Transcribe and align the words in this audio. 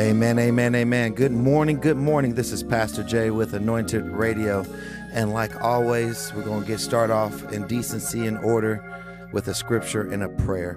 Amen, 0.00 0.38
amen, 0.38 0.74
amen. 0.74 1.12
Good 1.14 1.30
morning, 1.30 1.78
good 1.78 1.96
morning. 1.96 2.34
This 2.34 2.50
is 2.50 2.64
Pastor 2.64 3.04
Jay 3.04 3.30
with 3.30 3.54
Anointed 3.54 4.04
Radio. 4.08 4.64
And 5.12 5.32
like 5.32 5.62
always, 5.62 6.32
we're 6.34 6.42
going 6.42 6.62
to 6.62 6.66
get 6.66 6.80
started 6.80 7.12
off 7.12 7.52
in 7.52 7.68
decency 7.68 8.26
and 8.26 8.38
order 8.38 8.82
with 9.32 9.46
a 9.46 9.54
scripture 9.54 10.10
and 10.10 10.24
a 10.24 10.28
prayer. 10.28 10.76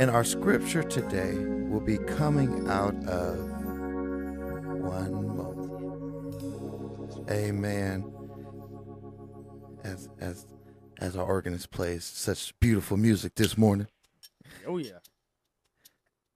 And 0.00 0.10
our 0.10 0.24
scripture 0.24 0.82
today 0.82 1.34
will 1.34 1.82
be 1.82 1.98
coming 1.98 2.66
out 2.70 2.94
of 3.04 3.38
one 4.80 5.36
moment. 5.36 7.30
Amen. 7.30 8.10
As 9.84 10.08
as 10.18 10.46
as 11.00 11.16
our 11.16 11.26
organist 11.26 11.70
plays 11.70 12.04
such 12.04 12.58
beautiful 12.60 12.96
music 12.96 13.34
this 13.34 13.58
morning. 13.58 13.88
Oh 14.66 14.78
yeah. 14.78 15.00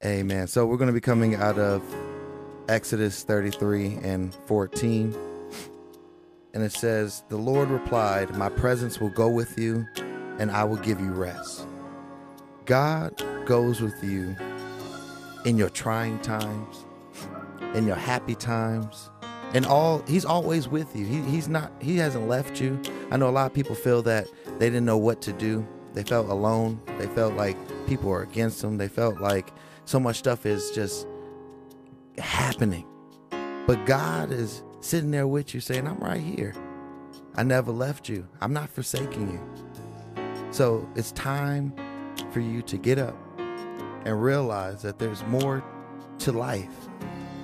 Amen. 0.04 0.46
So 0.46 0.66
we're 0.66 0.76
going 0.76 0.88
to 0.88 0.92
be 0.92 1.00
coming 1.00 1.34
out 1.34 1.58
of 1.58 1.82
Exodus 2.68 3.22
33 3.22 3.94
and 4.02 4.34
14. 4.44 5.16
And 6.52 6.62
it 6.62 6.72
says, 6.72 7.24
The 7.30 7.38
Lord 7.38 7.70
replied, 7.70 8.36
My 8.36 8.50
presence 8.50 9.00
will 9.00 9.08
go 9.08 9.30
with 9.30 9.58
you, 9.58 9.86
and 10.38 10.50
I 10.50 10.64
will 10.64 10.76
give 10.76 11.00
you 11.00 11.12
rest. 11.12 11.66
God 12.66 13.22
goes 13.46 13.80
with 13.80 14.02
you 14.02 14.34
in 15.44 15.58
your 15.58 15.68
trying 15.68 16.18
times, 16.20 16.84
in 17.74 17.86
your 17.86 17.96
happy 17.96 18.34
times, 18.34 19.10
and 19.52 19.66
all 19.66 20.02
he's 20.06 20.24
always 20.24 20.66
with 20.66 20.96
you. 20.96 21.04
He, 21.04 21.20
he's 21.22 21.48
not 21.48 21.72
he 21.80 21.96
hasn't 21.96 22.26
left 22.26 22.60
you. 22.60 22.80
I 23.10 23.16
know 23.16 23.28
a 23.28 23.30
lot 23.30 23.46
of 23.46 23.52
people 23.52 23.74
feel 23.74 24.02
that 24.02 24.26
they 24.58 24.66
didn't 24.66 24.86
know 24.86 24.96
what 24.96 25.20
to 25.22 25.32
do. 25.32 25.66
They 25.92 26.02
felt 26.02 26.28
alone. 26.28 26.80
They 26.98 27.06
felt 27.08 27.34
like 27.34 27.56
people 27.86 28.10
were 28.10 28.22
against 28.22 28.62
them. 28.62 28.78
They 28.78 28.88
felt 28.88 29.20
like 29.20 29.52
so 29.84 30.00
much 30.00 30.16
stuff 30.16 30.46
is 30.46 30.70
just 30.70 31.06
happening. 32.18 32.86
But 33.66 33.84
God 33.86 34.32
is 34.32 34.62
sitting 34.80 35.10
there 35.10 35.26
with 35.26 35.54
you 35.54 35.60
saying, 35.60 35.86
I'm 35.86 35.98
right 35.98 36.20
here. 36.20 36.54
I 37.36 37.42
never 37.42 37.72
left 37.72 38.08
you. 38.08 38.26
I'm 38.40 38.52
not 38.52 38.70
forsaking 38.70 39.30
you. 39.30 40.24
So 40.50 40.88
it's 40.94 41.12
time 41.12 41.74
for 42.30 42.40
you 42.40 42.62
to 42.62 42.76
get 42.76 42.98
up 42.98 43.16
and 43.38 44.22
realize 44.22 44.82
that 44.82 44.98
there's 44.98 45.22
more 45.24 45.64
to 46.18 46.32
life 46.32 46.88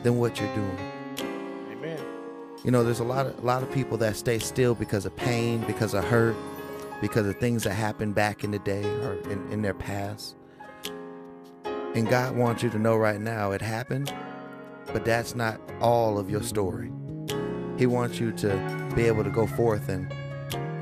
than 0.02 0.18
what 0.18 0.40
you're 0.40 0.54
doing. 0.54 0.78
Amen. 1.72 2.00
You 2.64 2.70
know, 2.70 2.84
there's 2.84 3.00
a 3.00 3.04
lot 3.04 3.26
of 3.26 3.38
a 3.38 3.46
lot 3.46 3.62
of 3.62 3.72
people 3.72 3.96
that 3.98 4.16
stay 4.16 4.38
still 4.38 4.74
because 4.74 5.06
of 5.06 5.16
pain, 5.16 5.62
because 5.66 5.94
of 5.94 6.04
hurt, 6.04 6.36
because 7.00 7.26
of 7.26 7.36
things 7.38 7.64
that 7.64 7.74
happened 7.74 8.14
back 8.14 8.44
in 8.44 8.50
the 8.50 8.58
day 8.58 8.84
or 8.84 9.14
in, 9.30 9.50
in 9.50 9.62
their 9.62 9.74
past. 9.74 10.36
And 11.94 12.08
God 12.08 12.36
wants 12.36 12.62
you 12.62 12.70
to 12.70 12.78
know 12.78 12.96
right 12.96 13.20
now 13.20 13.50
it 13.50 13.60
happened, 13.60 14.14
but 14.92 15.04
that's 15.04 15.34
not 15.34 15.60
all 15.80 16.18
of 16.18 16.30
your 16.30 16.42
story. 16.42 16.92
He 17.78 17.86
wants 17.86 18.20
you 18.20 18.32
to 18.32 18.92
be 18.94 19.04
able 19.06 19.24
to 19.24 19.30
go 19.30 19.46
forth 19.46 19.88
and 19.88 20.12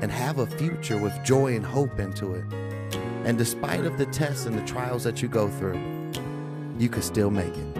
and 0.01 0.11
have 0.11 0.39
a 0.39 0.45
future 0.45 0.97
with 0.97 1.13
joy 1.23 1.55
and 1.55 1.65
hope 1.65 1.99
into 1.99 2.33
it. 2.33 2.45
And 3.25 3.37
despite 3.37 3.85
of 3.85 3.97
the 3.97 4.05
tests 4.07 4.45
and 4.45 4.57
the 4.57 4.65
trials 4.65 5.03
that 5.03 5.21
you 5.21 5.27
go 5.27 5.49
through, 5.49 5.79
you 6.77 6.89
can 6.89 7.01
still 7.01 7.29
make 7.29 7.53
it. 7.55 7.75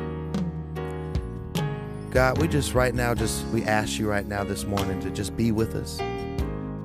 God, 2.11 2.39
we 2.39 2.47
just 2.47 2.73
right 2.73 2.93
now 2.93 3.13
just 3.13 3.45
we 3.47 3.63
ask 3.63 3.99
you 3.99 4.09
right 4.09 4.25
now 4.25 4.43
this 4.43 4.65
morning 4.65 4.99
to 5.01 5.09
just 5.11 5.37
be 5.37 5.51
with 5.51 5.75
us. 5.75 5.99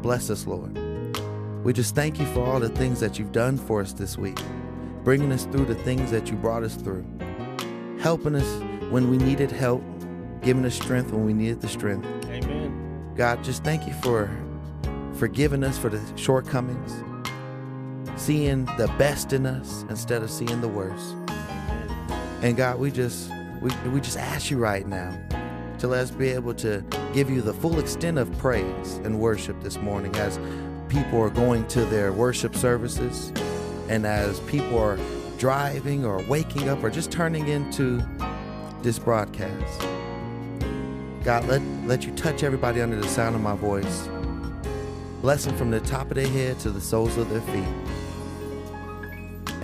Bless 0.02 0.30
us, 0.30 0.46
Lord. 0.46 0.78
We 1.64 1.72
just 1.72 1.94
thank 1.94 2.18
you 2.18 2.26
for 2.26 2.44
all 2.44 2.60
the 2.60 2.68
things 2.68 3.00
that 3.00 3.18
you've 3.18 3.32
done 3.32 3.56
for 3.56 3.80
us 3.80 3.92
this 3.94 4.18
week 4.18 4.38
bringing 5.04 5.30
us 5.30 5.44
through 5.44 5.66
the 5.66 5.74
things 5.74 6.10
that 6.10 6.30
you 6.30 6.36
brought 6.36 6.62
us 6.62 6.74
through, 6.76 7.04
helping 8.00 8.34
us 8.34 8.62
when 8.90 9.10
we 9.10 9.18
needed 9.18 9.52
help, 9.52 9.82
giving 10.40 10.64
us 10.64 10.74
strength 10.74 11.12
when 11.12 11.24
we 11.26 11.34
needed 11.34 11.60
the 11.60 11.68
strength. 11.68 12.06
Amen. 12.26 13.12
God, 13.14 13.44
just 13.44 13.62
thank 13.62 13.86
you 13.86 13.92
for 13.92 14.30
forgiving 15.12 15.62
us 15.62 15.78
for 15.78 15.90
the 15.90 16.00
shortcomings, 16.16 17.04
seeing 18.16 18.64
the 18.76 18.92
best 18.98 19.32
in 19.32 19.46
us 19.46 19.84
instead 19.88 20.22
of 20.22 20.30
seeing 20.30 20.60
the 20.60 20.68
worst. 20.68 21.16
And 22.42 22.56
God, 22.56 22.78
we 22.78 22.90
just 22.90 23.30
we, 23.60 23.70
we 23.88 24.00
just 24.00 24.18
ask 24.18 24.50
you 24.50 24.58
right 24.58 24.86
now 24.86 25.16
to 25.78 25.88
let 25.88 26.00
us 26.00 26.10
be 26.10 26.28
able 26.28 26.54
to 26.54 26.84
give 27.12 27.30
you 27.30 27.40
the 27.40 27.54
full 27.54 27.78
extent 27.78 28.18
of 28.18 28.30
praise 28.38 28.96
and 29.04 29.18
worship 29.18 29.60
this 29.62 29.78
morning 29.78 30.14
as 30.16 30.38
people 30.88 31.20
are 31.20 31.30
going 31.30 31.66
to 31.68 31.84
their 31.86 32.12
worship 32.12 32.54
services 32.54 33.32
and 33.88 34.06
as 34.06 34.40
people 34.40 34.78
are 34.78 34.98
driving 35.38 36.04
or 36.04 36.22
waking 36.24 36.68
up 36.68 36.82
or 36.82 36.90
just 36.90 37.10
turning 37.10 37.48
into 37.48 38.02
this 38.82 38.98
broadcast. 38.98 39.80
God, 41.24 41.46
let, 41.46 41.62
let 41.86 42.04
you 42.04 42.12
touch 42.12 42.42
everybody 42.42 42.82
under 42.82 42.96
the 42.96 43.08
sound 43.08 43.34
of 43.34 43.40
my 43.40 43.56
voice. 43.56 44.08
Bless 45.22 45.46
them 45.46 45.56
from 45.56 45.70
the 45.70 45.80
top 45.80 46.10
of 46.10 46.16
their 46.16 46.28
head 46.28 46.58
to 46.60 46.70
the 46.70 46.80
soles 46.80 47.16
of 47.16 47.30
their 47.30 47.40
feet. 47.40 47.93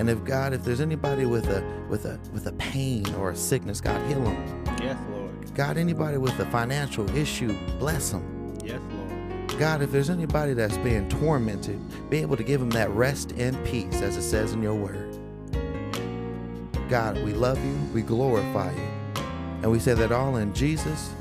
And 0.00 0.08
if 0.08 0.24
God, 0.24 0.54
if 0.54 0.64
there's 0.64 0.80
anybody 0.80 1.26
with 1.26 1.50
a 1.50 1.62
with 1.90 2.06
a 2.06 2.18
with 2.32 2.46
a 2.46 2.52
pain 2.52 3.04
or 3.16 3.32
a 3.32 3.36
sickness, 3.36 3.82
God 3.82 4.00
heal 4.08 4.24
them. 4.24 4.64
Yes, 4.80 4.96
Lord. 5.10 5.54
God, 5.54 5.76
anybody 5.76 6.16
with 6.16 6.40
a 6.40 6.46
financial 6.46 7.06
issue, 7.14 7.54
bless 7.78 8.08
them. 8.08 8.56
Yes, 8.64 8.80
Lord. 8.94 9.58
God, 9.58 9.82
if 9.82 9.92
there's 9.92 10.08
anybody 10.08 10.54
that's 10.54 10.78
being 10.78 11.06
tormented, 11.10 11.78
be 12.08 12.22
able 12.22 12.38
to 12.38 12.42
give 12.42 12.60
them 12.60 12.70
that 12.70 12.88
rest 12.92 13.32
and 13.32 13.62
peace 13.66 14.00
as 14.00 14.16
it 14.16 14.22
says 14.22 14.54
in 14.54 14.62
your 14.62 14.74
word. 14.74 15.18
God, 16.88 17.22
we 17.22 17.34
love 17.34 17.62
you, 17.62 17.78
we 17.92 18.00
glorify 18.00 18.72
you, 18.72 18.88
and 19.62 19.70
we 19.70 19.78
say 19.78 19.92
that 19.92 20.12
all 20.12 20.36
in 20.36 20.54
Jesus' 20.54 21.12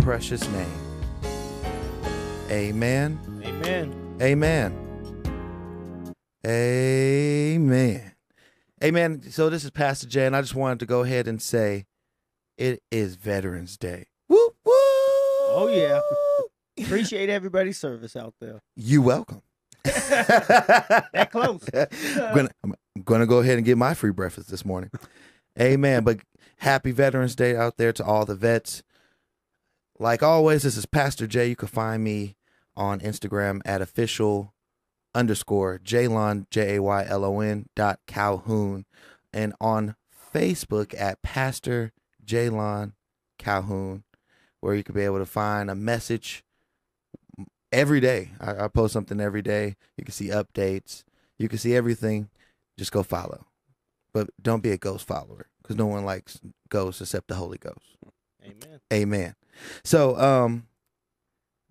precious 0.00 0.46
name. 0.48 0.66
Amen. 2.50 3.18
Amen. 3.42 4.18
Amen. 4.20 4.83
Amen. 6.46 8.12
Amen. 8.82 9.22
So 9.30 9.48
this 9.48 9.64
is 9.64 9.70
Pastor 9.70 10.06
Jay, 10.06 10.26
and 10.26 10.36
I 10.36 10.42
just 10.42 10.54
wanted 10.54 10.80
to 10.80 10.86
go 10.86 11.02
ahead 11.02 11.26
and 11.26 11.40
say 11.40 11.86
it 12.58 12.82
is 12.90 13.16
Veterans 13.16 13.76
Day. 13.76 14.06
Woo 14.28 14.36
woo! 14.64 14.72
Oh 14.72 15.70
yeah. 15.72 16.00
Appreciate 16.84 17.30
everybody's 17.30 17.78
service 17.78 18.16
out 18.16 18.34
there. 18.40 18.62
You 18.76 19.02
welcome. 19.02 19.42
That 19.84 21.28
close. 21.30 21.62
I'm, 21.72 22.34
gonna, 22.34 22.50
I'm 22.64 22.74
gonna 23.04 23.26
go 23.26 23.38
ahead 23.38 23.56
and 23.56 23.64
get 23.64 23.78
my 23.78 23.94
free 23.94 24.10
breakfast 24.10 24.50
this 24.50 24.64
morning. 24.64 24.90
Amen. 25.60 26.04
But 26.04 26.20
happy 26.58 26.90
Veterans 26.90 27.36
Day 27.36 27.56
out 27.56 27.76
there 27.76 27.92
to 27.92 28.04
all 28.04 28.24
the 28.24 28.34
vets. 28.34 28.82
Like 29.98 30.22
always, 30.22 30.62
this 30.62 30.76
is 30.76 30.86
Pastor 30.86 31.26
Jay. 31.26 31.48
You 31.48 31.56
can 31.56 31.68
find 31.68 32.02
me 32.02 32.36
on 32.76 33.00
Instagram 33.00 33.60
at 33.64 33.80
official 33.80 34.53
underscore 35.14 35.78
Jaylon 35.78 36.48
J 36.50 36.76
A 36.76 36.82
Y 36.82 37.04
L 37.06 37.24
O 37.24 37.40
N 37.40 37.66
dot 37.74 38.00
Calhoun, 38.06 38.84
and 39.32 39.54
on 39.60 39.96
Facebook 40.34 40.94
at 40.98 41.22
Pastor 41.22 41.92
Jaylon 42.24 42.92
Calhoun, 43.38 44.04
where 44.60 44.74
you 44.74 44.82
can 44.82 44.94
be 44.94 45.02
able 45.02 45.18
to 45.18 45.26
find 45.26 45.70
a 45.70 45.74
message 45.74 46.42
every 47.72 48.00
day. 48.00 48.30
I, 48.40 48.64
I 48.64 48.68
post 48.68 48.92
something 48.92 49.20
every 49.20 49.42
day. 49.42 49.76
You 49.96 50.04
can 50.04 50.12
see 50.12 50.28
updates. 50.28 51.04
You 51.38 51.48
can 51.48 51.58
see 51.58 51.74
everything. 51.74 52.28
Just 52.78 52.92
go 52.92 53.02
follow, 53.02 53.46
but 54.12 54.30
don't 54.42 54.62
be 54.62 54.70
a 54.70 54.78
ghost 54.78 55.06
follower 55.06 55.46
because 55.62 55.76
no 55.76 55.86
one 55.86 56.04
likes 56.04 56.40
ghosts 56.68 57.00
except 57.00 57.28
the 57.28 57.36
Holy 57.36 57.58
Ghost. 57.58 57.96
Amen. 58.42 58.80
Amen. 58.92 59.34
So, 59.84 60.18
um, 60.18 60.66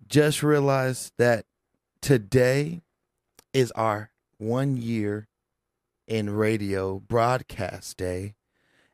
just 0.08 0.42
realize 0.42 1.12
that 1.18 1.44
today 2.00 2.82
is 3.54 3.70
our 3.72 4.10
one 4.36 4.76
year 4.76 5.28
in 6.06 6.28
radio 6.28 6.98
broadcast 6.98 7.96
day, 7.96 8.34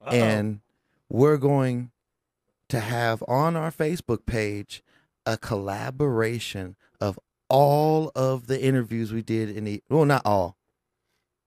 Uh-oh. 0.01 0.11
and 0.17 0.61
we're 1.09 1.39
going 1.39 1.91
to 2.69 2.79
have 2.79 3.25
on 3.27 3.57
our 3.57 3.73
Facebook 3.73 4.27
page 4.27 4.85
a 5.27 5.37
collaboration 5.37 6.77
of 7.01 7.19
all 7.49 8.13
of 8.15 8.47
the 8.47 8.63
interviews 8.63 9.13
we 9.13 9.23
did 9.23 9.51
in 9.51 9.65
the 9.65 9.83
well, 9.89 10.05
not 10.05 10.23
all, 10.25 10.57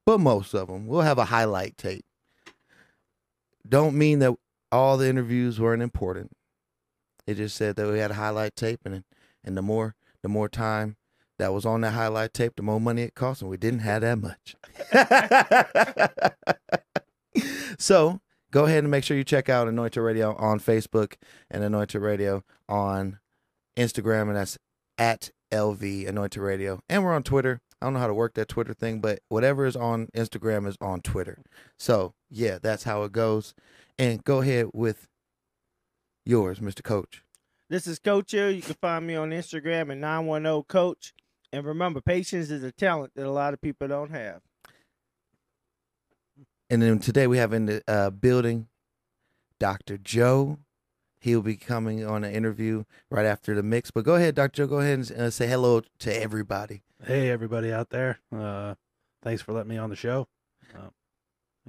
but 0.06 0.19
most 0.19 0.54
of 0.54 0.68
them. 0.68 0.86
We'll 0.86 1.01
have 1.01 1.18
a 1.18 1.25
highlight 1.25 1.77
tape. 1.77 2.06
Don't 3.68 3.95
mean 3.98 4.19
that 4.19 4.36
all 4.71 4.98
the 4.98 5.07
interviews 5.07 5.59
weren't 5.59 5.81
important. 5.81 6.36
It 7.25 7.36
just 7.36 7.56
said 7.56 7.77
that 7.77 7.89
we 7.89 8.00
had 8.00 8.12
a 8.12 8.16
highlight 8.16 8.56
tape, 8.57 8.81
and 8.83 9.06
and 9.45 9.56
the 9.56 9.62
more 9.62 9.95
the 10.24 10.30
more 10.30 10.50
time 10.50 10.98
that 11.44 11.51
was 11.54 11.66
on 11.66 11.81
that 11.81 11.92
highlight 11.92 12.34
tape, 12.34 12.56
the 12.56 12.63
more 12.63 12.80
money 12.80 13.01
it 13.01 13.16
cost, 13.16 13.42
and 13.42 13.51
we 13.51 13.57
didn't 13.57 13.80
have 13.81 14.01
that 14.01 14.18
much. 14.18 14.56
so 17.78 18.22
go 18.50 18.63
ahead 18.63 18.86
and 18.86 18.90
make 18.90 19.04
sure 19.04 19.18
you 19.18 19.25
check 19.25 19.50
out 19.50 19.68
Anointed 19.68 20.01
Radio 20.01 20.38
on 20.38 20.62
Facebook 20.62 21.16
and 21.51 21.62
Anointed 21.62 22.01
Radio 22.01 22.45
on 22.69 23.19
Instagram, 23.75 24.30
and 24.30 24.38
that's 24.38 24.57
at 24.98 25.31
LV 25.51 26.07
Anointed 26.07 26.42
Radio. 26.42 26.80
And 26.88 27.04
we're 27.04 27.13
on 27.13 27.24
Twitter. 27.24 27.60
I 27.81 27.88
don't 27.88 27.95
know 27.95 28.00
how 28.00 28.07
to 28.07 28.13
work 28.13 28.36
that 28.36 28.48
Twitter 28.48 28.74
thing, 28.74 29.01
but 29.01 29.19
whatever 29.28 29.66
is 29.66 29.75
on 29.75 30.07
Instagram 30.16 30.66
is 30.66 30.78
on 30.80 31.01
Twitter. 31.01 31.44
So 31.78 32.13
yeah, 32.30 32.57
that's 32.62 32.84
how 32.84 33.04
it 33.04 33.12
goes. 33.12 33.54
And 34.00 34.24
go 34.24 34.40
ahead 34.40 34.68
with 34.72 35.10
yours, 36.25 36.60
Mr. 36.60 36.81
Coach. 36.81 37.22
This 37.69 37.86
is 37.86 38.00
Coach. 38.00 38.34
You 38.34 38.62
can 38.62 38.75
find 38.75 39.06
me 39.06 39.16
on 39.16 39.31
Instagram 39.31 39.92
at 39.92 39.98
910 39.98 40.63
Coach. 40.69 41.13
And 41.53 41.65
remember, 41.65 42.01
patience 42.01 42.50
is 42.50 42.63
a 42.63 42.71
talent 42.71 43.13
that 43.15 43.27
a 43.27 43.31
lot 43.31 43.53
of 43.53 43.61
people 43.61 43.88
don't 43.88 44.09
have. 44.09 44.41
And 46.67 46.81
then 46.81 46.97
today 46.97 47.27
we 47.27 47.38
have 47.38 47.53
in 47.53 47.67
the 47.67 47.83
uh, 47.88 48.09
building 48.09 48.67
Dr. 49.59 50.00
Joe. 50.00 50.57
He'll 51.19 51.44
be 51.44 51.55
coming 51.55 52.03
on 52.03 52.23
an 52.23 52.33
interview 52.33 52.85
right 53.11 53.27
after 53.27 53.53
the 53.53 53.61
mix. 53.61 53.91
But 53.91 54.03
go 54.03 54.15
ahead, 54.15 54.33
Dr. 54.33 54.63
Joe. 54.63 54.67
Go 54.67 54.79
ahead 54.79 54.97
and 54.97 55.11
uh, 55.11 55.29
say 55.29 55.45
hello 55.45 55.83
to 56.00 56.21
everybody. 56.21 56.81
Hey, 57.05 57.29
everybody 57.29 57.71
out 57.71 57.91
there. 57.91 58.17
Uh, 58.35 58.73
thanks 59.21 59.44
for 59.44 59.53
letting 59.53 59.69
me 59.69 59.77
on 59.77 59.91
the 59.91 59.95
show. 59.95 60.27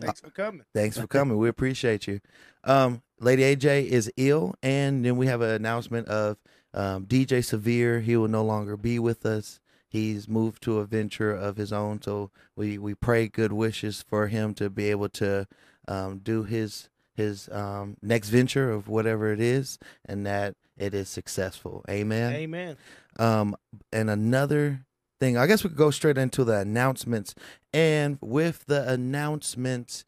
Thanks 0.00 0.20
for 0.20 0.30
coming. 0.30 0.64
Thanks 0.72 0.98
for 0.98 1.06
coming. 1.08 1.36
we 1.36 1.48
appreciate 1.48 2.06
you. 2.06 2.20
Um, 2.64 3.02
Lady 3.20 3.42
AJ 3.42 3.86
is 3.86 4.10
ill, 4.16 4.54
and 4.62 5.04
then 5.04 5.16
we 5.16 5.26
have 5.26 5.42
an 5.42 5.50
announcement 5.50 6.08
of 6.08 6.38
um, 6.72 7.04
DJ 7.04 7.44
Severe. 7.44 8.00
He 8.00 8.16
will 8.16 8.28
no 8.28 8.42
longer 8.42 8.76
be 8.76 8.98
with 8.98 9.24
us. 9.26 9.60
He's 9.94 10.26
moved 10.26 10.60
to 10.64 10.80
a 10.80 10.86
venture 10.86 11.30
of 11.30 11.56
his 11.56 11.72
own, 11.72 12.02
so 12.02 12.32
we 12.56 12.78
we 12.78 12.96
pray 12.96 13.28
good 13.28 13.52
wishes 13.52 14.02
for 14.02 14.26
him 14.26 14.52
to 14.54 14.68
be 14.68 14.90
able 14.90 15.08
to 15.10 15.46
um, 15.86 16.18
do 16.18 16.42
his 16.42 16.88
his 17.14 17.48
um, 17.52 17.96
next 18.02 18.30
venture 18.30 18.72
of 18.72 18.88
whatever 18.88 19.32
it 19.32 19.40
is, 19.40 19.78
and 20.04 20.26
that 20.26 20.56
it 20.76 20.94
is 20.94 21.08
successful. 21.08 21.84
Amen. 21.88 22.32
Amen. 22.34 22.76
Um, 23.20 23.54
and 23.92 24.10
another 24.10 24.84
thing, 25.20 25.36
I 25.36 25.46
guess 25.46 25.62
we 25.62 25.70
could 25.70 25.78
go 25.78 25.92
straight 25.92 26.18
into 26.18 26.42
the 26.42 26.58
announcements. 26.58 27.36
And 27.72 28.18
with 28.20 28.64
the 28.66 28.90
announcements, 28.90 30.04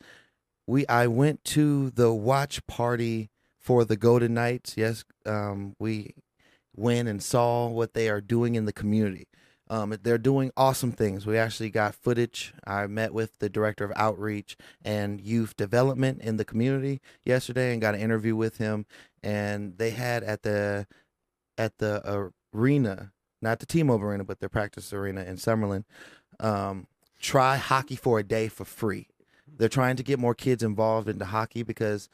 we 0.66 0.84
I 0.88 1.06
went 1.06 1.44
to 1.44 1.90
the 1.90 2.12
watch 2.12 2.66
party 2.66 3.30
for 3.60 3.84
the 3.84 3.96
Golden 3.96 4.34
Knights. 4.34 4.76
Yes, 4.76 5.04
um, 5.24 5.76
we 5.78 6.16
went 6.74 7.06
and 7.06 7.22
saw 7.22 7.68
what 7.68 7.94
they 7.94 8.08
are 8.08 8.20
doing 8.20 8.56
in 8.56 8.64
the 8.64 8.72
community. 8.72 9.28
Um, 9.68 9.96
they're 10.02 10.18
doing 10.18 10.52
awesome 10.56 10.92
things. 10.92 11.26
We 11.26 11.38
actually 11.38 11.70
got 11.70 11.94
footage. 11.94 12.54
I 12.64 12.86
met 12.86 13.12
with 13.12 13.32
the 13.40 13.48
director 13.48 13.84
of 13.84 13.92
outreach 13.96 14.56
and 14.84 15.20
youth 15.20 15.56
development 15.56 16.22
in 16.22 16.36
the 16.36 16.44
community 16.44 17.00
yesterday 17.24 17.72
and 17.72 17.80
got 17.80 17.94
an 17.94 18.00
interview 18.00 18.36
with 18.36 18.58
him. 18.58 18.86
And 19.22 19.76
they 19.78 19.90
had 19.90 20.22
at 20.22 20.42
the 20.42 20.86
at 21.58 21.78
the 21.78 22.30
arena, 22.54 23.12
not 23.42 23.58
the 23.58 23.66
T-Mobile 23.66 24.06
Arena, 24.06 24.24
but 24.24 24.40
their 24.40 24.48
practice 24.48 24.92
arena 24.92 25.22
in 25.22 25.36
Summerlin, 25.36 25.84
um, 26.38 26.86
try 27.18 27.56
hockey 27.56 27.96
for 27.96 28.18
a 28.18 28.22
day 28.22 28.48
for 28.48 28.64
free. 28.64 29.08
They're 29.46 29.68
trying 29.68 29.96
to 29.96 30.02
get 30.02 30.18
more 30.18 30.34
kids 30.34 30.62
involved 30.62 31.08
into 31.08 31.24
hockey 31.24 31.62
because 31.62 32.08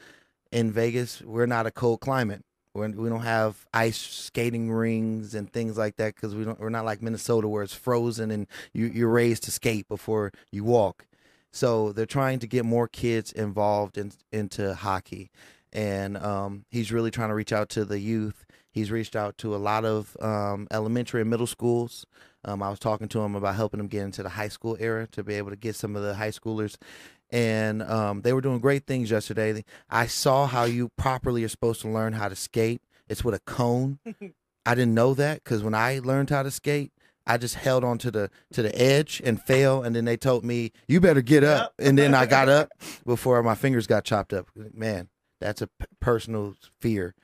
in 0.51 0.71
Vegas 0.71 1.21
we're 1.23 1.47
not 1.47 1.67
a 1.67 1.71
cold 1.71 2.01
climate. 2.01 2.45
We're, 2.75 2.89
we 2.89 3.09
don't 3.09 3.23
have 3.23 3.67
ice 3.75 3.99
skating 3.99 4.71
rings 4.73 5.35
and 5.35 5.53
things 5.53 5.77
like 5.77 5.97
that 5.97 6.15
because 6.15 6.35
we 6.35 6.45
don't. 6.45 6.59
We're 6.59 6.71
not 6.71 6.85
like 6.85 7.03
Minnesota 7.03 7.49
where 7.49 7.63
it's 7.63 7.75
frozen 7.75 8.31
and 8.31 8.47
you, 8.73 8.87
you're 8.87 9.11
raised 9.11 9.45
to 9.45 9.51
skate 9.51 9.89
before 9.89 10.33
you 10.51 10.65
walk. 10.65 11.07
So 11.51 11.93
they're 11.93 12.07
trying 12.07 12.39
to 12.39 12.47
get 12.47 12.65
more 12.65 12.89
kids 12.89 13.31
involved 13.31 13.99
in, 13.99 14.13
into 14.33 14.75
hockey, 14.75 15.31
and 15.73 16.17
um, 16.17 16.65
he's 16.71 16.91
really 16.91 17.11
trying 17.11 17.29
to 17.29 17.35
reach 17.35 17.53
out 17.53 17.69
to 17.71 17.85
the 17.85 17.99
youth. 17.99 18.47
He's 18.71 18.91
reached 18.91 19.15
out 19.15 19.37
to 19.39 19.55
a 19.55 19.59
lot 19.59 19.85
of 19.85 20.17
um, 20.21 20.67
elementary 20.71 21.21
and 21.21 21.29
middle 21.29 21.47
schools. 21.47 22.07
Um, 22.45 22.63
I 22.63 22.71
was 22.71 22.79
talking 22.79 23.07
to 23.09 23.21
him 23.21 23.35
about 23.35 23.55
helping 23.55 23.81
him 23.81 23.87
get 23.87 24.03
into 24.03 24.23
the 24.23 24.31
high 24.31 24.49
school 24.49 24.79
era 24.81 25.07
to 25.09 25.23
be 25.23 25.35
able 25.35 25.51
to 25.51 25.57
get 25.57 25.77
some 25.77 25.95
of 25.95 26.03
the 26.03 26.15
high 26.15 26.31
schoolers 26.31 26.77
and 27.33 27.83
um, 27.83 28.23
they 28.23 28.33
were 28.33 28.41
doing 28.43 28.61
great 28.61 28.87
things 28.87 29.11
yesterday. 29.11 29.65
I 29.91 30.07
saw 30.07 30.47
how 30.47 30.65
you 30.65 30.91
properly 30.97 31.43
are 31.43 31.49
supposed 31.49 31.81
to 31.81 31.89
learn 31.89 32.13
how 32.13 32.29
to 32.29 32.37
skate. 32.37 32.83
It's 33.09 33.25
with 33.25 33.35
a 33.35 33.41
cone. 33.41 33.99
I 34.67 34.75
didn't 34.77 34.95
know 34.95 35.15
that 35.15 35.43
because 35.43 35.65
when 35.65 35.75
I 35.75 35.99
learned 35.99 36.31
how 36.31 36.45
to 36.45 36.51
skate, 36.51 36.93
I 37.27 37.37
just 37.39 37.55
held 37.57 37.83
on 37.85 37.99
to 37.99 38.11
the 38.11 38.31
to 38.53 38.63
the 38.63 38.81
edge 38.81 39.21
and 39.25 39.41
fell, 39.43 39.83
and 39.83 39.95
then 39.97 40.05
they 40.05 40.17
told 40.17 40.45
me 40.45 40.73
you 40.87 41.01
better 41.01 41.23
get 41.23 41.43
up, 41.43 41.73
and 41.79 41.97
then 41.99 42.15
I 42.15 42.27
got 42.27 42.49
up 42.49 42.71
before 43.07 43.43
my 43.43 43.55
fingers 43.55 43.87
got 43.87 44.05
chopped 44.05 44.33
up. 44.33 44.49
Man, 44.75 45.09
that's 45.41 45.63
a 45.63 45.67
p- 45.69 45.87
personal 46.01 46.55
fear. 46.81 47.15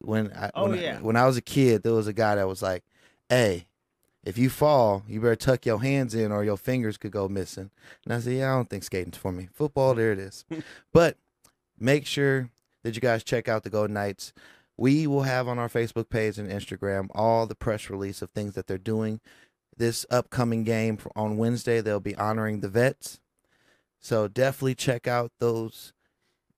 When 0.00 0.32
I 0.32 0.50
Oh, 0.54 0.68
when, 0.68 0.78
yeah. 0.80 0.98
I, 0.98 1.02
when 1.02 1.16
I 1.16 1.26
was 1.26 1.36
a 1.36 1.42
kid, 1.42 1.82
there 1.82 1.92
was 1.92 2.06
a 2.06 2.12
guy 2.12 2.36
that 2.36 2.48
was 2.48 2.62
like, 2.62 2.84
"Hey, 3.28 3.66
if 4.24 4.36
you 4.36 4.50
fall, 4.50 5.02
you 5.08 5.20
better 5.20 5.36
tuck 5.36 5.64
your 5.64 5.80
hands 5.80 6.14
in 6.14 6.30
or 6.30 6.44
your 6.44 6.56
fingers 6.56 6.98
could 6.98 7.12
go 7.12 7.28
missing. 7.28 7.70
And 8.04 8.12
I 8.14 8.20
said, 8.20 8.34
Yeah, 8.34 8.52
I 8.52 8.56
don't 8.56 8.68
think 8.68 8.84
skating's 8.84 9.16
for 9.16 9.32
me. 9.32 9.48
Football, 9.52 9.94
there 9.94 10.12
it 10.12 10.18
is. 10.18 10.44
but 10.92 11.16
make 11.78 12.06
sure 12.06 12.50
that 12.82 12.94
you 12.94 13.00
guys 13.00 13.24
check 13.24 13.48
out 13.48 13.62
the 13.62 13.70
Golden 13.70 13.94
Knights. 13.94 14.32
We 14.76 15.06
will 15.06 15.22
have 15.22 15.48
on 15.48 15.58
our 15.58 15.68
Facebook 15.68 16.08
page 16.08 16.38
and 16.38 16.50
Instagram 16.50 17.08
all 17.14 17.46
the 17.46 17.54
press 17.54 17.90
release 17.90 18.22
of 18.22 18.30
things 18.30 18.54
that 18.54 18.66
they're 18.66 18.78
doing. 18.78 19.20
This 19.76 20.06
upcoming 20.10 20.64
game 20.64 20.98
on 21.16 21.36
Wednesday, 21.36 21.80
they'll 21.80 22.00
be 22.00 22.16
honoring 22.16 22.60
the 22.60 22.68
vets. 22.68 23.20
So 23.98 24.28
definitely 24.28 24.74
check 24.74 25.06
out 25.06 25.32
those 25.38 25.92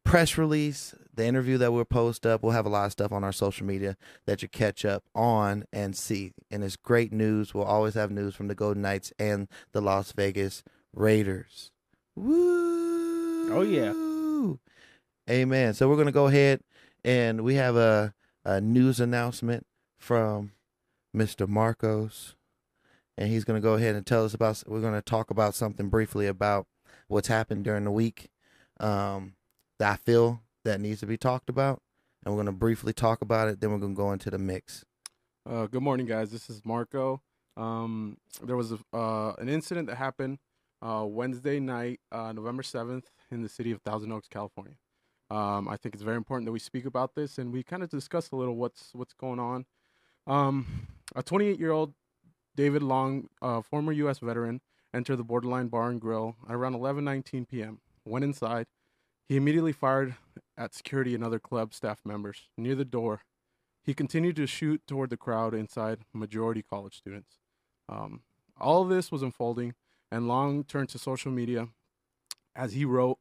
press 0.05 0.39
release, 0.39 0.95
the 1.15 1.27
interview 1.27 1.59
that 1.59 1.73
we'll 1.73 1.85
post 1.85 2.27
up. 2.27 2.43
We'll 2.43 2.53
have 2.53 2.67
a 2.67 2.71
lot 2.71 2.87
of 2.87 2.93
stuff 2.93 3.13
on 3.13 3.25
our 3.25 3.33
social 3.33 3.67
media 3.67 3.97
that 4.27 4.43
you 4.43 4.49
catch 4.49 4.85
up 4.85 5.05
on 5.15 5.65
and 5.73 5.97
see. 5.97 6.33
And 6.51 6.65
it's 6.65 6.77
great 6.77 7.13
news. 7.13 7.55
We'll 7.55 7.65
always 7.65 7.95
have 7.95 8.11
news 8.11 8.35
from 8.35 8.49
the 8.49 8.55
Golden 8.55 8.83
Knights 8.83 9.13
and 9.19 9.49
the 9.73 9.81
Las 9.81 10.13
Vegas 10.13 10.63
Raiders. 10.95 11.71
Woo! 12.17 13.53
Oh, 13.53 13.63
yeah. 13.63 13.93
Amen. 15.31 15.75
So 15.75 15.89
we're 15.89 15.97
gonna 15.97 16.13
go 16.13 16.27
ahead 16.27 16.61
and 17.05 17.43
we 17.43 17.55
have 17.55 17.77
a, 17.77 18.15
a 18.45 18.61
news 18.61 18.99
announcement 19.01 19.67
from 19.99 20.53
Mr. 21.17 21.49
Marcos. 21.49 22.35
And 23.17 23.29
he's 23.29 23.45
gonna 23.45 23.61
go 23.61 23.75
ahead 23.75 23.95
and 23.95 24.05
tell 24.05 24.25
us 24.25 24.35
about 24.35 24.63
we're 24.67 24.81
gonna 24.81 25.03
talk 25.03 25.31
about 25.31 25.55
something 25.55 25.89
briefly 25.89 26.27
about 26.27 26.67
what's 27.09 27.29
happened 27.29 27.65
during 27.65 27.85
the 27.85 27.91
week. 27.91 28.31
Um 28.81 29.35
that 29.79 29.93
I 29.93 29.97
feel 29.97 30.43
that 30.65 30.81
needs 30.81 31.01
to 31.01 31.07
be 31.07 31.17
talked 31.17 31.49
about. 31.49 31.81
And 32.25 32.35
we're 32.35 32.43
gonna 32.43 32.53
briefly 32.53 32.93
talk 32.93 33.23
about 33.23 33.49
it, 33.49 33.61
then 33.61 33.71
we're 33.71 33.79
gonna 33.79 33.95
go 33.95 34.13
into 34.13 34.31
the 34.31 34.39
mix. 34.39 34.85
Uh, 35.45 35.67
good 35.67 35.83
morning, 35.83 36.07
guys. 36.07 36.31
This 36.31 36.49
is 36.49 36.63
Marco. 36.65 37.21
Um, 37.57 38.17
there 38.43 38.57
was 38.57 38.73
a, 38.73 38.79
uh, 38.97 39.35
an 39.39 39.49
incident 39.49 39.89
that 39.89 39.97
happened 39.97 40.39
uh, 40.81 41.05
Wednesday 41.07 41.59
night, 41.59 42.01
uh, 42.13 42.33
November 42.33 42.63
7th, 42.63 43.05
in 43.31 43.43
the 43.43 43.49
city 43.49 43.73
of 43.73 43.83
Thousand 43.83 44.13
Oaks, 44.13 44.29
California. 44.29 44.77
Um, 45.31 45.69
I 45.69 45.77
think 45.77 45.95
it's 45.95 46.05
very 46.05 46.17
important 46.17 46.47
that 46.47 46.53
we 46.53 46.59
speak 46.59 46.85
about 46.85 47.15
this 47.15 47.39
and 47.39 47.53
we 47.53 47.63
kind 47.63 47.83
of 47.83 47.91
discuss 47.91 48.31
a 48.31 48.37
little 48.37 48.55
what's 48.55 48.91
what's 48.93 49.15
going 49.15 49.41
on. 49.41 49.65
Um, 50.27 50.87
a 51.17 51.23
28-year-old 51.23 51.95
David 52.55 52.83
Long, 52.83 53.29
former 53.65 53.93
U.S. 53.93 54.19
veteran, 54.19 54.61
entered 54.95 55.17
the 55.17 55.25
Borderline 55.25 55.69
Bar 55.69 55.91
and 55.91 56.01
Grill 56.01 56.37
at 56.49 56.55
around 56.55 56.75
11:19 56.75 57.49
p.m. 57.49 57.81
Went 58.05 58.25
inside. 58.25 58.67
He 59.29 59.37
immediately 59.37 59.73
fired 59.73 60.15
at 60.57 60.75
security 60.75 61.15
and 61.15 61.25
other 61.25 61.39
club 61.39 61.75
staff 61.75 62.01
members 62.05 62.49
near 62.57 62.75
the 62.75 62.85
door. 62.85 63.23
He 63.83 63.95
continued 63.95 64.37
to 64.37 64.47
shoot 64.47 64.83
toward 64.87 65.11
the 65.11 65.17
crowd 65.17 65.55
inside, 65.55 66.01
majority 66.13 66.63
college 66.63 66.97
students. 66.97 67.39
Um, 67.89 68.23
all 68.61 68.85
this 68.85 69.11
was 69.11 69.23
unfolding, 69.23 69.75
and 70.11 70.29
Long 70.29 70.63
turned 70.65 70.89
to 70.91 70.99
social 70.99 71.33
media 71.33 71.69
as 72.55 72.75
he 72.75 72.85
wrote 72.85 73.19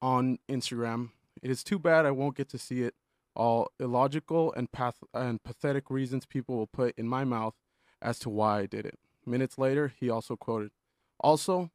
on 0.00 0.38
Instagram, 0.48 1.12
"It 1.40 1.50
is 1.50 1.62
too 1.62 1.78
bad 1.78 2.04
I 2.04 2.10
won't 2.10 2.36
get 2.36 2.48
to 2.48 2.58
see 2.58 2.82
it. 2.82 2.96
All 3.36 3.70
illogical 3.78 4.52
and 4.54 4.72
path- 4.72 5.04
and 5.14 5.42
pathetic 5.42 5.88
reasons 5.88 6.26
people 6.26 6.56
will 6.56 6.66
put 6.66 6.98
in 6.98 7.06
my 7.06 7.24
mouth 7.24 7.54
as 8.00 8.18
to 8.20 8.30
why 8.30 8.60
I 8.60 8.66
did 8.66 8.84
it." 8.84 8.98
Minutes 9.24 9.56
later, 9.56 9.88
he 9.88 10.10
also 10.10 10.36
quoted, 10.36 10.72
"Also, 11.20 11.70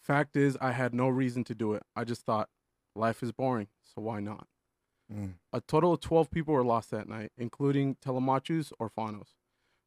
fact 0.00 0.36
is, 0.36 0.56
I 0.60 0.72
had 0.72 0.94
no 0.94 1.08
reason 1.08 1.44
to 1.44 1.54
do 1.54 1.74
it. 1.74 1.82
I 1.94 2.04
just 2.04 2.22
thought 2.22 2.48
life 2.94 3.22
is 3.22 3.32
boring, 3.32 3.68
so 3.82 4.00
why 4.02 4.20
not?" 4.20 4.46
Mm. 5.12 5.34
A 5.52 5.60
total 5.60 5.92
of 5.92 6.00
12 6.00 6.30
people 6.30 6.54
were 6.54 6.64
lost 6.64 6.90
that 6.90 7.08
night, 7.08 7.32
including 7.36 7.96
Telemachus 7.96 8.72
Orfanos. 8.80 9.34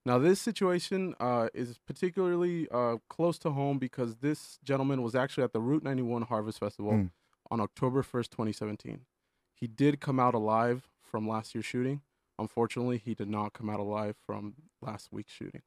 Now, 0.06 0.18
this 0.20 0.40
situation 0.40 1.16
uh, 1.20 1.50
is 1.54 1.80
particularly 1.80 2.68
uh, 2.72 2.98
close 3.10 3.38
to 3.40 3.50
home 3.52 3.78
because 3.78 4.18
this 4.18 4.58
gentleman 4.64 5.02
was 5.02 5.16
actually 5.16 5.44
at 5.44 5.52
the 5.54 5.60
Route 5.60 5.84
91 5.84 6.22
Harvest 6.24 6.60
Festival 6.60 6.92
Mm. 6.94 7.12
on 7.52 7.60
October 7.60 8.04
1st, 8.04 8.30
2017. 8.30 9.06
He 9.54 9.68
did 9.68 10.00
come 10.00 10.20
out 10.20 10.34
alive 10.36 10.88
from 11.02 11.28
last 11.28 11.54
year's 11.56 11.66
shooting. 11.66 12.02
Unfortunately, 12.40 13.00
he 13.00 13.16
did 13.16 13.28
not 13.28 13.54
come 13.54 13.70
out 13.70 13.80
alive 13.80 14.16
from 14.26 14.54
last 14.82 15.12
week's 15.12 15.34
shooting. 15.34 15.64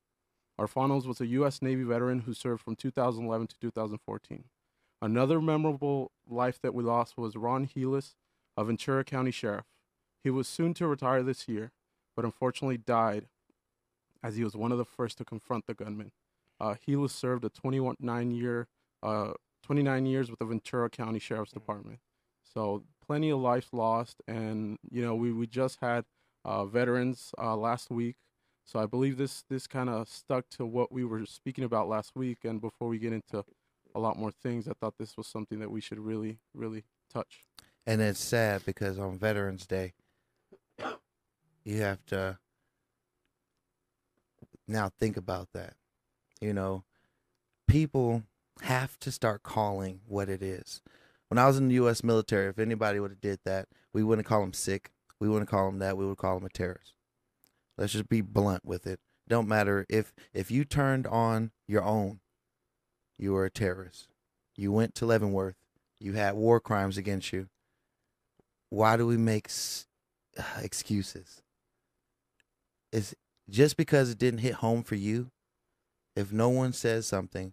Orfanos 0.59 1.07
was 1.07 1.21
a 1.21 1.27
U.S. 1.27 1.61
Navy 1.61 1.83
veteran 1.83 2.21
who 2.21 2.33
served 2.33 2.63
from 2.63 2.77
2011 2.77 3.49
to 3.49 3.59
2014. 3.59 4.45
Another 5.03 5.41
memorable 5.41 6.13
life 6.29 6.61
that 6.63 6.75
we 6.75 6.85
lost 6.85 7.17
was 7.17 7.37
Ron 7.37 7.67
Helus, 7.67 8.15
a 8.57 8.65
Ventura 8.65 9.05
County 9.05 9.31
Sheriff. 9.31 9.65
He 10.23 10.31
was 10.31 10.47
soon 10.47 10.75
to 10.75 10.87
retire 10.87 11.23
this 11.23 11.49
year, 11.49 11.73
but 12.15 12.25
unfortunately 12.25 12.77
died 12.77 13.27
as 14.23 14.37
he 14.37 14.45
was 14.45 14.55
one 14.55 14.73
of 14.73 14.79
the 14.79 14.85
first 14.85 15.17
to 15.19 15.25
confront 15.25 15.67
the 15.67 15.75
gunman. 15.75 16.13
Uh, 16.61 16.75
Helus 16.87 17.13
served 17.13 17.45
a 17.45 17.49
29 17.49 18.31
year, 18.31 18.69
uh, 19.03 19.33
29 19.63 20.05
years 20.05 20.31
with 20.31 20.39
the 20.39 20.45
Ventura 20.45 20.91
County 20.91 21.19
Sheriff's 21.19 21.53
Department. 21.53 22.01
So 22.43 22.85
plenty 23.07 23.31
of 23.31 23.39
lives 23.39 23.69
lost, 23.73 24.21
and 24.29 24.79
you 24.91 25.03
know 25.03 25.15
we, 25.15 25.33
we 25.33 25.47
just 25.47 25.79
had 25.81 26.05
uh, 26.45 26.67
veterans 26.67 27.33
uh, 27.39 27.57
last 27.57 27.91
week. 27.91 28.17
So 28.67 28.79
I 28.79 28.87
believe 28.87 29.17
this 29.17 29.45
this 29.49 29.67
kind 29.67 29.89
of 29.89 30.09
stuck 30.09 30.49
to 30.51 30.67
what 30.67 30.93
we 30.93 31.05
were 31.05 31.25
speaking 31.25 31.65
about 31.65 31.89
last 31.89 32.13
week. 32.15 32.39
And 32.45 32.61
before 32.61 32.89
we 32.89 32.99
get 32.99 33.13
into 33.13 33.45
a 33.95 34.01
lot 34.01 34.19
more 34.19 34.31
things, 34.31 34.69
I 34.69 34.73
thought 34.73 34.99
this 34.99 35.17
was 35.17 35.27
something 35.27 35.61
that 35.61 35.71
we 35.71 35.81
should 35.81 35.99
really 35.99 36.39
really 36.55 36.85
touch. 37.13 37.45
And 37.87 38.01
it's 38.01 38.21
sad 38.21 38.65
because 38.65 38.99
on 38.99 39.19
Veterans 39.19 39.67
Day, 39.67 39.95
you 41.65 41.81
have 41.81 42.05
to 42.07 42.39
now 44.69 44.91
think 44.99 45.17
about 45.17 45.49
that. 45.55 45.75
You 46.41 46.53
know, 46.53 46.85
people 47.67 48.23
have 48.63 48.99
to 49.01 49.11
start 49.11 49.43
calling 49.43 50.01
what 50.07 50.29
it 50.29 50.43
is. 50.43 50.83
When 51.29 51.39
I 51.39 51.47
was 51.47 51.59
in 51.59 51.69
the 51.69 51.75
U.S. 51.75 52.03
military, 52.03 52.49
if 52.49 52.59
anybody 52.59 52.99
would 52.99 53.13
have 53.13 53.21
did 53.21 53.41
that, 53.45 53.69
we 53.93 54.03
wouldn't 54.03 54.27
call 54.27 54.41
them 54.41 54.53
sick. 54.53 54.91
We 55.19 55.29
wouldn't 55.29 55.51
call 55.51 55.67
them 55.67 55.79
that. 55.79 55.97
We 55.97 56.07
would 56.07 56.17
call 56.17 56.37
them 56.37 56.47
a 56.47 56.51
terrorist. 56.51 56.95
Let's 57.79 57.93
just 57.93 58.09
be 58.09 58.21
blunt 58.21 58.65
with 58.65 58.87
it. 58.87 59.01
Don't 59.29 59.49
matter 59.49 59.87
if 59.89 60.13
if 60.35 60.51
you 60.51 60.65
turned 60.65 61.07
on 61.07 61.53
your 61.69 61.85
own, 61.85 62.21
you 63.21 63.33
were 63.35 63.45
a 63.45 63.51
terrorist. 63.51 64.09
You 64.57 64.73
went 64.73 64.95
to 64.97 65.07
Leavenworth. 65.07 65.57
You 65.99 66.15
had 66.15 66.35
war 66.35 66.59
crimes 66.59 66.97
against 66.97 67.33
you. 67.33 67.49
Why 68.71 68.97
do 68.97 69.07
we 69.07 69.19
make 69.19 69.49
s- 69.49 69.87
uh, 70.39 70.61
excuses? 70.63 71.43
Is 72.93 73.15
just 73.49 73.77
because 73.77 74.11
it 74.11 74.19
didn't 74.19 74.41
hit 74.41 74.55
home 74.55 74.83
for 74.83 74.95
you. 74.95 75.31
If 76.17 76.33
no 76.33 76.49
one 76.49 76.73
says 76.73 77.07
something, 77.07 77.53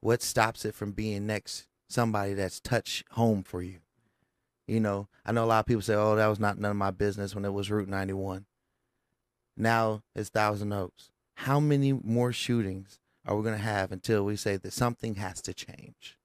what 0.00 0.22
stops 0.22 0.64
it 0.64 0.74
from 0.74 0.92
being 0.92 1.26
next 1.26 1.66
somebody 1.88 2.32
that's 2.34 2.60
touched 2.60 3.04
home 3.12 3.42
for 3.42 3.62
you? 3.62 3.80
You 4.66 4.80
know, 4.80 5.08
I 5.24 5.32
know 5.32 5.44
a 5.44 5.46
lot 5.46 5.60
of 5.60 5.66
people 5.66 5.82
say, 5.82 5.94
"Oh, 5.94 6.16
that 6.16 6.26
was 6.26 6.40
not 6.40 6.58
none 6.58 6.70
of 6.70 6.76
my 6.76 6.90
business" 6.90 7.34
when 7.34 7.44
it 7.44 7.52
was 7.52 7.70
Route 7.70 7.88
91. 7.88 8.46
Now 9.56 10.02
it's 10.14 10.30
Thousand 10.30 10.72
Oaks. 10.72 11.10
How 11.34 11.60
many 11.60 11.92
more 11.92 12.32
shootings 12.32 12.98
are 13.28 13.36
we 13.36 13.42
going 13.42 13.56
to 13.56 13.62
have 13.62 13.92
until 13.92 14.24
we 14.24 14.36
say 14.36 14.56
that 14.56 14.72
something 14.72 15.16
has 15.16 15.42
to 15.42 15.54
change? 15.54 16.16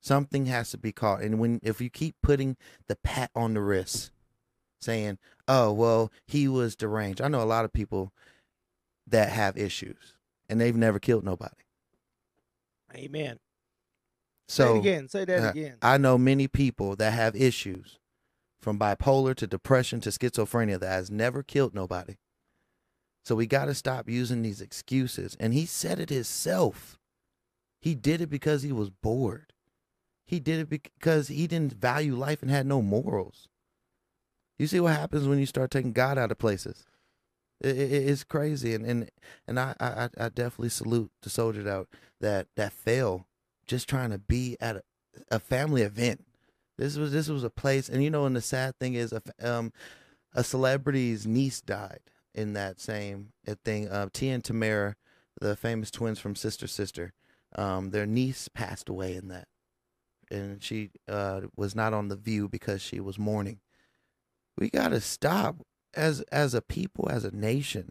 Something 0.00 0.46
has 0.46 0.70
to 0.72 0.78
be 0.78 0.92
caught. 0.92 1.22
And 1.22 1.38
when 1.38 1.60
if 1.62 1.80
you 1.80 1.88
keep 1.88 2.16
putting 2.22 2.56
the 2.88 2.96
pat 2.96 3.30
on 3.34 3.54
the 3.54 3.60
wrist, 3.60 4.10
saying, 4.80 5.18
"Oh, 5.48 5.72
well, 5.72 6.12
he 6.26 6.48
was 6.48 6.76
deranged," 6.76 7.20
I 7.20 7.28
know 7.28 7.42
a 7.42 7.44
lot 7.44 7.64
of 7.64 7.72
people 7.72 8.12
that 9.06 9.30
have 9.30 9.56
issues 9.56 10.14
and 10.48 10.60
they've 10.60 10.76
never 10.76 10.98
killed 10.98 11.24
nobody. 11.24 11.54
Amen. 12.94 13.38
So 14.48 14.64
say 14.64 14.74
it 14.74 14.78
again. 14.78 15.08
Say 15.08 15.24
that 15.24 15.44
uh, 15.44 15.50
again. 15.50 15.76
I 15.82 15.98
know 15.98 16.18
many 16.18 16.48
people 16.48 16.96
that 16.96 17.12
have 17.12 17.34
issues 17.34 17.98
from 18.60 18.78
bipolar 18.78 19.34
to 19.36 19.46
depression 19.46 20.00
to 20.00 20.10
schizophrenia 20.10 20.78
that 20.80 20.88
has 20.88 21.10
never 21.10 21.42
killed 21.42 21.74
nobody. 21.74 22.16
So 23.26 23.34
we 23.34 23.48
got 23.48 23.64
to 23.64 23.74
stop 23.74 24.08
using 24.08 24.42
these 24.42 24.60
excuses. 24.60 25.36
And 25.40 25.52
he 25.52 25.66
said 25.66 25.98
it 25.98 26.10
himself. 26.10 26.96
He 27.80 27.96
did 27.96 28.20
it 28.20 28.30
because 28.30 28.62
he 28.62 28.70
was 28.70 28.88
bored. 28.88 29.52
He 30.24 30.38
did 30.38 30.60
it 30.60 30.68
because 30.68 31.26
he 31.26 31.48
didn't 31.48 31.72
value 31.72 32.14
life 32.14 32.40
and 32.40 32.52
had 32.52 32.66
no 32.66 32.80
morals. 32.80 33.48
You 34.60 34.68
see 34.68 34.78
what 34.78 34.94
happens 34.94 35.26
when 35.26 35.40
you 35.40 35.46
start 35.46 35.72
taking 35.72 35.92
God 35.92 36.18
out 36.18 36.30
of 36.30 36.38
places. 36.38 36.84
It, 37.60 37.76
it, 37.76 38.08
it's 38.08 38.22
crazy, 38.22 38.74
and 38.74 38.86
and 38.86 39.10
and 39.48 39.58
I, 39.58 39.74
I 39.80 40.08
I 40.18 40.28
definitely 40.28 40.68
salute 40.68 41.10
the 41.22 41.30
soldier 41.30 41.64
that 41.64 41.86
that 42.20 42.46
that 42.54 42.72
fell 42.72 43.26
just 43.66 43.88
trying 43.88 44.10
to 44.10 44.18
be 44.18 44.56
at 44.60 44.76
a, 44.76 44.82
a 45.32 45.40
family 45.40 45.82
event. 45.82 46.24
This 46.78 46.96
was 46.96 47.10
this 47.10 47.28
was 47.28 47.42
a 47.42 47.50
place, 47.50 47.88
and 47.88 48.04
you 48.04 48.10
know, 48.10 48.24
and 48.24 48.36
the 48.36 48.40
sad 48.40 48.78
thing 48.78 48.94
is, 48.94 49.12
a 49.12 49.22
um, 49.42 49.72
a 50.32 50.44
celebrity's 50.44 51.26
niece 51.26 51.60
died 51.60 52.00
in 52.36 52.52
that 52.52 52.80
same 52.80 53.32
uh, 53.48 53.54
thing. 53.64 53.88
Uh, 53.88 54.08
Tia 54.12 54.34
and 54.34 54.44
Tamera, 54.44 54.94
the 55.40 55.56
famous 55.56 55.90
twins 55.90 56.18
from 56.18 56.36
Sister 56.36 56.66
Sister, 56.66 57.12
um, 57.56 57.90
their 57.90 58.06
niece 58.06 58.48
passed 58.48 58.88
away 58.88 59.16
in 59.16 59.28
that, 59.28 59.48
and 60.30 60.62
she 60.62 60.90
uh, 61.08 61.42
was 61.56 61.74
not 61.74 61.94
on 61.94 62.08
the 62.08 62.16
View 62.16 62.48
because 62.48 62.82
she 62.82 63.00
was 63.00 63.18
mourning. 63.18 63.60
We 64.58 64.70
gotta 64.70 65.00
stop 65.00 65.56
as 65.94 66.20
as 66.32 66.54
a 66.54 66.62
people, 66.62 67.08
as 67.10 67.24
a 67.24 67.34
nation. 67.34 67.88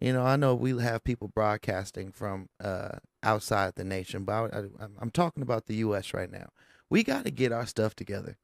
You 0.00 0.12
know, 0.12 0.24
I 0.24 0.36
know 0.36 0.54
we 0.54 0.78
have 0.82 1.04
people 1.04 1.28
broadcasting 1.28 2.12
from 2.12 2.48
uh, 2.62 2.98
outside 3.22 3.76
the 3.76 3.84
nation, 3.84 4.24
but 4.24 4.52
I, 4.52 4.58
I, 4.58 4.86
I'm 5.00 5.10
talking 5.10 5.42
about 5.42 5.66
the 5.66 5.76
U.S. 5.76 6.12
right 6.12 6.30
now. 6.30 6.48
We 6.90 7.02
got 7.02 7.24
to 7.24 7.30
get 7.30 7.50
our 7.50 7.64
stuff 7.66 7.94
together 7.94 8.36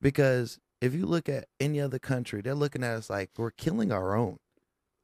because 0.00 0.60
if 0.80 0.94
you 0.94 1.06
look 1.06 1.28
at 1.28 1.46
any 1.58 1.80
other 1.80 1.98
country, 1.98 2.40
they're 2.40 2.54
looking 2.54 2.84
at 2.84 2.94
us 2.96 3.10
like 3.10 3.30
we're 3.36 3.50
killing 3.50 3.90
our 3.90 4.14
own. 4.14 4.38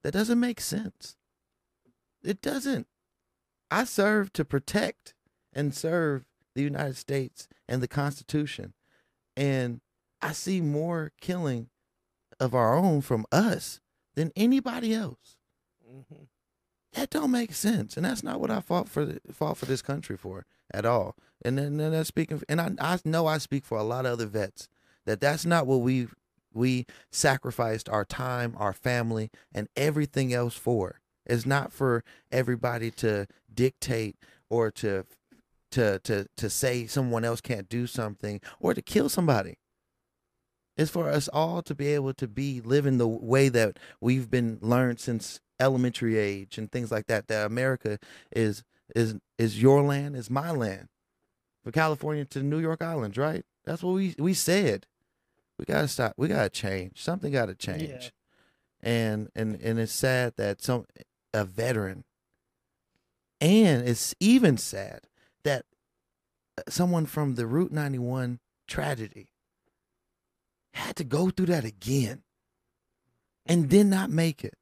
That 0.07 0.13
doesn't 0.13 0.39
make 0.39 0.61
sense. 0.61 1.17
It 2.23 2.41
doesn't. 2.41 2.87
I 3.73 3.83
serve 3.83 4.33
to 4.35 4.45
protect 4.45 5.15
and 5.53 5.75
serve 5.75 6.27
the 6.55 6.63
United 6.63 6.97
States 6.97 7.49
and 7.69 7.83
the 7.83 7.89
Constitution, 7.89 8.75
and 9.37 9.81
I 10.23 10.31
see 10.31 10.61
more 10.61 11.11
killing 11.21 11.71
of 12.39 12.55
our 12.55 12.77
own 12.77 13.01
from 13.01 13.27
us 13.33 13.81
than 14.15 14.31
anybody 14.37 14.95
else. 14.95 15.39
Mm-hmm. 15.85 16.27
That 16.93 17.11
don't 17.11 17.33
make 17.33 17.53
sense, 17.53 17.97
and 17.97 18.07
that's 18.07 18.23
not 18.23 18.39
what 18.39 18.53
I 18.53 18.61
fought 18.61 18.89
for. 18.89 19.13
Fought 19.33 19.59
for 19.59 19.67
this 19.67 19.83
country 19.83 20.17
for 20.17 20.47
at 20.73 20.87
all. 20.87 21.17
And 21.45 21.59
then, 21.59 21.79
then 21.79 21.91
that's 21.91 22.07
speaking, 22.07 22.45
and 22.49 22.61
I, 22.61 22.71
I 22.79 23.01
know 23.05 23.27
I 23.27 23.39
speak 23.39 23.65
for 23.65 23.77
a 23.77 23.83
lot 23.83 24.07
of 24.07 24.13
other 24.13 24.27
vets 24.27 24.69
that 25.05 25.21
that's 25.21 25.45
not 25.45 25.67
what 25.67 25.81
we 25.81 26.07
we 26.57 26.87
sacrificed 27.11 27.89
our 27.89 28.05
time, 28.05 28.55
our 28.59 28.73
family, 28.73 29.31
and 29.55 29.69
everything 29.77 30.33
else 30.33 30.57
for. 30.57 31.01
It's 31.25 31.47
not 31.47 31.73
for 31.73 32.05
everybody 32.31 32.91
to 32.93 33.27
dictate 33.53 34.17
or 34.49 34.71
to 34.73 35.05
to 35.73 35.99
to 36.01 36.27
to 36.37 36.51
say 36.51 36.87
someone 36.87 37.25
else 37.25 37.41
can't 37.41 37.69
do 37.69 37.87
something 37.87 38.41
or 38.61 38.75
to 38.75 38.83
kill 38.83 39.09
somebody. 39.09 39.59
It's 40.77 40.91
for 40.91 41.09
us 41.09 41.29
all 41.29 41.63
to 41.63 41.75
be 41.75 41.89
able 41.89 42.15
to 42.15 42.29
be 42.29 42.61
living 42.61 42.99
the 42.99 43.09
way 43.09 43.49
that 43.49 43.79
we've 44.01 44.31
been 44.31 44.59
learned 44.61 45.01
since 45.01 45.41
elementary 45.59 46.19
age 46.19 46.59
and 46.59 46.71
things 46.71 46.91
like 46.91 47.07
that. 47.07 47.29
That 47.29 47.47
America 47.47 47.99
is 48.35 48.63
is 48.95 49.17
is 49.39 49.61
your 49.61 49.83
land, 49.83 50.17
is 50.17 50.31
my 50.31 50.51
land. 50.51 50.89
From 51.65 51.73
California 51.73 52.25
to 52.27 52.43
New 52.43 52.61
York 52.61 52.83
Islands, 52.83 53.19
right? 53.19 53.45
That's 53.65 53.83
what 53.83 53.95
we 53.95 54.15
we 54.19 54.35
said. 54.35 54.87
We 55.59 55.65
gotta 55.65 55.89
stop. 55.89 56.15
We 56.17 56.29
gotta 56.29 56.51
change. 56.51 57.03
Something 57.03 57.33
gotta 57.33 57.55
change. 57.55 58.13
And 58.83 59.29
and 59.35 59.61
and 59.61 59.79
it's 59.79 59.93
sad 59.93 60.35
that 60.37 60.63
some 60.63 60.87
a 61.33 61.45
veteran. 61.45 62.05
And 63.41 63.87
it's 63.87 64.15
even 64.21 64.57
sad 64.57 65.01
that 65.45 65.65
uh, 66.59 66.63
someone 66.69 67.05
from 67.07 67.35
the 67.35 67.47
Route 67.47 67.73
91 67.73 68.39
tragedy 68.67 69.29
had 70.73 70.97
to 70.97 71.05
go 71.05 71.31
through 71.31 71.47
that 71.47 71.65
again 71.65 72.23
and 73.45 73.69
did 73.69 73.87
not 73.87 74.11
make 74.11 74.45
it. 74.45 74.55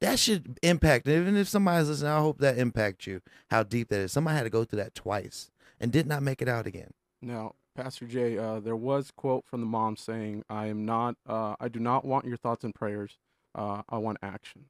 That 0.00 0.18
should 0.18 0.58
impact. 0.62 1.06
Even 1.08 1.36
if 1.36 1.48
somebody's 1.48 1.88
listening, 1.88 2.10
I 2.10 2.20
hope 2.20 2.38
that 2.38 2.58
impacts 2.58 3.06
you. 3.06 3.20
How 3.50 3.62
deep 3.62 3.88
that 3.88 4.00
is. 4.00 4.12
Somebody 4.12 4.36
had 4.36 4.44
to 4.44 4.50
go 4.50 4.64
through 4.64 4.78
that 4.78 4.94
twice 4.94 5.50
and 5.78 5.92
did 5.92 6.06
not 6.06 6.22
make 6.22 6.40
it 6.40 6.48
out 6.48 6.66
again. 6.66 6.92
Now, 7.20 7.54
Pastor 7.80 8.06
Jay, 8.06 8.36
uh, 8.36 8.60
there 8.60 8.76
was 8.76 9.10
quote 9.10 9.46
from 9.46 9.60
the 9.60 9.66
mom 9.66 9.96
saying, 9.96 10.44
"I 10.50 10.66
am 10.66 10.84
not. 10.84 11.16
Uh, 11.26 11.56
I 11.58 11.68
do 11.68 11.80
not 11.80 12.04
want 12.04 12.26
your 12.26 12.36
thoughts 12.36 12.62
and 12.62 12.74
prayers. 12.74 13.16
Uh, 13.54 13.80
I 13.88 13.96
want 13.96 14.18
action." 14.22 14.66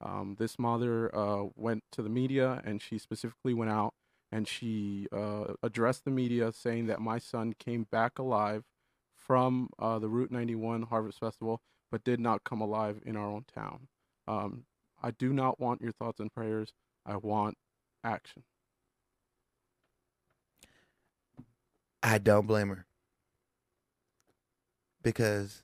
Um, 0.00 0.36
this 0.38 0.58
mother 0.58 1.14
uh, 1.14 1.48
went 1.56 1.84
to 1.92 2.00
the 2.02 2.08
media, 2.08 2.62
and 2.64 2.80
she 2.80 2.96
specifically 2.96 3.52
went 3.52 3.70
out 3.70 3.92
and 4.32 4.48
she 4.48 5.08
uh, 5.12 5.54
addressed 5.62 6.06
the 6.06 6.10
media, 6.10 6.52
saying 6.52 6.86
that 6.86 7.02
my 7.02 7.18
son 7.18 7.52
came 7.52 7.86
back 7.92 8.18
alive 8.18 8.64
from 9.14 9.68
uh, 9.78 9.98
the 9.98 10.08
Route 10.08 10.32
91 10.32 10.84
Harvest 10.84 11.20
Festival, 11.20 11.60
but 11.92 12.02
did 12.02 12.18
not 12.18 12.44
come 12.44 12.62
alive 12.62 12.98
in 13.04 13.14
our 13.14 13.26
own 13.26 13.44
town. 13.54 13.88
Um, 14.26 14.64
I 15.02 15.10
do 15.10 15.34
not 15.34 15.60
want 15.60 15.82
your 15.82 15.92
thoughts 15.92 16.18
and 16.18 16.32
prayers. 16.32 16.72
I 17.04 17.16
want 17.16 17.58
action. 18.02 18.42
I 22.04 22.18
don't 22.18 22.46
blame 22.46 22.68
her 22.68 22.84
because 25.02 25.62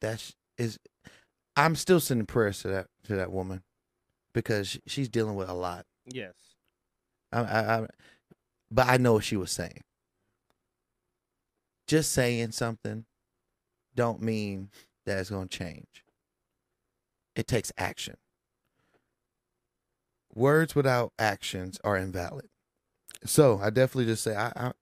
that's 0.00 0.34
is. 0.56 0.78
I'm 1.54 1.76
still 1.76 2.00
sending 2.00 2.26
prayers 2.26 2.62
to 2.62 2.68
that 2.68 2.86
to 3.04 3.16
that 3.16 3.30
woman 3.30 3.62
because 4.32 4.68
she, 4.68 4.80
she's 4.86 5.08
dealing 5.10 5.36
with 5.36 5.50
a 5.50 5.54
lot. 5.54 5.84
Yes. 6.06 6.32
I, 7.30 7.40
I, 7.40 7.78
I 7.78 7.86
but 8.70 8.88
I 8.88 8.96
know 8.96 9.12
what 9.12 9.24
she 9.24 9.36
was 9.36 9.52
saying. 9.52 9.82
Just 11.86 12.10
saying 12.12 12.52
something 12.52 13.04
don't 13.94 14.22
mean 14.22 14.70
that 15.04 15.18
it's 15.18 15.30
going 15.30 15.48
to 15.48 15.58
change. 15.58 16.04
It 17.36 17.46
takes 17.46 17.70
action. 17.76 18.16
Words 20.34 20.74
without 20.74 21.12
actions 21.18 21.78
are 21.84 21.98
invalid. 21.98 22.48
So 23.24 23.60
I 23.62 23.68
definitely 23.68 24.06
just 24.06 24.22
say 24.24 24.34
I, 24.34 24.52
I 24.56 24.72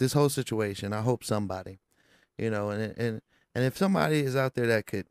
this 0.00 0.14
whole 0.14 0.30
situation. 0.30 0.92
I 0.92 1.02
hope 1.02 1.22
somebody, 1.22 1.78
you 2.36 2.50
know, 2.50 2.70
and 2.70 2.98
and 2.98 3.22
and 3.54 3.64
if 3.64 3.76
somebody 3.76 4.20
is 4.20 4.34
out 4.34 4.54
there 4.54 4.66
that 4.66 4.86
could 4.86 5.06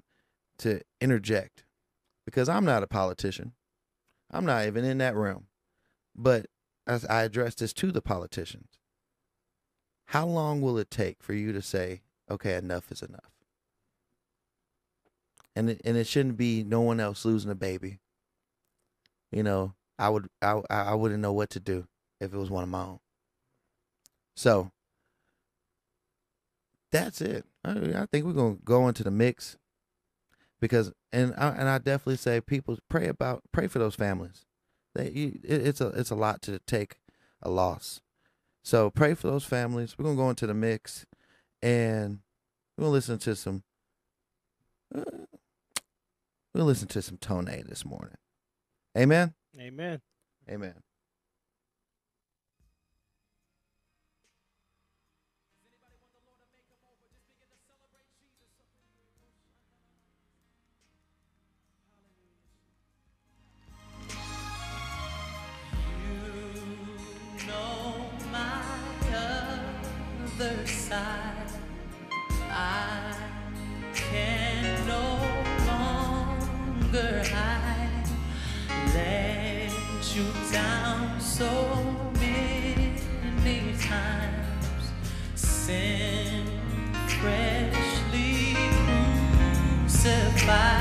to 0.58 0.82
interject, 1.00 1.64
because 2.26 2.50
I'm 2.50 2.66
not 2.66 2.84
a 2.84 2.88
politician, 2.88 3.54
I'm 4.30 4.46
not 4.46 4.68
even 4.68 4.84
in 4.84 4.98
that 4.98 5.16
realm, 5.16 5.46
but 6.14 6.48
as 6.86 7.06
I 7.06 7.24
address 7.24 7.56
this 7.56 7.72
to 7.74 7.92
the 7.92 8.02
politicians, 8.02 8.80
how 10.08 10.26
long 10.26 10.60
will 10.60 10.78
it 10.78 10.90
take 10.90 11.22
for 11.22 11.34
you 11.34 11.54
to 11.54 11.62
say, 11.62 12.02
okay, 12.30 12.56
enough 12.56 12.92
is 12.92 13.02
enough? 13.02 13.32
And 15.56 15.70
it, 15.70 15.82
and 15.86 15.96
it 15.96 16.08
shouldn't 16.08 16.38
be 16.38 16.64
no 16.64 16.82
one 16.82 17.00
else 17.00 17.26
losing 17.26 17.52
a 17.52 17.56
baby. 17.56 18.00
You 19.32 19.44
know, 19.44 19.76
I 20.00 20.10
would 20.10 20.30
I 20.42 20.62
I 20.70 20.96
wouldn't 20.96 21.22
know 21.22 21.34
what 21.34 21.52
to 21.52 21.60
do 21.60 21.86
if 22.20 22.34
it 22.34 22.38
was 22.38 22.50
one 22.50 22.64
of 22.64 22.70
my 22.70 22.82
own. 22.82 23.00
So 24.36 24.72
that's 26.92 27.22
it. 27.22 27.46
I, 27.64 27.72
I 27.72 28.06
think 28.12 28.26
we're 28.26 28.34
gonna 28.34 28.58
go 28.64 28.88
into 28.88 29.04
the 29.04 29.12
mix 29.12 29.58
because 30.60 30.92
and 31.12 31.34
I, 31.38 31.50
and 31.50 31.70
I 31.70 31.78
definitely 31.78 32.18
say 32.18 32.42
people 32.42 32.78
pray 32.90 33.08
about 33.08 33.44
pray 33.52 33.68
for 33.68 33.80
those 33.80 33.96
families. 33.96 34.46
They 34.96 35.12
you, 35.12 35.40
it, 35.44 35.68
it's 35.68 35.82
a 35.82 35.88
it's 35.90 36.10
a 36.10 36.16
lot 36.16 36.42
to 36.44 36.60
take 36.60 36.98
a 37.42 37.50
loss. 37.50 38.02
So 38.64 38.90
pray 38.90 39.14
for 39.14 39.28
those 39.28 39.46
families. 39.46 39.98
We're 39.98 40.06
gonna 40.06 40.18
go 40.18 40.30
into 40.30 40.48
the 40.48 40.54
mix, 40.54 41.06
and 41.62 42.20
we're 42.78 42.84
gonna 42.84 42.94
listen 42.94 43.18
to 43.20 43.36
some. 43.36 43.64
Uh, 44.94 45.04
we'll 46.54 46.66
listen 46.66 46.88
to 46.90 47.02
some 47.02 47.18
Tone 47.18 47.46
this 47.46 47.86
morning. 47.86 48.18
Amen. 48.98 49.34
Amen. 49.60 50.02
Amen. 50.50 50.74
Other 70.42 70.66
side. 70.66 71.52
I 72.50 73.14
can 73.94 74.88
no 74.88 75.20
longer 75.68 77.24
hide. 77.26 78.10
Let 78.94 79.72
you 80.16 80.26
down 80.52 81.20
so 81.20 81.50
many 82.22 83.74
times. 83.82 84.92
Sin 85.36 86.46
freshly 87.20 88.56
crucifies. 89.86 90.79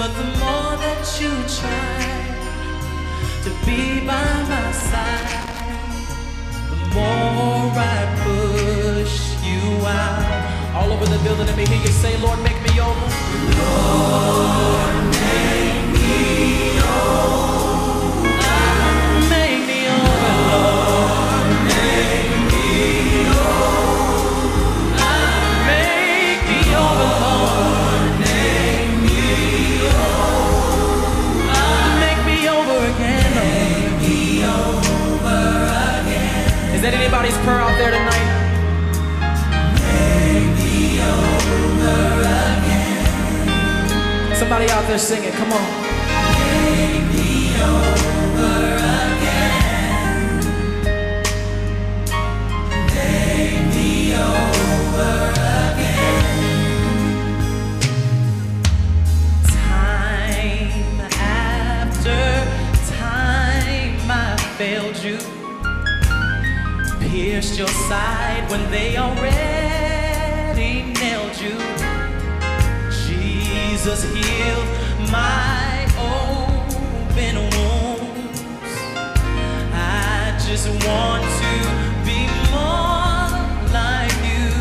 But 0.00 0.16
the 0.16 0.24
more 0.24 0.78
that 0.80 1.04
you 1.20 1.28
try 1.60 2.00
to 3.44 3.50
be 3.66 4.00
by 4.00 4.32
my 4.48 4.72
side, 4.72 5.44
the 6.70 6.76
more 6.94 7.68
I 7.76 8.00
push 8.24 9.36
you 9.44 9.60
out. 9.84 10.74
All 10.74 10.90
over 10.90 11.04
the 11.04 11.22
building, 11.22 11.44
let 11.44 11.54
me 11.54 11.66
hear 11.66 11.82
you 11.82 11.92
say, 11.92 12.16
Lord, 12.16 12.42
make 12.42 12.56
me 12.62 12.80
over. 12.80 13.08
Lord, 13.60 14.99
Somebody 44.50 44.72
out 44.72 44.84
there 44.88 44.98
sing 44.98 45.22
it. 45.22 45.32
Come 45.34 45.52
on. 45.52 45.90
Failed 64.58 64.96
you. 65.02 65.16
Pierced 67.00 67.56
your 67.56 67.68
side 67.68 68.50
when 68.50 68.70
they 68.70 68.96
already 68.98 69.59
Jesus 73.82 74.04
healed 74.12 74.68
my 75.10 75.86
open 75.96 77.36
wounds. 77.56 78.40
I 79.72 80.36
just 80.46 80.68
want 80.86 81.24
to 81.40 81.52
be 82.04 82.28
more 82.52 83.32
like 83.72 84.12
you. 84.28 84.52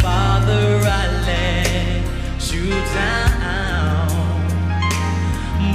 Father, 0.00 0.66
I 0.86 1.04
let 1.26 2.54
you 2.54 2.70
down. 2.94 4.06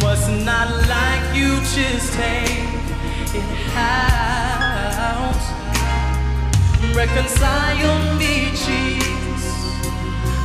Was 0.01 0.23
not 0.45 0.69
like 0.87 1.35
you 1.35 1.59
just 1.75 2.13
take 2.13 2.63
it 3.35 3.75
out. 3.75 5.35
Reconcile 6.95 8.15
me, 8.17 8.51
Jesus. 8.51 9.10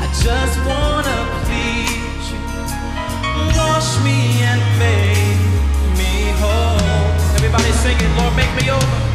I 0.07 0.13
just 0.13 0.57
wanna 0.65 1.19
please 1.43 2.31
you. 2.31 2.39
Wash 3.59 3.91
me 4.05 4.41
and 4.51 4.63
make 4.79 5.43
me 5.99 6.31
whole. 6.39 7.35
Everybody 7.35 7.73
Lord, 8.17 8.37
make 8.37 8.55
me 8.63 8.71
over. 8.71 9.07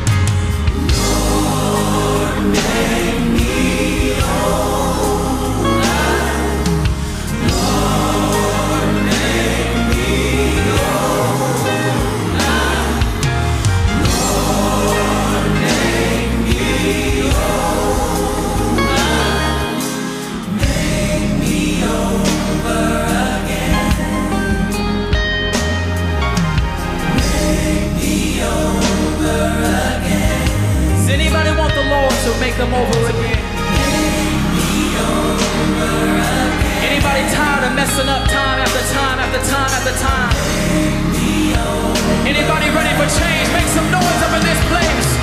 them 32.62 32.74
over 32.76 33.10
again. 33.10 33.42
Anybody 36.86 37.24
tired 37.34 37.64
of 37.66 37.74
messing 37.74 38.08
up 38.08 38.24
time 38.30 38.60
after 38.62 38.84
time 38.94 39.18
after 39.18 39.42
time 39.50 39.72
after 39.78 39.96
time? 39.98 40.36
Anybody 42.28 42.70
ready 42.70 42.94
for 43.00 43.08
change? 43.18 43.48
Make 43.54 43.70
some 43.74 43.90
noise 43.90 44.22
up 44.26 44.34
in 44.38 44.44
this 44.46 44.62
place. 44.70 45.21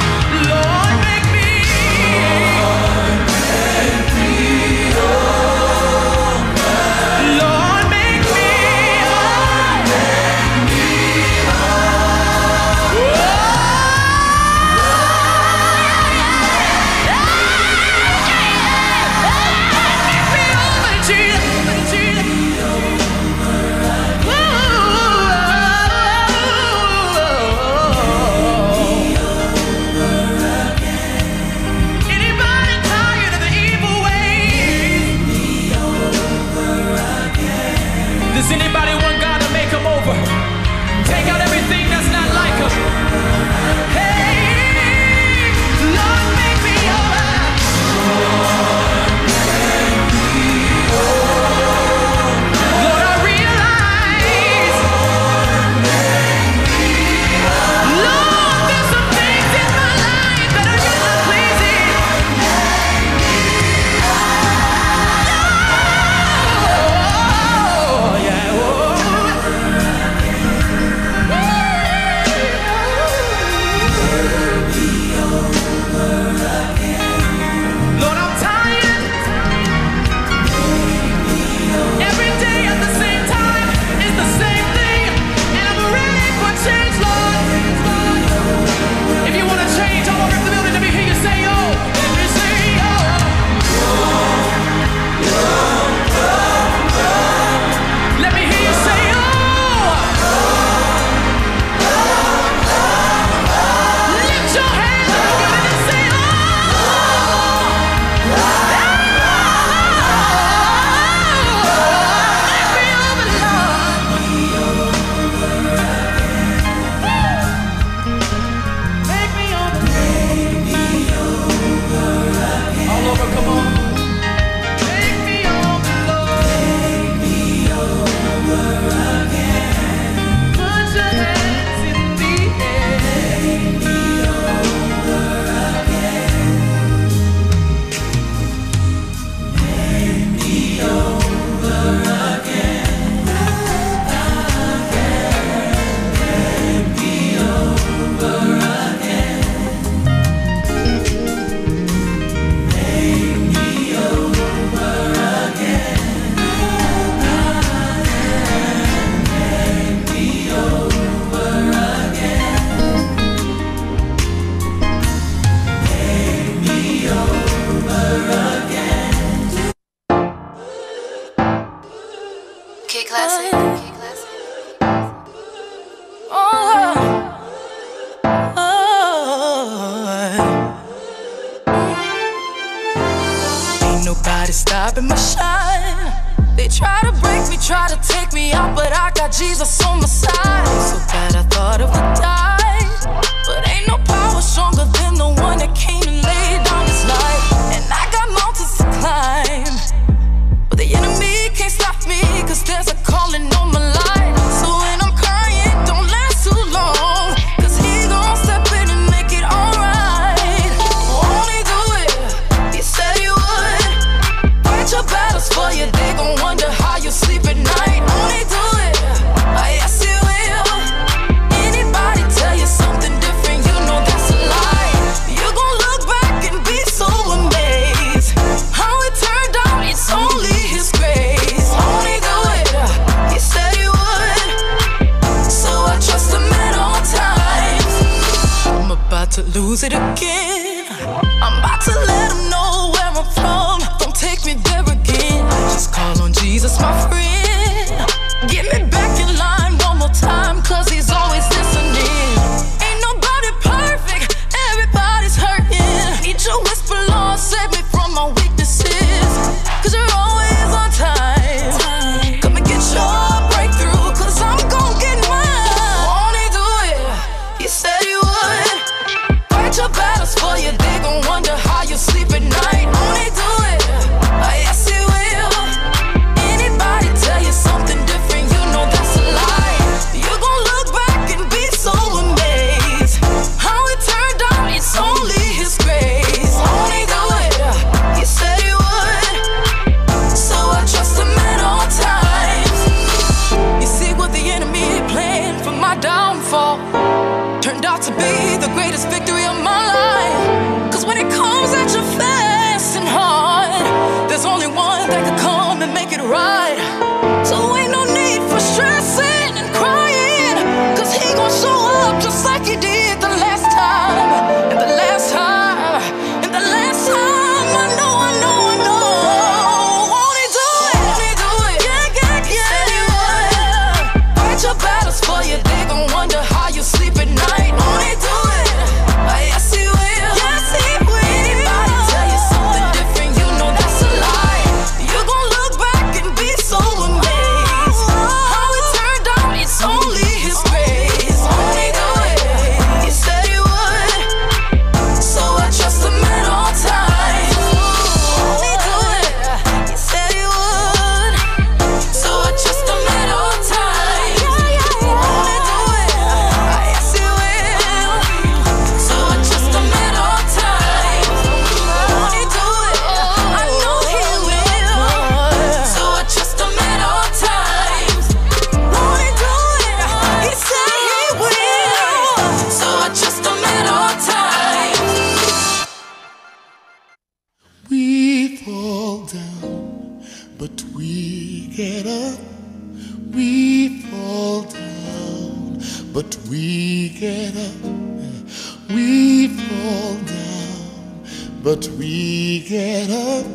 But 391.81 391.89
we 391.97 392.61
get 392.61 393.09
up. 393.11 393.47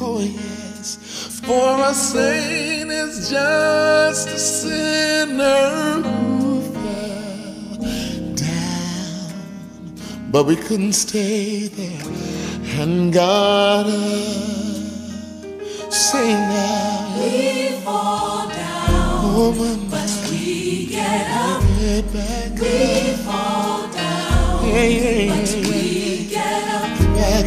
Oh, 0.00 0.20
yes. 0.20 0.96
For 1.44 1.80
a 1.82 1.92
saint 1.92 2.90
is 2.90 3.28
just 3.30 4.28
a 4.28 4.38
sinner 4.38 6.02
who 6.02 6.62
fell 6.72 8.34
down. 8.34 10.30
But 10.30 10.44
we 10.46 10.56
couldn't 10.56 10.94
stay 10.94 11.68
there 11.68 12.80
and 12.80 13.12
got 13.12 13.86
up. 13.86 13.92
Uh, 13.92 15.90
say 15.90 16.32
now. 16.32 17.20
We 17.20 17.80
fall 17.84 18.48
down, 18.48 19.20
Oh, 19.40 19.52
but 19.90 20.30
we 20.30 20.86
get 20.86 21.26
up. 21.30 21.62
get 21.78 22.60
We 22.60 23.12
fall 23.24 23.88
down, 23.88 24.68
Yeah, 24.68 24.84
yeah, 24.84 25.34
yeah. 25.34 25.67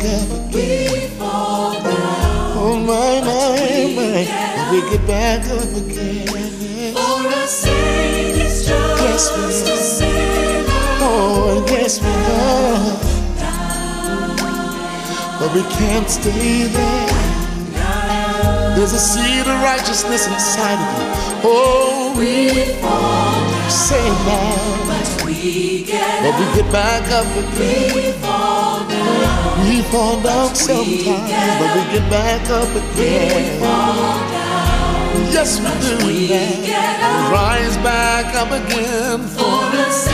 Up. 0.05 0.53
We 0.53 1.07
fall 1.17 1.73
down, 1.73 2.57
Oh, 2.57 2.77
my, 2.79 3.21
my, 3.21 3.95
my. 3.95 4.71
We 4.71 4.81
get 4.89 5.05
back 5.07 5.45
up 5.49 5.63
again. 5.81 6.27
for 6.93 7.27
a 7.27 7.47
saint 7.47 8.37
is 8.37 8.67
Yes, 8.69 9.29
just 9.29 9.65
we 9.65 9.71
a 9.71 9.77
sinner. 9.77 10.65
Oh, 11.03 11.65
yes, 11.69 11.99
we 12.01 12.09
are. 12.09 12.97
But 15.39 15.53
we 15.55 15.63
can't 15.73 16.09
stay 16.09 16.67
there. 16.67 17.07
There's 18.75 18.93
a 18.93 18.99
seed 18.99 19.41
of 19.47 19.61
righteousness 19.63 20.27
inside 20.27 20.79
of 20.79 20.89
you. 20.97 21.07
Oh, 21.43 22.15
we 22.17 22.49
fall 22.81 23.51
down. 23.51 23.69
say 23.69 24.07
now. 24.25 25.20
But 25.31 25.39
we 25.43 25.83
get 25.85 26.23
But 26.23 26.39
we 26.39 26.61
get 26.61 26.71
back 26.73 27.09
up 27.09 27.25
again. 27.25 27.95
we 27.95 28.11
fall 28.19 28.83
down, 28.85 29.69
We 29.69 29.81
fall 29.83 30.21
down 30.21 30.53
sometimes, 30.53 31.31
but 31.57 31.69
we 31.73 31.81
get 31.93 32.09
back 32.09 32.49
up 32.49 32.67
again. 32.75 33.53
We 33.53 33.65
fall 33.65 34.19
down. 34.27 35.31
Yes, 35.31 35.59
we 35.61 35.69
do 35.87 36.27
that. 36.27 36.65
get 36.65 36.99
up. 37.01 37.31
Rise 37.31 37.77
back 37.77 38.35
up 38.35 38.51
again. 38.51 39.21
For 39.29 39.41
a 39.41 40.10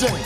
done, 0.00 0.20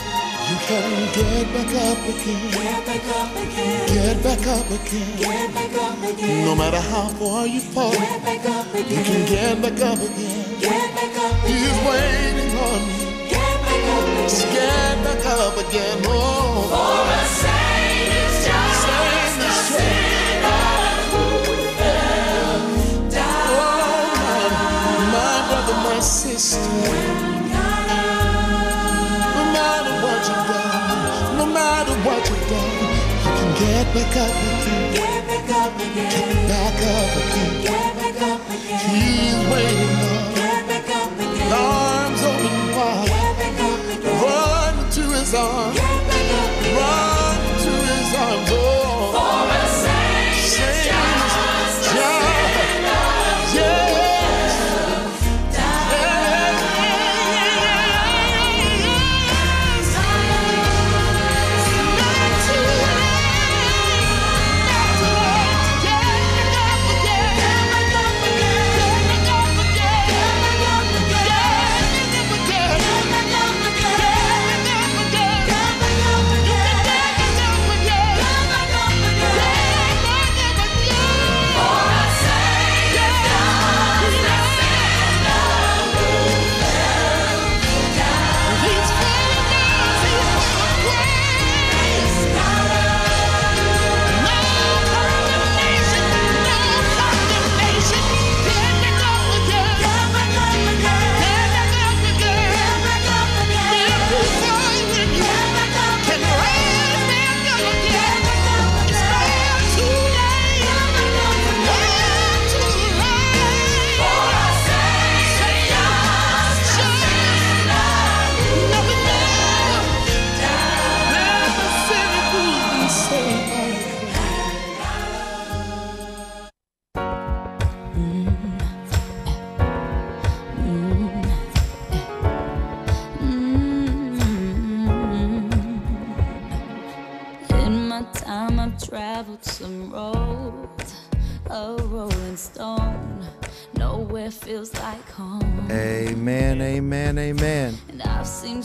you 0.47 0.57
can 0.67 0.89
get 1.15 1.45
back 1.53 1.73
up 1.83 1.99
again. 2.07 2.51
Get 2.51 2.85
back 2.85 3.07
up 3.19 3.35
again, 3.35 3.87
Get 3.87 4.23
back 4.23 4.47
up 4.47 4.71
again. 4.71 5.17
get 5.19 5.53
back 5.53 5.75
up 5.75 6.03
again. 6.09 6.45
No 6.45 6.55
matter 6.55 6.79
how 6.79 7.07
far 7.19 7.45
you 7.45 7.59
fall, 7.59 7.91
Get 7.91 8.23
back 8.23 8.45
up 8.45 8.65
you 8.73 9.03
can 9.03 9.25
get 9.27 9.61
back 9.61 9.81
up 9.81 9.99
again. 9.99 10.59
get 10.59 10.95
back 10.95 11.17
up 11.19 11.35
He's 11.45 11.67
again. 11.67 11.87
waiting 11.87 12.51
on 12.55 12.81
you. 12.87 13.29
Get 13.29 13.55
back 13.67 13.85
up 13.95 14.03
again. 14.07 14.29
Just 14.29 14.47
get 14.55 14.95
back 15.03 15.25
up 15.25 15.57
again. 15.57 15.97
Oh, 16.05 16.24
get 33.95 34.03
back 34.03 34.17
up 34.17 34.29
again. 34.29 34.93
Get 34.93 35.27
back 35.27 35.49
up 35.55 35.75
again, 35.79 36.47
Back 36.49 36.81
up 36.83 37.15
again. 37.15 37.63
get 37.63 37.95
back 37.95 38.21
up 38.29 38.41
again. 38.49 38.89
He's 38.91 39.39
waiting 39.51 39.95
on. 40.03 40.35
Get 40.35 40.67
back 40.67 40.89
up 40.95 41.11
again, 41.13 41.53
Arms 41.53 42.21
open 42.23 42.55
wide. 42.75 43.07
get 43.07 43.37
back 43.39 43.59
up 43.61 43.79
again. 43.97 44.21
Run 44.21 44.89
to 44.91 45.01
his 45.17 45.33
arms. 45.33 45.84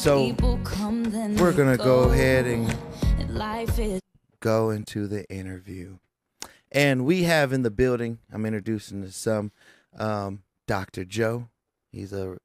So, 0.01 0.25
people 0.31 0.59
come, 0.65 1.05
then 1.05 1.37
We're 1.37 1.53
gonna 1.53 1.77
go 1.77 2.07
go. 2.07 2.11
ahead 2.11 2.47
and 2.47 2.75
And 3.19 3.35
life 3.35 3.79
is 3.79 4.01
go 4.41 4.71
into 4.71 5.07
the 5.07 5.29
interview. 5.31 5.99
And 6.73 7.05
we 7.05 7.25
have 7.25 7.53
in 7.53 7.63
the 7.65 7.71
building, 7.71 8.19
I'm 8.33 8.47
introducing 8.47 9.03
to 9.03 9.13
some, 9.13 9.53
um, 9.99 10.43
Dr. 10.67 11.05
Joe. 11.05 11.49
He's 11.93 12.15
a 12.15 12.39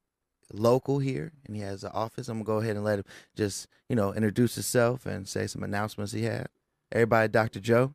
local 0.52 0.98
here 0.98 1.32
and 1.46 1.56
he 1.56 1.62
has 1.62 1.82
an 1.82 1.92
office. 1.94 2.28
I'm 2.28 2.42
gonna 2.42 2.44
go 2.44 2.58
ahead 2.58 2.76
and 2.76 2.84
let 2.84 2.98
him 2.98 3.04
just, 3.34 3.68
you 3.88 3.96
know, 3.96 4.12
introduce 4.12 4.54
himself 4.56 5.06
and 5.06 5.26
say 5.26 5.46
some 5.46 5.62
announcements 5.62 6.12
he 6.12 6.24
had. 6.24 6.48
Everybody, 6.92 7.28
Dr. 7.28 7.60
Joe. 7.60 7.94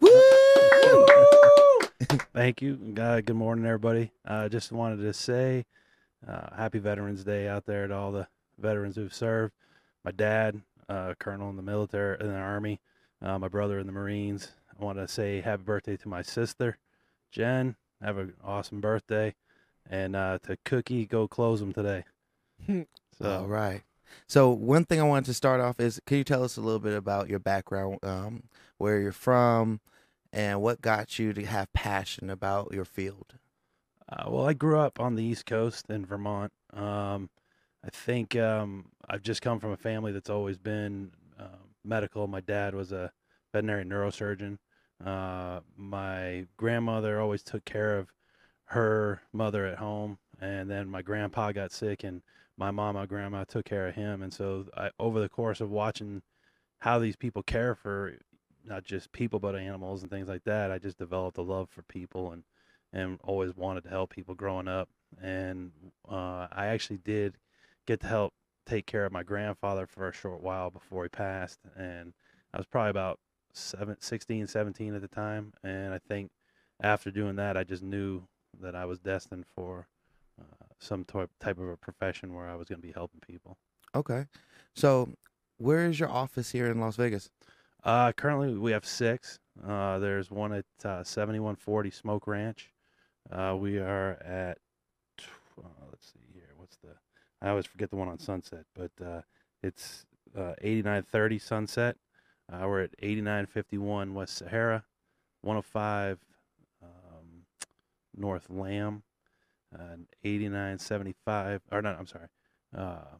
Woo! 0.00 0.10
Thank 2.34 2.60
you. 2.60 2.94
Uh, 3.00 3.22
good 3.22 3.36
morning, 3.36 3.64
everybody. 3.64 4.12
uh, 4.26 4.50
just 4.50 4.70
wanted 4.70 4.96
to 4.98 5.14
say 5.14 5.64
uh, 6.26 6.54
happy 6.56 6.78
Veterans 6.78 7.24
Day 7.24 7.48
out 7.48 7.66
there 7.66 7.86
to 7.86 7.94
all 7.94 8.12
the 8.12 8.28
veterans 8.58 8.96
who've 8.96 9.14
served. 9.14 9.52
My 10.04 10.10
dad, 10.10 10.60
uh, 10.88 11.14
colonel 11.18 11.50
in 11.50 11.56
the 11.56 11.62
military, 11.62 12.16
in 12.20 12.28
the 12.28 12.34
army. 12.34 12.80
Uh, 13.20 13.38
my 13.38 13.48
brother 13.48 13.78
in 13.78 13.86
the 13.86 13.92
Marines. 13.92 14.52
I 14.78 14.84
want 14.84 14.98
to 14.98 15.08
say 15.08 15.40
happy 15.40 15.64
birthday 15.64 15.96
to 15.96 16.08
my 16.08 16.22
sister, 16.22 16.78
Jen. 17.32 17.76
Have 18.00 18.16
an 18.18 18.34
awesome 18.44 18.80
birthday, 18.80 19.34
and 19.90 20.14
uh, 20.14 20.38
to 20.44 20.56
Cookie, 20.64 21.04
go 21.04 21.26
close 21.26 21.58
them 21.58 21.72
today. 21.72 22.04
so, 23.18 23.40
All 23.40 23.46
right. 23.46 23.82
So 24.28 24.50
one 24.50 24.84
thing 24.84 25.00
I 25.00 25.04
wanted 25.04 25.26
to 25.26 25.34
start 25.34 25.60
off 25.60 25.80
is, 25.80 26.00
can 26.06 26.18
you 26.18 26.24
tell 26.24 26.44
us 26.44 26.56
a 26.56 26.60
little 26.60 26.78
bit 26.78 26.94
about 26.94 27.28
your 27.28 27.40
background, 27.40 27.98
um, 28.04 28.44
where 28.78 29.00
you're 29.00 29.10
from, 29.10 29.80
and 30.32 30.62
what 30.62 30.80
got 30.80 31.18
you 31.18 31.32
to 31.32 31.44
have 31.44 31.72
passion 31.72 32.30
about 32.30 32.72
your 32.72 32.84
field? 32.84 33.34
Uh, 34.10 34.24
well, 34.28 34.46
I 34.48 34.54
grew 34.54 34.78
up 34.78 35.00
on 35.00 35.14
the 35.14 35.24
East 35.24 35.46
Coast 35.46 35.86
in 35.90 36.06
Vermont. 36.06 36.52
Um, 36.72 37.28
I 37.84 37.90
think 37.90 38.36
um, 38.36 38.86
I've 39.08 39.22
just 39.22 39.42
come 39.42 39.60
from 39.60 39.72
a 39.72 39.76
family 39.76 40.12
that's 40.12 40.30
always 40.30 40.56
been 40.56 41.10
uh, 41.38 41.58
medical. 41.84 42.26
My 42.26 42.40
dad 42.40 42.74
was 42.74 42.92
a 42.92 43.12
veterinary 43.52 43.84
neurosurgeon. 43.84 44.58
Uh, 45.04 45.60
my 45.76 46.46
grandmother 46.56 47.20
always 47.20 47.42
took 47.42 47.64
care 47.64 47.98
of 47.98 48.08
her 48.66 49.22
mother 49.32 49.66
at 49.66 49.78
home, 49.78 50.18
and 50.40 50.70
then 50.70 50.88
my 50.88 51.02
grandpa 51.02 51.52
got 51.52 51.72
sick, 51.72 52.04
and 52.04 52.22
my 52.56 52.70
mom, 52.70 52.94
mama, 52.94 53.06
grandma 53.06 53.44
took 53.44 53.66
care 53.66 53.88
of 53.88 53.94
him. 53.94 54.22
And 54.22 54.32
so, 54.32 54.66
I, 54.76 54.90
over 54.98 55.20
the 55.20 55.28
course 55.28 55.60
of 55.60 55.70
watching 55.70 56.22
how 56.80 56.98
these 56.98 57.16
people 57.16 57.42
care 57.42 57.74
for 57.74 58.14
not 58.64 58.84
just 58.84 59.12
people 59.12 59.38
but 59.38 59.54
animals 59.54 60.02
and 60.02 60.10
things 60.10 60.28
like 60.28 60.44
that, 60.44 60.70
I 60.70 60.78
just 60.78 60.98
developed 60.98 61.38
a 61.38 61.42
love 61.42 61.68
for 61.70 61.82
people 61.82 62.32
and 62.32 62.42
and 62.92 63.18
always 63.24 63.54
wanted 63.56 63.84
to 63.84 63.90
help 63.90 64.10
people 64.10 64.34
growing 64.34 64.68
up. 64.68 64.88
And 65.22 65.72
uh, 66.08 66.48
I 66.52 66.66
actually 66.66 66.98
did 66.98 67.36
get 67.86 68.00
to 68.00 68.06
help 68.06 68.34
take 68.66 68.86
care 68.86 69.06
of 69.06 69.12
my 69.12 69.22
grandfather 69.22 69.86
for 69.86 70.08
a 70.08 70.12
short 70.12 70.42
while 70.42 70.70
before 70.70 71.04
he 71.04 71.08
passed. 71.08 71.60
And 71.76 72.12
I 72.52 72.58
was 72.58 72.66
probably 72.66 72.90
about 72.90 73.18
seven, 73.52 73.96
16, 73.98 74.46
17 74.46 74.94
at 74.94 75.00
the 75.00 75.08
time. 75.08 75.52
And 75.62 75.94
I 75.94 75.98
think 75.98 76.30
after 76.82 77.10
doing 77.10 77.36
that, 77.36 77.56
I 77.56 77.64
just 77.64 77.82
knew 77.82 78.22
that 78.60 78.74
I 78.74 78.84
was 78.84 78.98
destined 78.98 79.46
for 79.54 79.86
uh, 80.40 80.66
some 80.78 81.04
type 81.04 81.30
type 81.40 81.58
of 81.58 81.68
a 81.68 81.76
profession 81.76 82.34
where 82.34 82.48
I 82.48 82.54
was 82.54 82.68
going 82.68 82.80
to 82.80 82.86
be 82.86 82.92
helping 82.92 83.20
people. 83.20 83.56
Okay. 83.94 84.26
So 84.74 85.08
where 85.58 85.86
is 85.86 85.98
your 85.98 86.10
office 86.10 86.50
here 86.50 86.70
in 86.70 86.80
Las 86.80 86.96
Vegas? 86.96 87.30
Uh, 87.84 88.12
currently, 88.12 88.54
we 88.54 88.72
have 88.72 88.84
six. 88.84 89.38
Uh, 89.66 89.98
there's 89.98 90.30
one 90.30 90.52
at 90.52 90.64
uh, 90.84 91.02
7140 91.02 91.90
Smoke 91.90 92.26
Ranch. 92.26 92.70
Uh, 93.30 93.56
we 93.58 93.78
are 93.78 94.12
at, 94.24 94.58
uh, 95.62 95.68
let's 95.90 96.06
see 96.12 96.20
here, 96.32 96.50
what's 96.56 96.76
the, 96.78 96.90
I 97.42 97.50
always 97.50 97.66
forget 97.66 97.90
the 97.90 97.96
one 97.96 98.08
on 98.08 98.18
Sunset, 98.18 98.64
but 98.74 98.90
uh, 99.04 99.20
it's 99.62 100.06
uh, 100.36 100.54
8930 100.60 101.38
Sunset. 101.38 101.96
Uh, 102.50 102.66
we're 102.66 102.82
at 102.82 102.90
8951 103.00 104.14
West 104.14 104.36
Sahara, 104.36 104.84
105 105.42 106.18
um, 106.82 107.44
North 108.16 108.48
Lamb, 108.48 109.02
and 109.72 110.06
8975, 110.24 111.60
or 111.70 111.82
no, 111.82 111.90
I'm 111.90 112.06
sorry, 112.06 112.28
uh, 112.74 113.16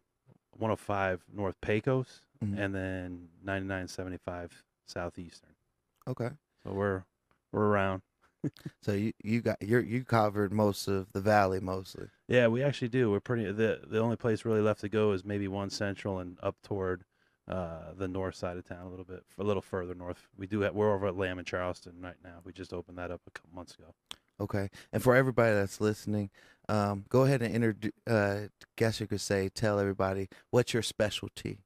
105 0.57 1.23
North 1.33 1.57
Pecos, 1.61 2.23
Mhm. 2.43 2.57
and 2.59 2.75
then 2.75 3.29
9975 3.43 4.65
Southeastern. 4.87 5.55
Okay. 6.07 6.31
So 6.65 6.73
we're 6.73 7.03
we're 7.53 7.67
around. 7.67 8.03
So 8.83 8.93
you 8.93 9.13
you 9.23 9.41
got 9.41 9.61
you 9.61 9.81
you 9.81 10.05
covered 10.05 10.53
most 10.53 10.87
of 10.89 11.13
the 11.13 11.21
valley 11.21 11.61
mostly. 11.61 12.07
Yeah, 12.29 12.47
we 12.47 12.63
actually 12.63 12.89
do. 12.89 13.11
We're 13.11 13.21
pretty. 13.21 13.51
the 13.51 13.81
The 13.85 13.99
only 13.99 14.17
place 14.17 14.45
really 14.45 14.61
left 14.61 14.81
to 14.83 14.89
go 14.89 15.13
is 15.13 15.25
maybe 15.25 15.49
one 15.49 15.71
central 15.71 16.21
and 16.21 16.39
up 16.43 16.57
toward 16.63 17.05
uh, 17.49 17.93
the 17.97 18.09
north 18.09 18.37
side 18.37 18.57
of 18.57 18.67
town 18.67 18.87
a 18.87 18.89
little 18.89 19.05
bit, 19.05 19.25
a 19.39 19.43
little 19.43 19.63
further 19.63 19.95
north. 19.95 20.29
We 20.37 20.47
do 20.47 20.61
have. 20.61 20.75
We're 20.75 20.95
over 20.95 21.07
at 21.09 21.17
Lamb 21.17 21.39
and 21.39 21.47
Charleston 21.47 21.95
right 22.01 22.17
now. 22.23 22.39
We 22.45 22.53
just 22.53 22.73
opened 22.73 22.99
that 22.99 23.11
up 23.11 23.21
a 23.27 23.31
couple 23.31 23.51
months 23.55 23.75
ago. 23.75 23.95
Okay. 24.41 24.69
And 24.93 25.03
for 25.03 25.17
everybody 25.17 25.55
that's 25.55 25.81
listening, 25.81 26.31
um, 26.69 27.05
go 27.09 27.25
ahead 27.25 27.43
and 27.43 27.53
introduce. 27.53 27.93
Uh, 28.07 28.49
guess 28.77 29.01
you 29.01 29.09
could 29.09 29.21
say, 29.21 29.49
tell 29.49 29.81
everybody 29.81 30.29
what's 30.51 30.73
your 30.73 30.83
specialty. 30.83 31.59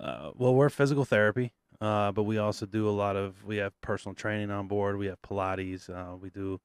Uh, 0.00 0.30
well, 0.34 0.54
we're 0.54 0.70
physical 0.70 1.04
therapy, 1.04 1.52
uh, 1.80 2.12
but 2.12 2.24
we 2.24 2.38
also 2.38 2.66
do 2.66 2.88
a 2.88 2.90
lot 2.90 3.16
of. 3.16 3.44
We 3.44 3.56
have 3.56 3.78
personal 3.80 4.14
training 4.14 4.50
on 4.50 4.68
board. 4.68 4.98
We 4.98 5.06
have 5.06 5.20
Pilates. 5.22 5.88
Uh, 5.88 6.16
we 6.16 6.28
do 6.30 6.60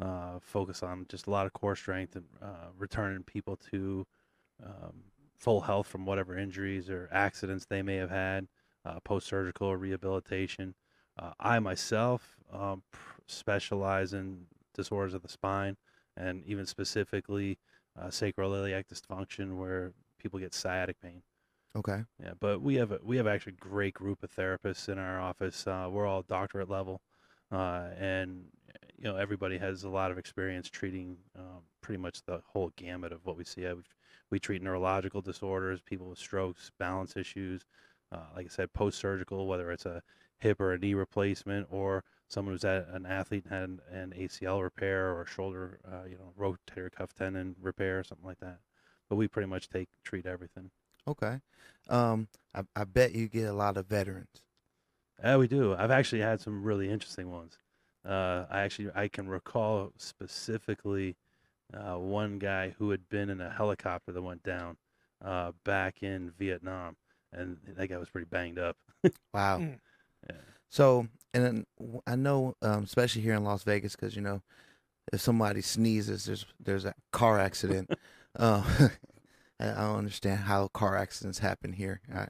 uh, 0.00 0.38
focus 0.40 0.82
on 0.82 1.06
just 1.08 1.26
a 1.26 1.30
lot 1.30 1.46
of 1.46 1.52
core 1.54 1.76
strength 1.76 2.16
and 2.16 2.26
uh, 2.42 2.68
returning 2.76 3.22
people 3.22 3.56
to 3.70 4.06
um, 4.64 4.92
full 5.38 5.62
health 5.62 5.86
from 5.86 6.04
whatever 6.04 6.36
injuries 6.36 6.90
or 6.90 7.08
accidents 7.12 7.64
they 7.64 7.80
may 7.80 7.96
have 7.96 8.10
had, 8.10 8.46
uh, 8.84 9.00
post 9.00 9.26
surgical 9.26 9.74
rehabilitation. 9.76 10.74
Uh, 11.18 11.32
I 11.40 11.58
myself 11.60 12.36
um, 12.52 12.82
specialize 13.26 14.12
in 14.12 14.46
disorders 14.74 15.14
of 15.14 15.22
the 15.22 15.28
spine 15.28 15.76
and 16.16 16.44
even 16.44 16.66
specifically 16.66 17.58
sacroiliac 18.10 18.84
dysfunction, 18.86 19.56
where 19.56 19.92
people 20.18 20.38
get 20.38 20.54
sciatic 20.54 21.00
pain. 21.00 21.22
Okay. 21.76 22.04
Yeah, 22.20 22.34
but 22.40 22.60
we 22.60 22.74
have 22.76 22.90
a, 22.92 22.98
we 23.02 23.16
have 23.16 23.26
actually 23.28 23.52
a 23.54 23.56
great 23.56 23.94
group 23.94 24.22
of 24.24 24.30
therapists 24.34 24.88
in 24.88 24.98
our 24.98 25.20
office. 25.20 25.66
Uh, 25.66 25.88
we're 25.90 26.06
all 26.06 26.22
doctorate 26.22 26.68
level, 26.68 27.00
uh, 27.52 27.90
and 27.96 28.50
you 28.96 29.04
know 29.04 29.16
everybody 29.16 29.56
has 29.58 29.84
a 29.84 29.88
lot 29.88 30.10
of 30.10 30.18
experience 30.18 30.68
treating 30.68 31.18
um, 31.36 31.62
pretty 31.80 31.98
much 32.00 32.22
the 32.24 32.42
whole 32.46 32.70
gamut 32.76 33.12
of 33.12 33.24
what 33.24 33.36
we 33.36 33.44
see. 33.44 33.66
Uh, 33.66 33.76
We, 34.30 34.40
treat 34.40 34.62
neurological 34.62 35.22
disorders, 35.22 35.80
people 35.82 36.08
with 36.08 36.18
strokes, 36.18 36.70
balance 36.78 37.16
issues. 37.16 37.64
Uh, 38.12 38.28
like 38.34 38.46
I 38.46 38.48
said, 38.48 38.72
post 38.72 38.98
surgical, 38.98 39.46
whether 39.46 39.70
it's 39.70 39.86
a 39.86 40.02
hip 40.38 40.60
or 40.60 40.72
a 40.72 40.78
knee 40.78 40.94
replacement, 40.94 41.68
or 41.70 42.04
someone 42.28 42.54
who's 42.54 42.64
at 42.64 42.88
an 42.88 43.06
athlete 43.06 43.44
and 43.44 43.52
had 43.52 43.62
an, 43.64 43.80
an 43.90 44.12
ACL 44.16 44.62
repair 44.62 45.16
or 45.16 45.24
shoulder, 45.26 45.80
uh, 45.86 46.04
you 46.04 46.16
know, 46.18 46.32
rotator 46.36 46.90
cuff 46.90 47.14
tendon 47.14 47.56
repair, 47.60 48.00
or 48.00 48.04
something 48.04 48.26
like 48.26 48.38
that. 48.40 48.60
But 49.08 49.16
we 49.16 49.28
pretty 49.28 49.46
much 49.48 49.68
take 49.68 49.88
treat 50.04 50.26
everything. 50.26 50.70
Okay. 51.08 51.40
Um, 51.88 52.28
I, 52.54 52.62
I 52.76 52.84
bet 52.84 53.14
you 53.14 53.28
get 53.28 53.48
a 53.48 53.52
lot 53.52 53.76
of 53.76 53.86
veterans. 53.86 54.42
Yeah, 55.22 55.36
we 55.36 55.48
do. 55.48 55.74
I've 55.74 55.90
actually 55.90 56.20
had 56.20 56.40
some 56.40 56.62
really 56.62 56.90
interesting 56.90 57.30
ones. 57.30 57.58
Uh, 58.06 58.44
I 58.50 58.60
actually 58.60 58.90
I 58.94 59.08
can 59.08 59.28
recall 59.28 59.92
specifically 59.96 61.16
uh, 61.74 61.96
one 61.98 62.38
guy 62.38 62.74
who 62.78 62.90
had 62.90 63.08
been 63.08 63.30
in 63.30 63.40
a 63.40 63.50
helicopter 63.50 64.12
that 64.12 64.22
went 64.22 64.42
down 64.42 64.76
uh, 65.24 65.52
back 65.64 66.02
in 66.02 66.32
Vietnam, 66.38 66.96
and 67.32 67.58
that 67.76 67.88
guy 67.88 67.98
was 67.98 68.08
pretty 68.10 68.26
banged 68.30 68.58
up. 68.58 68.76
Wow. 69.34 69.58
Mm. 69.58 69.78
Yeah. 70.28 70.36
So, 70.70 71.06
and 71.34 71.44
then 71.44 71.66
w- 71.78 72.02
I 72.06 72.16
know, 72.16 72.54
um, 72.62 72.84
especially 72.84 73.22
here 73.22 73.34
in 73.34 73.44
Las 73.44 73.62
Vegas, 73.62 73.94
because 73.94 74.16
you 74.16 74.22
know, 74.22 74.42
if 75.12 75.20
somebody 75.20 75.60
sneezes, 75.62 76.24
there's 76.26 76.46
there's 76.60 76.84
a 76.84 76.94
car 77.12 77.38
accident. 77.38 77.90
I 79.60 79.66
don't 79.66 79.98
understand 79.98 80.40
how 80.40 80.68
car 80.68 80.96
accidents 80.96 81.40
happen 81.40 81.72
here. 81.72 82.00
I, 82.14 82.28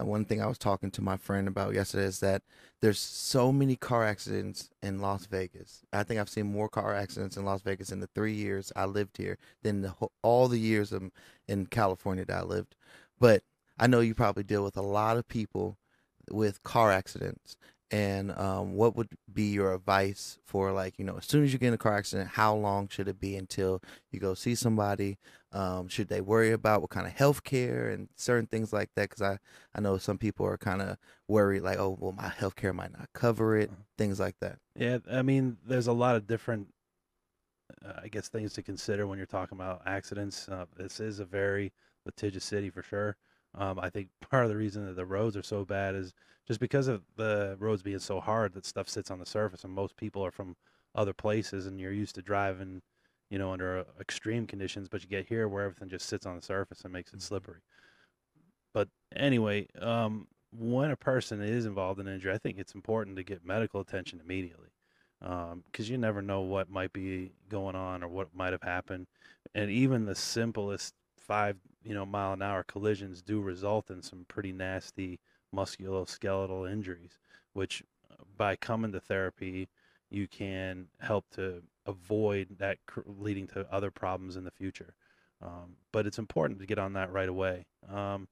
uh, 0.00 0.04
one 0.04 0.24
thing 0.24 0.40
I 0.40 0.46
was 0.46 0.58
talking 0.58 0.90
to 0.92 1.02
my 1.02 1.16
friend 1.16 1.48
about 1.48 1.74
yesterday 1.74 2.04
is 2.04 2.20
that 2.20 2.42
there's 2.80 3.00
so 3.00 3.50
many 3.50 3.74
car 3.74 4.04
accidents 4.04 4.70
in 4.82 5.00
Las 5.00 5.26
Vegas. 5.26 5.82
I 5.92 6.02
think 6.04 6.20
I've 6.20 6.28
seen 6.28 6.52
more 6.52 6.68
car 6.68 6.94
accidents 6.94 7.36
in 7.36 7.44
Las 7.44 7.62
Vegas 7.62 7.90
in 7.90 8.00
the 8.00 8.08
three 8.14 8.34
years 8.34 8.72
I 8.76 8.84
lived 8.84 9.16
here 9.16 9.38
than 9.62 9.82
the 9.82 9.94
all 10.22 10.48
the 10.48 10.60
years 10.60 10.92
of, 10.92 11.10
in 11.48 11.66
California 11.66 12.24
that 12.26 12.38
I 12.38 12.42
lived. 12.42 12.76
But 13.18 13.42
I 13.78 13.86
know 13.86 14.00
you 14.00 14.14
probably 14.14 14.44
deal 14.44 14.62
with 14.62 14.76
a 14.76 14.82
lot 14.82 15.16
of 15.16 15.26
people 15.26 15.78
with 16.30 16.62
car 16.62 16.92
accidents. 16.92 17.56
And 17.90 18.32
um, 18.32 18.74
what 18.74 18.96
would 18.96 19.08
be 19.32 19.44
your 19.50 19.72
advice 19.72 20.38
for 20.44 20.72
like 20.72 20.98
you 20.98 21.04
know 21.06 21.16
as 21.16 21.24
soon 21.24 21.42
as 21.44 21.52
you 21.54 21.58
get 21.58 21.68
in 21.68 21.74
a 21.74 21.78
car 21.78 21.96
accident, 21.96 22.30
how 22.30 22.54
long 22.54 22.88
should 22.88 23.08
it 23.08 23.18
be 23.18 23.34
until 23.36 23.82
you 24.10 24.20
go 24.20 24.34
see 24.34 24.54
somebody? 24.54 25.18
Um, 25.52 25.88
should 25.88 26.08
they 26.08 26.20
worry 26.20 26.52
about 26.52 26.82
what 26.82 26.90
kind 26.90 27.06
of 27.06 27.14
health 27.14 27.44
care 27.44 27.88
and 27.88 28.08
certain 28.16 28.46
things 28.46 28.72
like 28.74 28.90
that? 28.94 29.08
Because 29.08 29.22
I 29.22 29.38
I 29.74 29.80
know 29.80 29.96
some 29.96 30.18
people 30.18 30.44
are 30.46 30.58
kind 30.58 30.82
of 30.82 30.98
worried 31.28 31.62
like 31.62 31.78
oh 31.78 31.96
well 31.98 32.12
my 32.12 32.28
health 32.28 32.56
care 32.56 32.74
might 32.74 32.92
not 32.92 33.08
cover 33.14 33.56
it, 33.56 33.70
things 33.96 34.20
like 34.20 34.38
that. 34.40 34.58
Yeah, 34.74 34.98
I 35.10 35.22
mean, 35.22 35.58
there's 35.66 35.86
a 35.88 35.92
lot 35.92 36.16
of 36.16 36.26
different, 36.26 36.68
uh, 37.84 38.00
I 38.02 38.08
guess, 38.08 38.28
things 38.28 38.52
to 38.54 38.62
consider 38.62 39.06
when 39.06 39.18
you're 39.18 39.26
talking 39.26 39.58
about 39.58 39.82
accidents. 39.86 40.48
Uh, 40.48 40.66
this 40.76 41.00
is 41.00 41.18
a 41.20 41.24
very 41.24 41.72
litigious 42.04 42.44
city 42.44 42.70
for 42.70 42.82
sure. 42.82 43.16
Um, 43.58 43.78
I 43.78 43.90
think 43.90 44.08
part 44.30 44.44
of 44.44 44.50
the 44.50 44.56
reason 44.56 44.86
that 44.86 44.96
the 44.96 45.04
roads 45.04 45.36
are 45.36 45.42
so 45.42 45.64
bad 45.64 45.94
is 45.94 46.14
just 46.46 46.60
because 46.60 46.88
of 46.88 47.02
the 47.16 47.56
roads 47.58 47.82
being 47.82 47.98
so 47.98 48.20
hard 48.20 48.54
that 48.54 48.64
stuff 48.64 48.88
sits 48.88 49.10
on 49.10 49.18
the 49.18 49.26
surface, 49.26 49.64
and 49.64 49.72
most 49.72 49.96
people 49.96 50.24
are 50.24 50.30
from 50.30 50.56
other 50.94 51.12
places, 51.12 51.66
and 51.66 51.78
you're 51.78 51.92
used 51.92 52.14
to 52.14 52.22
driving, 52.22 52.80
you 53.28 53.38
know, 53.38 53.52
under 53.52 53.80
uh, 53.80 53.84
extreme 54.00 54.46
conditions, 54.46 54.88
but 54.88 55.02
you 55.02 55.08
get 55.08 55.26
here 55.28 55.48
where 55.48 55.64
everything 55.64 55.90
just 55.90 56.06
sits 56.06 56.24
on 56.24 56.36
the 56.36 56.42
surface 56.42 56.82
and 56.82 56.92
makes 56.92 57.12
it 57.12 57.20
slippery. 57.20 57.60
But 58.72 58.88
anyway, 59.14 59.66
um, 59.80 60.28
when 60.56 60.90
a 60.90 60.96
person 60.96 61.42
is 61.42 61.66
involved 61.66 62.00
in 62.00 62.08
injury, 62.08 62.32
I 62.32 62.38
think 62.38 62.58
it's 62.58 62.74
important 62.74 63.16
to 63.16 63.22
get 63.24 63.44
medical 63.44 63.80
attention 63.80 64.20
immediately 64.20 64.68
because 65.20 65.90
you 65.90 65.98
never 65.98 66.22
know 66.22 66.42
what 66.42 66.70
might 66.70 66.92
be 66.92 67.32
going 67.48 67.74
on 67.74 68.02
or 68.02 68.08
what 68.08 68.34
might 68.34 68.52
have 68.52 68.62
happened. 68.62 69.06
And 69.54 69.70
even 69.70 70.04
the 70.04 70.14
simplest 70.14 70.94
five, 71.28 71.56
you 71.84 71.94
know, 71.94 72.04
mile 72.04 72.32
an 72.32 72.42
hour 72.42 72.64
collisions 72.64 73.22
do 73.22 73.40
result 73.40 73.90
in 73.90 74.02
some 74.02 74.24
pretty 74.26 74.52
nasty 74.52 75.20
musculoskeletal 75.54 76.70
injuries, 76.70 77.18
which 77.52 77.84
uh, 78.10 78.16
by 78.36 78.56
coming 78.56 78.92
to 78.92 79.00
therapy, 79.00 79.68
you 80.10 80.26
can 80.26 80.86
help 81.00 81.28
to 81.30 81.62
avoid 81.86 82.56
that 82.58 82.78
leading 83.04 83.46
to 83.46 83.66
other 83.72 83.90
problems 83.90 84.36
in 84.36 84.44
the 84.44 84.50
future. 84.50 84.94
Um, 85.40 85.76
but 85.92 86.06
it's 86.06 86.18
important 86.18 86.58
to 86.60 86.66
get 86.66 86.78
on 86.78 86.94
that 86.94 87.12
right 87.12 87.28
away. 87.28 87.66
Um, 87.88 88.26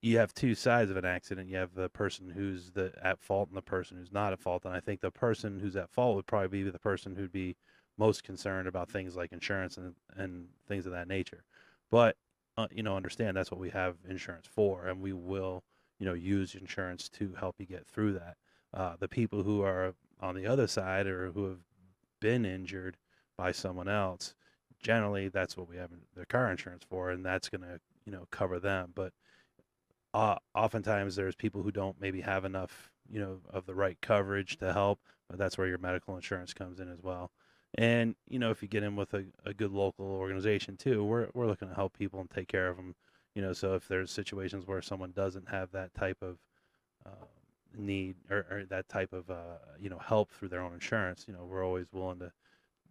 you 0.00 0.18
have 0.18 0.34
two 0.34 0.54
sides 0.54 0.90
of 0.90 0.96
an 0.96 1.04
accident. 1.04 1.48
You 1.48 1.56
have 1.56 1.74
the 1.74 1.88
person 1.88 2.30
who's 2.30 2.70
the 2.72 2.92
at 3.02 3.20
fault 3.20 3.48
and 3.48 3.56
the 3.56 3.62
person 3.62 3.96
who's 3.98 4.12
not 4.12 4.32
at 4.32 4.40
fault. 4.40 4.64
And 4.64 4.74
I 4.74 4.80
think 4.80 5.00
the 5.00 5.10
person 5.10 5.60
who's 5.60 5.76
at 5.76 5.90
fault 5.90 6.16
would 6.16 6.26
probably 6.26 6.62
be 6.62 6.70
the 6.70 6.78
person 6.78 7.14
who'd 7.14 7.32
be 7.32 7.56
most 7.98 8.24
concerned 8.24 8.68
about 8.68 8.90
things 8.90 9.16
like 9.16 9.32
insurance 9.32 9.76
and 9.76 9.94
and 10.16 10.48
things 10.68 10.86
of 10.86 10.92
that 10.92 11.08
nature. 11.08 11.44
But 11.90 12.16
uh, 12.56 12.68
you 12.70 12.82
know, 12.82 12.96
understand 12.96 13.36
that's 13.36 13.50
what 13.50 13.60
we 13.60 13.70
have 13.70 13.96
insurance 14.08 14.46
for, 14.46 14.86
and 14.86 15.00
we 15.00 15.12
will 15.12 15.64
you 15.98 16.06
know 16.06 16.14
use 16.14 16.54
insurance 16.54 17.08
to 17.10 17.34
help 17.38 17.56
you 17.58 17.66
get 17.66 17.86
through 17.86 18.14
that. 18.14 18.36
Uh, 18.74 18.96
the 18.98 19.08
people 19.08 19.42
who 19.42 19.62
are 19.62 19.94
on 20.20 20.34
the 20.34 20.46
other 20.46 20.66
side 20.66 21.06
or 21.06 21.30
who 21.32 21.44
have 21.48 21.60
been 22.20 22.44
injured 22.44 22.96
by 23.36 23.52
someone 23.52 23.88
else, 23.88 24.34
generally 24.82 25.28
that's 25.28 25.56
what 25.56 25.68
we 25.68 25.76
have 25.76 25.90
their 26.14 26.24
car 26.26 26.50
insurance 26.50 26.84
for, 26.88 27.10
and 27.10 27.24
that's 27.24 27.48
going 27.48 27.62
to 27.62 27.80
you 28.04 28.12
know 28.12 28.26
cover 28.30 28.58
them. 28.58 28.92
But 28.94 29.12
uh, 30.14 30.36
oftentimes 30.54 31.16
there's 31.16 31.34
people 31.36 31.62
who 31.62 31.70
don't 31.70 32.00
maybe 32.00 32.20
have 32.22 32.44
enough, 32.44 32.90
you 33.10 33.20
know, 33.20 33.40
of 33.50 33.66
the 33.66 33.74
right 33.74 33.98
coverage 34.00 34.56
to 34.58 34.72
help. 34.72 35.00
But 35.28 35.38
that's 35.38 35.58
where 35.58 35.66
your 35.66 35.78
medical 35.78 36.14
insurance 36.16 36.54
comes 36.54 36.80
in 36.80 36.90
as 36.90 37.02
well. 37.02 37.30
And 37.76 38.14
you 38.28 38.38
know, 38.38 38.50
if 38.50 38.62
you 38.62 38.68
get 38.68 38.82
in 38.82 38.96
with 38.96 39.12
a, 39.14 39.24
a 39.44 39.52
good 39.52 39.72
local 39.72 40.06
organization 40.06 40.76
too, 40.76 41.04
we're 41.04 41.28
we're 41.34 41.46
looking 41.46 41.68
to 41.68 41.74
help 41.74 41.96
people 41.96 42.20
and 42.20 42.30
take 42.30 42.48
care 42.48 42.68
of 42.68 42.76
them. 42.76 42.94
You 43.34 43.42
know, 43.42 43.52
so 43.52 43.74
if 43.74 43.86
there's 43.86 44.10
situations 44.10 44.66
where 44.66 44.80
someone 44.80 45.12
doesn't 45.12 45.48
have 45.48 45.70
that 45.72 45.92
type 45.94 46.16
of 46.22 46.38
uh, 47.04 47.26
need 47.76 48.16
or, 48.30 48.46
or 48.50 48.64
that 48.70 48.88
type 48.88 49.12
of 49.12 49.30
uh, 49.30 49.58
you 49.78 49.90
know 49.90 49.98
help 49.98 50.30
through 50.30 50.48
their 50.48 50.62
own 50.62 50.72
insurance, 50.72 51.26
you 51.28 51.34
know, 51.34 51.44
we're 51.44 51.64
always 51.64 51.86
willing 51.92 52.18
to 52.20 52.32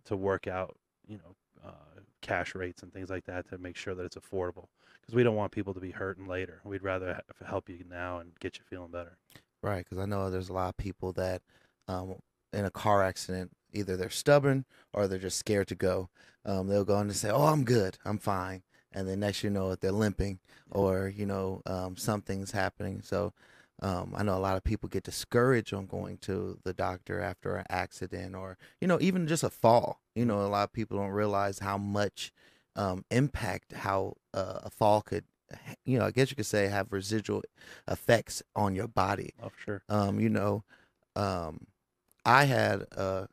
to 0.05 0.15
work 0.15 0.47
out 0.47 0.77
you 1.07 1.17
know 1.17 1.35
uh, 1.65 2.01
cash 2.21 2.53
rates 2.53 2.83
and 2.83 2.93
things 2.93 3.09
like 3.09 3.25
that 3.25 3.49
to 3.49 3.57
make 3.57 3.75
sure 3.75 3.95
that 3.95 4.05
it's 4.05 4.17
affordable 4.17 4.67
because 5.01 5.15
we 5.15 5.23
don't 5.23 5.35
want 5.35 5.51
people 5.51 5.73
to 5.73 5.79
be 5.79 5.91
hurting 5.91 6.27
later. 6.27 6.61
We'd 6.63 6.83
rather 6.83 7.15
ha- 7.15 7.45
help 7.45 7.69
you 7.69 7.83
now 7.89 8.19
and 8.19 8.31
get 8.39 8.57
you 8.57 8.63
feeling 8.69 8.91
better. 8.91 9.17
Right, 9.63 9.83
because 9.83 9.97
I 9.97 10.05
know 10.05 10.29
there's 10.29 10.49
a 10.49 10.53
lot 10.53 10.69
of 10.69 10.77
people 10.77 11.11
that 11.13 11.41
um, 11.87 12.15
in 12.53 12.65
a 12.65 12.71
car 12.71 13.03
accident, 13.03 13.51
either 13.75 13.97
they're 13.97 14.09
stubborn 14.09 14.65
or 14.93 15.07
they're 15.07 15.19
just 15.19 15.37
scared 15.37 15.67
to 15.69 15.75
go. 15.75 16.09
Um, 16.45 16.67
they'll 16.67 16.85
go 16.85 16.95
on 16.95 17.07
and 17.07 17.15
say, 17.15 17.29
"Oh, 17.29 17.45
I'm 17.47 17.63
good, 17.63 17.97
I'm 18.05 18.17
fine," 18.19 18.63
and 18.91 19.07
then 19.07 19.19
next 19.19 19.43
you 19.43 19.49
know 19.49 19.71
it, 19.71 19.81
they're 19.81 19.91
limping 19.91 20.39
or 20.71 21.07
you 21.07 21.25
know 21.25 21.61
um, 21.65 21.97
something's 21.97 22.51
happening. 22.51 23.01
So 23.01 23.33
um, 23.81 24.13
I 24.15 24.23
know 24.23 24.37
a 24.37 24.39
lot 24.39 24.57
of 24.57 24.63
people 24.63 24.89
get 24.89 25.03
discouraged 25.03 25.73
on 25.73 25.85
going 25.87 26.17
to 26.19 26.59
the 26.63 26.73
doctor 26.73 27.19
after 27.21 27.55
an 27.57 27.65
accident 27.69 28.35
or 28.35 28.57
you 28.81 28.87
know 28.87 28.99
even 29.01 29.27
just 29.27 29.43
a 29.43 29.49
fall. 29.49 30.01
You 30.15 30.25
know, 30.25 30.41
a 30.41 30.47
lot 30.47 30.63
of 30.63 30.73
people 30.73 30.97
don't 30.97 31.09
realize 31.09 31.59
how 31.59 31.77
much 31.77 32.31
um, 32.75 33.05
impact 33.11 33.73
how 33.73 34.15
uh, 34.33 34.59
a 34.63 34.69
fall 34.69 35.01
could 35.01 35.25
you 35.85 35.99
know, 35.99 36.05
I 36.05 36.11
guess 36.11 36.29
you 36.29 36.35
could 36.35 36.45
say 36.45 36.67
have 36.67 36.91
residual 36.91 37.43
effects 37.87 38.41
on 38.55 38.75
your 38.75 38.87
body. 38.87 39.33
Oh, 39.41 39.51
sure. 39.63 39.83
Um, 39.89 40.19
you 40.19 40.29
know, 40.29 40.63
um, 41.15 41.67
I 42.25 42.45
had 42.45 42.81
a, 42.93 43.27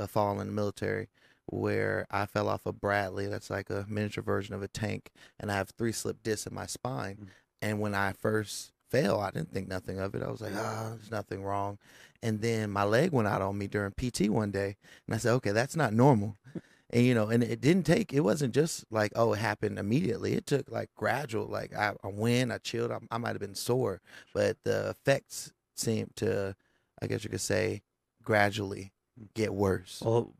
a 0.00 0.08
fall 0.08 0.40
in 0.40 0.46
the 0.46 0.52
military 0.52 1.08
where 1.46 2.06
I 2.10 2.26
fell 2.26 2.48
off 2.48 2.66
a 2.66 2.72
Bradley. 2.72 3.26
That's 3.26 3.50
like 3.50 3.70
a 3.70 3.84
miniature 3.88 4.22
version 4.24 4.54
of 4.54 4.62
a 4.62 4.68
tank, 4.68 5.10
and 5.38 5.50
I 5.50 5.56
have 5.56 5.70
three 5.70 5.92
slip 5.92 6.22
discs 6.22 6.46
in 6.46 6.54
my 6.54 6.66
spine. 6.66 7.16
Mm. 7.20 7.28
And 7.62 7.80
when 7.80 7.94
I 7.94 8.12
first 8.12 8.72
fell, 8.90 9.20
I 9.20 9.30
didn't 9.30 9.52
think 9.52 9.68
nothing 9.68 9.98
of 9.98 10.14
it. 10.14 10.22
I 10.22 10.30
was 10.30 10.40
like, 10.40 10.54
ah, 10.56 10.92
there's 10.96 11.10
nothing 11.10 11.42
wrong. 11.42 11.78
And 12.22 12.40
then 12.40 12.70
my 12.70 12.84
leg 12.84 13.12
went 13.12 13.28
out 13.28 13.42
on 13.42 13.58
me 13.58 13.66
during 13.66 13.92
PT 13.92 14.28
one 14.28 14.50
day, 14.50 14.76
and 15.06 15.14
I 15.14 15.18
said, 15.18 15.32
okay, 15.34 15.52
that's 15.52 15.76
not 15.76 15.92
normal. 15.92 16.36
and 16.90 17.04
you 17.04 17.14
know, 17.14 17.28
and 17.28 17.42
it 17.42 17.60
didn't 17.60 17.84
take. 17.84 18.12
It 18.12 18.20
wasn't 18.20 18.54
just 18.54 18.84
like, 18.90 19.12
oh, 19.16 19.32
it 19.32 19.38
happened 19.38 19.78
immediately. 19.78 20.34
It 20.34 20.46
took 20.46 20.70
like 20.70 20.90
gradual. 20.96 21.46
Like 21.46 21.74
I, 21.74 21.94
I 22.02 22.08
went, 22.08 22.52
I 22.52 22.58
chilled. 22.58 22.92
I, 22.92 22.98
I 23.10 23.18
might 23.18 23.30
have 23.30 23.40
been 23.40 23.54
sore, 23.54 24.00
but 24.34 24.56
the 24.64 24.90
effects 24.90 25.52
seemed 25.74 26.14
to, 26.16 26.54
I 27.02 27.06
guess 27.06 27.24
you 27.24 27.30
could 27.30 27.40
say, 27.40 27.82
gradually 28.22 28.92
get 29.34 29.52
worse. 29.54 30.00
Well, 30.02 30.34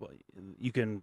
you 0.59 0.73
can 0.73 1.03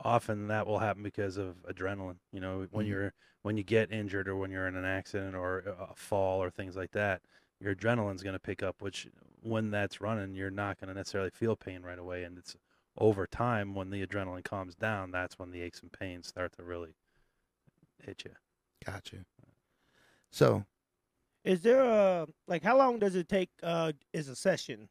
often 0.00 0.48
that 0.48 0.66
will 0.66 0.78
happen 0.78 1.02
because 1.02 1.36
of 1.36 1.62
adrenaline. 1.64 2.18
You 2.32 2.40
know, 2.40 2.66
when 2.70 2.86
Mhm. 2.86 2.90
you're 2.90 3.14
when 3.42 3.56
you 3.56 3.62
get 3.62 3.92
injured 3.92 4.28
or 4.28 4.36
when 4.36 4.50
you're 4.50 4.66
in 4.68 4.76
an 4.76 4.84
accident 4.84 5.34
or 5.34 5.60
a 5.60 5.94
fall 5.96 6.42
or 6.42 6.50
things 6.50 6.76
like 6.76 6.92
that, 6.92 7.22
your 7.60 7.74
adrenaline's 7.74 8.22
going 8.22 8.34
to 8.34 8.38
pick 8.40 8.62
up. 8.62 8.82
Which 8.82 9.08
when 9.42 9.70
that's 9.70 10.00
running, 10.00 10.34
you're 10.34 10.50
not 10.50 10.78
going 10.78 10.88
to 10.88 10.94
necessarily 10.94 11.30
feel 11.30 11.56
pain 11.56 11.82
right 11.82 11.98
away, 11.98 12.24
and 12.24 12.38
it's 12.38 12.56
over 12.98 13.26
time 13.26 13.74
when 13.74 13.90
the 13.90 14.06
adrenaline 14.06 14.44
calms 14.44 14.74
down. 14.74 15.10
That's 15.10 15.38
when 15.38 15.50
the 15.50 15.60
aches 15.62 15.80
and 15.80 15.92
pains 15.92 16.26
start 16.28 16.52
to 16.54 16.62
really 16.64 16.94
hit 18.02 18.24
you. 18.24 18.32
Got 18.84 19.12
you. 19.12 19.24
So 20.30 20.66
Is 21.44 21.62
there 21.62 21.82
a 21.82 22.26
like 22.46 22.62
how 22.62 22.76
long 22.76 22.98
does 22.98 23.14
it 23.14 23.28
take? 23.28 23.50
Uh, 23.62 23.92
is 24.12 24.28
a 24.28 24.36
session, 24.36 24.88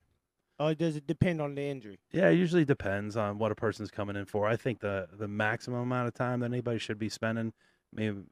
or 0.59 0.73
does 0.73 0.95
it 0.95 1.07
depend 1.07 1.41
on 1.41 1.55
the 1.55 1.61
injury? 1.61 1.99
Yeah, 2.11 2.29
it 2.29 2.35
usually 2.35 2.65
depends 2.65 3.17
on 3.17 3.37
what 3.37 3.51
a 3.51 3.55
person's 3.55 3.91
coming 3.91 4.15
in 4.15 4.25
for. 4.25 4.47
I 4.47 4.55
think 4.55 4.79
the 4.79 5.07
the 5.13 5.27
maximum 5.27 5.81
amount 5.81 6.07
of 6.07 6.13
time 6.13 6.39
that 6.39 6.47
anybody 6.47 6.79
should 6.79 6.99
be 6.99 7.09
spending. 7.09 7.53
I 7.93 7.99
mean, 7.99 8.27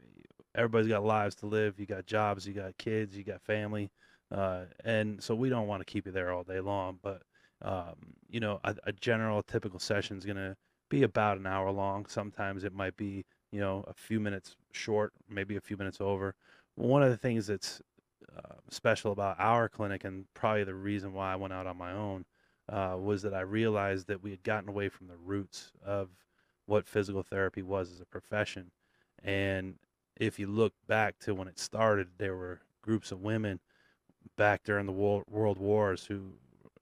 everybody's 0.56 0.88
got 0.88 1.04
lives 1.04 1.36
to 1.36 1.48
live. 1.48 1.80
You 1.80 1.86
got 1.86 2.06
jobs, 2.06 2.48
you 2.48 2.54
got 2.54 2.78
kids, 2.78 3.18
you 3.18 3.24
got 3.24 3.42
family, 3.42 3.92
uh, 4.32 4.66
and 4.84 5.22
so 5.22 5.36
we 5.36 5.50
don't 5.50 5.68
want 5.68 5.86
to 5.86 5.92
keep 5.92 6.06
you 6.06 6.12
there 6.12 6.32
all 6.32 6.44
day 6.44 6.60
long. 6.60 7.00
But 7.02 7.24
um, 7.62 7.96
you 8.30 8.40
know, 8.40 8.60
a, 8.64 8.76
a 8.86 8.94
general 8.94 9.44
typical 9.44 9.80
session 9.80 10.18
is 10.18 10.26
gonna 10.26 10.56
be 10.90 11.04
about 11.04 11.38
an 11.38 11.48
hour 11.48 11.72
long. 11.72 12.06
Sometimes 12.06 12.64
it 12.64 12.74
might 12.74 12.96
be 12.96 13.26
you 13.52 13.60
know 13.60 13.84
a 13.88 13.94
few 13.94 14.20
minutes 14.20 14.56
short, 14.72 15.14
maybe 15.30 15.56
a 15.58 15.62
few 15.62 15.78
minutes 15.78 16.00
over. 16.00 16.36
One 16.76 17.04
of 17.04 17.10
the 17.10 17.18
things 17.18 17.48
that's 17.48 17.82
uh, 18.38 18.56
special 18.70 19.12
about 19.12 19.40
our 19.40 19.70
clinic, 19.70 20.04
and 20.04 20.26
probably 20.34 20.64
the 20.64 20.74
reason 20.74 21.14
why 21.14 21.34
I 21.34 21.36
went 21.36 21.54
out 21.54 21.68
on 21.68 21.78
my 21.78 21.92
own, 21.92 22.26
uh, 22.70 22.96
was 23.00 23.22
that 23.24 23.34
I 23.34 23.42
realized 23.42 24.08
that 24.08 24.24
we 24.24 24.32
had 24.32 24.44
gotten 24.44 24.70
away 24.70 24.90
from 24.90 25.08
the 25.08 25.18
roots 25.18 25.72
of 25.86 26.10
what 26.66 26.88
physical 26.88 27.24
therapy 27.24 27.62
was 27.62 27.92
as 27.92 28.02
a 28.02 28.06
profession. 28.06 28.72
And 29.24 29.76
if 30.18 30.40
you 30.40 30.48
look 30.48 30.74
back 30.88 31.20
to 31.20 31.36
when 31.36 31.48
it 31.48 31.60
started, 31.60 32.08
there 32.18 32.36
were 32.36 32.62
groups 32.82 33.12
of 33.12 33.22
women 33.22 33.60
back 34.38 34.64
during 34.64 34.86
the 34.86 34.92
world, 34.92 35.24
world 35.28 35.58
wars 35.58 36.06
who 36.06 36.34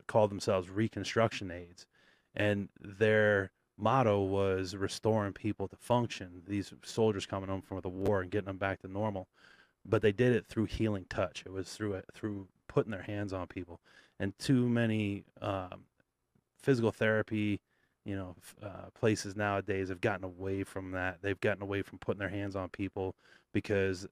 called 0.07 0.31
themselves 0.31 0.69
reconstruction 0.69 1.51
aides. 1.51 1.87
And 2.35 2.69
their 2.79 3.51
motto 3.77 4.21
was 4.21 4.75
restoring 4.75 5.33
people 5.33 5.67
to 5.67 5.75
function. 5.75 6.43
These 6.47 6.73
soldiers 6.83 7.25
coming 7.25 7.49
home 7.49 7.61
from 7.61 7.81
the 7.81 7.89
war 7.89 8.21
and 8.21 8.29
getting 8.29 8.47
them 8.47 8.57
back 8.57 8.81
to 8.81 8.87
normal 8.87 9.27
but 9.85 10.01
they 10.01 10.11
did 10.11 10.33
it 10.33 10.47
through 10.47 10.65
healing 10.65 11.05
touch. 11.09 11.43
It 11.45 11.51
was 11.51 11.73
through 11.73 11.93
it 11.93 12.05
through 12.13 12.47
putting 12.67 12.91
their 12.91 13.01
hands 13.01 13.33
on 13.33 13.47
people, 13.47 13.79
and 14.19 14.37
too 14.37 14.67
many 14.69 15.23
um, 15.41 15.85
physical 16.61 16.91
therapy, 16.91 17.59
you 18.05 18.15
know, 18.15 18.35
uh, 18.63 18.89
places 18.93 19.35
nowadays 19.35 19.89
have 19.89 20.01
gotten 20.01 20.25
away 20.25 20.63
from 20.63 20.91
that. 20.91 21.19
They've 21.21 21.39
gotten 21.39 21.63
away 21.63 21.81
from 21.81 21.99
putting 21.99 22.19
their 22.19 22.29
hands 22.29 22.55
on 22.55 22.69
people 22.69 23.15
because 23.53 24.07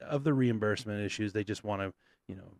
of 0.00 0.24
the 0.24 0.34
reimbursement 0.34 1.04
issues. 1.04 1.32
They 1.32 1.44
just 1.44 1.64
want 1.64 1.82
to, 1.82 1.92
you 2.28 2.36
know, 2.36 2.52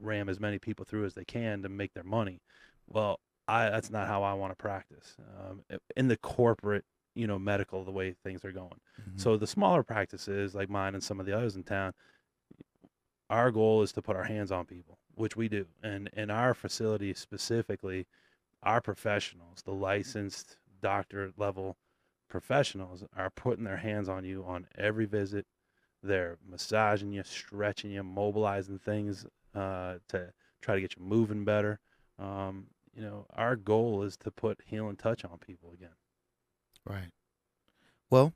ram 0.00 0.28
as 0.28 0.38
many 0.38 0.58
people 0.58 0.84
through 0.84 1.04
as 1.06 1.14
they 1.14 1.24
can 1.24 1.62
to 1.62 1.68
make 1.68 1.94
their 1.94 2.04
money. 2.04 2.40
Well, 2.88 3.20
I 3.46 3.70
that's 3.70 3.90
not 3.90 4.06
how 4.06 4.22
I 4.22 4.34
want 4.34 4.52
to 4.52 4.56
practice. 4.56 5.16
Um, 5.40 5.62
in 5.96 6.08
the 6.08 6.16
corporate, 6.18 6.84
you 7.18 7.26
know, 7.26 7.38
medical, 7.38 7.84
the 7.84 7.90
way 7.90 8.14
things 8.22 8.44
are 8.44 8.52
going. 8.52 8.80
Mhm. 9.00 9.20
So 9.20 9.36
the 9.36 9.46
smaller 9.46 9.82
practices 9.82 10.54
like 10.54 10.70
mine 10.70 10.94
and 10.94 11.02
some 11.02 11.20
of 11.20 11.26
the 11.26 11.36
others 11.36 11.56
in 11.56 11.64
town, 11.64 11.92
our 13.30 13.50
goal 13.50 13.82
is 13.82 13.92
to 13.92 14.02
put 14.02 14.16
our 14.16 14.24
hands 14.24 14.50
on 14.52 14.66
people, 14.66 14.98
which 15.14 15.36
we 15.36 15.48
do. 15.48 15.66
And 15.82 16.08
in 16.14 16.30
our 16.30 16.54
facility 16.54 17.12
specifically, 17.14 18.06
our 18.62 18.80
professionals, 18.80 19.62
the 19.62 19.72
licensed 19.72 20.58
doctor 20.80 21.32
level 21.36 21.76
professionals, 22.28 23.04
are 23.16 23.30
putting 23.30 23.64
their 23.64 23.78
hands 23.78 24.08
on 24.08 24.24
you 24.24 24.44
on 24.44 24.68
every 24.76 25.06
visit. 25.06 25.46
They're 26.02 26.38
massaging 26.46 27.12
you, 27.12 27.22
stretching 27.24 27.90
you, 27.90 28.02
mobilizing 28.02 28.78
things 28.78 29.26
uh, 29.54 29.98
to 30.08 30.32
try 30.60 30.74
to 30.76 30.80
get 30.80 30.96
you 30.96 31.02
moving 31.02 31.44
better. 31.44 31.80
Um, 32.18 32.68
you 32.94 33.02
know, 33.02 33.26
our 33.30 33.56
goal 33.56 34.02
is 34.02 34.16
to 34.18 34.30
put 34.30 34.60
healing 34.64 34.96
touch 34.96 35.24
on 35.24 35.38
people 35.38 35.72
again. 35.72 35.94
Right. 36.88 37.10
Well, 38.10 38.32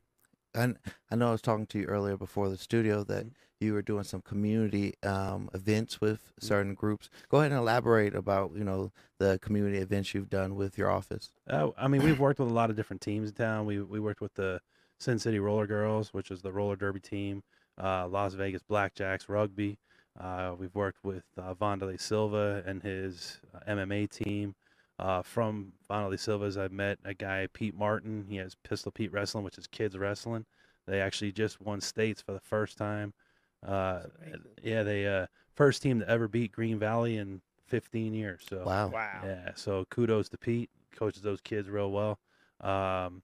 and 0.53 0.77
I 1.09 1.15
know 1.15 1.29
I 1.29 1.31
was 1.31 1.41
talking 1.41 1.65
to 1.67 1.79
you 1.79 1.85
earlier 1.85 2.15
before 2.17 2.49
the 2.49 2.57
studio 2.57 3.03
that 3.05 3.25
you 3.59 3.73
were 3.73 3.81
doing 3.81 4.03
some 4.03 4.21
community 4.21 4.93
um, 5.03 5.49
events 5.53 5.99
with 5.99 6.31
certain 6.39 6.75
groups. 6.75 7.09
Go 7.29 7.39
ahead 7.39 7.51
and 7.51 7.59
elaborate 7.59 8.13
about 8.13 8.51
you 8.55 8.63
know 8.63 8.91
the 9.19 9.39
community 9.41 9.77
events 9.77 10.13
you've 10.13 10.29
done 10.29 10.55
with 10.55 10.77
your 10.77 10.91
office. 10.91 11.31
Uh, 11.49 11.69
I 11.77 11.87
mean, 11.87 12.03
we've 12.03 12.19
worked 12.19 12.39
with 12.39 12.49
a 12.49 12.53
lot 12.53 12.69
of 12.69 12.75
different 12.75 13.01
teams 13.01 13.29
in 13.29 13.35
town. 13.35 13.65
We 13.65 13.81
we 13.81 13.99
worked 13.99 14.21
with 14.21 14.35
the 14.35 14.61
Sin 14.99 15.17
City 15.17 15.39
Roller 15.39 15.65
Girls, 15.67 16.13
which 16.13 16.29
is 16.29 16.41
the 16.41 16.51
roller 16.51 16.75
derby 16.75 16.99
team, 16.99 17.43
uh, 17.81 18.07
Las 18.07 18.33
Vegas 18.35 18.61
Blackjacks 18.63 19.27
rugby. 19.27 19.79
Uh, 20.19 20.53
we've 20.57 20.75
worked 20.75 21.03
with 21.03 21.23
uh, 21.37 21.55
Wanderlei 21.55 21.99
Silva 21.99 22.63
and 22.67 22.83
his 22.83 23.39
uh, 23.55 23.71
MMA 23.71 24.09
team. 24.09 24.53
Uh, 24.99 25.21
from 25.21 25.73
Wanderlei 25.89 26.19
Silva's, 26.19 26.57
I 26.57 26.67
met 26.67 26.99
a 27.03 27.13
guy, 27.13 27.47
Pete 27.51 27.75
Martin. 27.75 28.25
He 28.29 28.37
has 28.37 28.55
Pistol 28.63 28.91
Pete 28.91 29.11
Wrestling, 29.11 29.43
which 29.43 29.57
is 29.57 29.67
kids 29.67 29.97
wrestling. 29.97 30.45
They 30.85 31.01
actually 31.01 31.31
just 31.31 31.61
won 31.61 31.81
states 31.81 32.21
for 32.21 32.33
the 32.33 32.39
first 32.39 32.77
time. 32.77 33.13
Uh, 33.65 34.01
yeah, 34.61 34.83
they 34.83 35.07
uh, 35.07 35.27
first 35.55 35.81
team 35.81 35.99
to 36.01 36.09
ever 36.09 36.27
beat 36.27 36.51
Green 36.51 36.77
Valley 36.77 37.17
in 37.17 37.41
15 37.67 38.13
years. 38.13 38.41
So 38.47 38.63
Wow. 38.65 38.89
Wow. 38.89 39.21
yeah, 39.25 39.51
so 39.55 39.85
kudos 39.89 40.29
to 40.29 40.37
Pete. 40.37 40.69
Coaches 40.95 41.21
those 41.21 41.41
kids 41.41 41.69
real 41.69 41.91
well. 41.91 42.19
Um, 42.61 43.23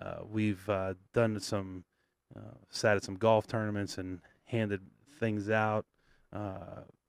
uh, 0.00 0.18
we've 0.30 0.66
uh, 0.68 0.94
done 1.12 1.40
some, 1.40 1.84
uh, 2.36 2.54
sat 2.70 2.96
at 2.96 3.04
some 3.04 3.16
golf 3.16 3.46
tournaments 3.46 3.98
and 3.98 4.20
handed 4.44 4.82
things 5.18 5.50
out. 5.50 5.84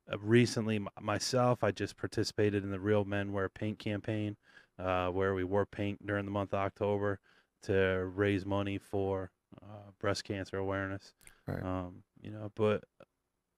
Uh, 0.10 0.14
uh, 0.14 0.18
recently, 0.20 0.80
myself, 1.00 1.64
I 1.64 1.72
just 1.72 1.98
participated 1.98 2.64
in 2.64 2.72
the 2.72 2.80
Real 2.80 3.06
Men 3.06 3.32
Wear 3.32 3.50
Pink 3.50 3.80
campaign, 3.80 4.36
uh, 4.78 5.10
where 5.10 5.34
we 5.34 5.44
wore 5.44 5.66
paint 5.66 6.06
during 6.06 6.26
the 6.26 6.32
month 6.32 6.54
of 6.54 6.60
October 6.60 7.20
to 7.64 8.10
raise 8.16 8.46
money 8.46 8.78
for 8.78 9.32
uh, 9.62 9.92
breast 10.00 10.24
cancer 10.24 10.58
awareness. 10.58 11.14
Right. 11.48 11.64
Um, 11.64 12.04
you 12.22 12.32
know, 12.32 12.52
but 12.56 12.84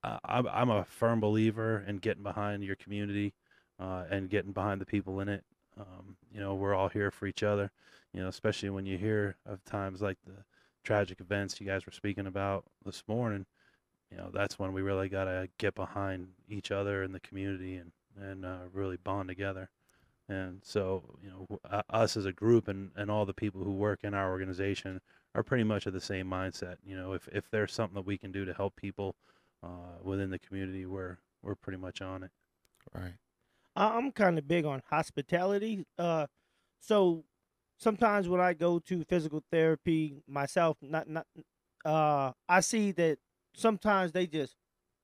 I, 0.04 0.20
I'm 0.26 0.48
I'm 0.48 0.70
a 0.70 0.86
firm 0.86 1.20
believer 1.20 1.84
in 1.88 1.98
getting 1.98 2.24
behind 2.24 2.64
your 2.64 2.76
community 2.76 3.34
uh, 3.80 4.06
and 4.10 4.30
getting 4.30 4.52
behind 4.52 4.82
the 4.82 4.86
people 4.86 5.20
in 5.20 5.30
it. 5.30 5.44
Um, 5.80 6.18
you 6.32 6.40
know, 6.40 6.56
we're 6.56 6.76
all 6.76 6.90
here 6.90 7.12
for 7.12 7.28
each 7.28 7.44
other. 7.44 7.72
You 8.14 8.22
know, 8.22 8.28
especially 8.28 8.70
when 8.70 8.86
you 8.86 8.98
hear 8.98 9.38
of 9.46 9.64
times 9.64 10.02
like 10.02 10.18
the 10.26 10.44
tragic 10.84 11.22
events 11.22 11.62
you 11.62 11.68
guys 11.68 11.86
were 11.86 11.92
speaking 11.92 12.28
about 12.28 12.66
this 12.86 13.04
morning. 13.08 13.46
You 14.12 14.18
know, 14.18 14.30
that's 14.34 14.60
when 14.60 14.74
we 14.74 14.82
really 14.82 15.10
gotta 15.10 15.50
get 15.58 15.76
behind 15.76 16.30
each 16.50 16.72
other 16.72 17.04
in 17.04 17.12
the 17.14 17.20
community 17.20 17.76
and 17.78 17.92
and 18.20 18.46
uh, 18.46 18.60
really 18.74 18.98
bond 18.98 19.30
together. 19.30 19.70
And 20.30 20.62
so, 20.64 21.04
you 21.22 21.30
know, 21.30 21.60
uh, 21.70 21.82
us 21.90 22.16
as 22.16 22.26
a 22.26 22.32
group 22.32 22.68
and, 22.68 22.92
and 22.96 23.12
all 23.12 23.26
the 23.26 23.34
people 23.34 23.64
who 23.64 23.72
work 23.74 24.04
in 24.04 24.14
our 24.14 24.30
organization 24.32 25.02
are 25.36 25.44
pretty 25.44 25.64
much 25.64 25.86
of 25.86 25.94
the 25.94 26.02
same 26.02 26.28
mindset. 26.30 26.76
You 26.86 26.96
know, 26.96 27.14
if, 27.14 27.28
if 27.34 27.50
there's 27.50 27.74
something 27.74 27.96
that 27.96 28.06
we 28.06 28.18
can 28.18 28.32
do 28.32 28.46
to 28.46 28.54
help 28.54 28.76
people 28.76 29.16
uh, 29.64 29.98
within 30.02 30.30
the 30.30 30.40
community, 30.40 30.86
we're 30.86 31.18
we're 31.42 31.56
pretty 31.56 31.80
much 31.80 32.02
on 32.02 32.24
it. 32.24 32.32
Right. 32.94 33.14
I- 33.76 33.98
I'm 33.98 34.12
kind 34.12 34.38
of 34.38 34.48
big 34.48 34.66
on 34.66 34.82
hospitality. 34.90 35.86
Uh, 35.98 36.28
so 36.80 37.24
sometimes 37.78 38.28
when 38.30 38.42
I 38.42 38.54
go 38.54 38.80
to 38.80 39.04
physical 39.04 39.44
therapy 39.52 40.22
myself, 40.28 40.78
not 40.82 41.10
not, 41.10 41.28
uh, 41.86 42.32
I 42.48 42.60
see 42.62 42.92
that 42.94 43.20
sometimes 43.54 44.12
they 44.12 44.28
just 44.28 44.56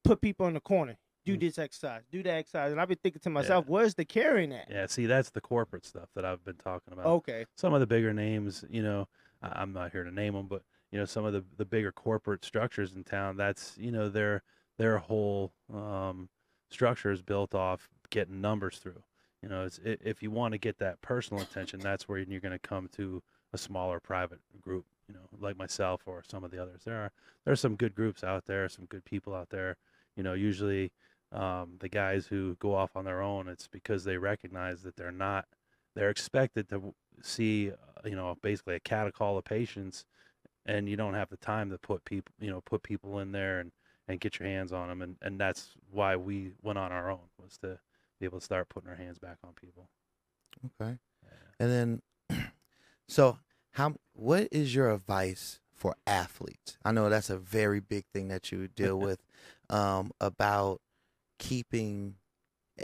put 0.03 0.21
people 0.21 0.47
in 0.47 0.53
the 0.53 0.59
corner. 0.59 0.97
Do 1.25 1.35
Mm. 1.35 1.41
this 1.41 1.57
exercise, 1.59 2.03
do 2.09 2.23
that 2.23 2.31
exercise, 2.31 2.71
and 2.71 2.79
I've 2.79 2.87
been 2.87 2.97
thinking 3.03 3.19
to 3.21 3.29
myself, 3.29 3.67
where's 3.67 3.95
the 3.95 4.05
caring 4.05 4.53
at? 4.53 4.69
Yeah, 4.69 4.85
see, 4.85 5.05
that's 5.07 5.29
the 5.29 5.41
corporate 5.41 5.85
stuff 5.85 6.07
that 6.15 6.23
I've 6.23 6.41
been 6.45 6.55
talking 6.55 6.93
about. 6.93 7.05
Okay, 7.05 7.45
Some 7.57 7.73
of 7.73 7.81
the 7.81 7.87
bigger 7.87 8.13
names, 8.13 8.63
you 8.69 8.81
know, 8.81 9.09
I'm 9.41 9.73
not 9.73 9.91
here 9.91 10.05
to 10.05 10.11
name 10.11 10.33
them, 10.35 10.47
but 10.47 10.63
you 10.91 10.97
know, 10.97 11.03
some 11.05 11.25
of 11.25 11.33
the 11.33 11.43
the 11.57 11.65
bigger 11.65 11.91
corporate 11.91 12.45
structures 12.45 12.93
in 12.95 13.03
town. 13.03 13.35
That's 13.35 13.77
you 13.77 13.91
know 13.91 14.07
their 14.07 14.41
their 14.77 14.99
whole 14.99 15.51
um, 15.73 16.29
structure 16.69 17.11
is 17.11 17.21
built 17.21 17.53
off 17.53 17.89
getting 18.09 18.39
numbers 18.39 18.77
through. 18.79 19.03
You 19.43 19.49
know, 19.49 19.65
it's, 19.65 19.79
i- 19.85 19.97
if 20.01 20.23
you 20.23 20.31
want 20.31 20.53
to 20.53 20.57
get 20.57 20.77
that 20.77 21.01
personal 21.01 21.43
attention, 21.43 21.81
that's 21.81 22.07
where 22.07 22.19
you're 22.19 22.39
going 22.39 22.53
to 22.53 22.59
come 22.59 22.87
to 22.93 23.21
a 23.51 23.57
smaller 23.57 23.99
private 23.99 24.39
group. 24.61 24.85
You 25.07 25.15
know, 25.15 25.27
like 25.39 25.57
myself 25.57 26.01
or 26.05 26.23
some 26.27 26.43
of 26.43 26.51
the 26.51 26.61
others. 26.61 26.81
There 26.85 26.97
are 26.97 27.11
there 27.45 27.53
are 27.53 27.57
some 27.57 27.75
good 27.75 27.95
groups 27.95 28.23
out 28.23 28.45
there, 28.45 28.67
some 28.69 28.85
good 28.85 29.05
people 29.05 29.33
out 29.33 29.49
there. 29.49 29.77
You 30.15 30.23
know, 30.23 30.33
usually 30.33 30.91
um, 31.31 31.75
the 31.79 31.89
guys 31.89 32.27
who 32.27 32.55
go 32.55 32.75
off 32.75 32.95
on 32.95 33.05
their 33.05 33.21
own, 33.21 33.47
it's 33.47 33.67
because 33.67 34.03
they 34.03 34.17
recognize 34.17 34.83
that 34.83 34.95
they're 34.95 35.11
not. 35.11 35.45
They're 35.95 36.09
expected 36.09 36.69
to 36.69 36.93
see, 37.21 37.71
uh, 37.71 38.07
you 38.07 38.15
know, 38.15 38.35
basically 38.41 38.75
a 38.75 38.79
catacall 38.79 39.37
of 39.37 39.45
patients, 39.45 40.05
and 40.65 40.87
you 40.87 40.95
don't 40.95 41.15
have 41.15 41.29
the 41.29 41.37
time 41.37 41.69
to 41.71 41.77
put 41.77 42.05
people, 42.05 42.33
you 42.39 42.49
know, 42.51 42.61
put 42.61 42.83
people 42.83 43.19
in 43.19 43.31
there 43.31 43.59
and 43.59 43.71
and 44.07 44.19
get 44.19 44.39
your 44.39 44.47
hands 44.47 44.71
on 44.71 44.87
them, 44.87 45.01
and 45.01 45.15
and 45.21 45.39
that's 45.39 45.71
why 45.91 46.15
we 46.15 46.51
went 46.61 46.77
on 46.77 46.91
our 46.91 47.09
own 47.09 47.29
was 47.41 47.57
to 47.59 47.79
be 48.19 48.25
able 48.25 48.39
to 48.39 48.45
start 48.45 48.69
putting 48.69 48.89
our 48.89 48.95
hands 48.95 49.19
back 49.19 49.37
on 49.43 49.53
people. 49.53 49.89
Okay. 50.65 50.97
And 51.59 52.01
then, 52.29 52.41
so 53.07 53.37
how? 53.77 53.95
What 54.13 54.47
is 54.51 54.73
your 54.75 54.89
advice 54.91 55.59
for 55.75 55.95
athletes? 56.07 56.77
I 56.83 56.91
know 56.91 57.09
that's 57.09 57.29
a 57.29 57.37
very 57.37 57.79
big 57.79 58.05
thing 58.13 58.27
that 58.29 58.51
you 58.51 58.67
deal 58.67 58.99
with 59.07 59.21
um, 59.69 60.11
about 60.19 60.81
keeping 61.39 62.15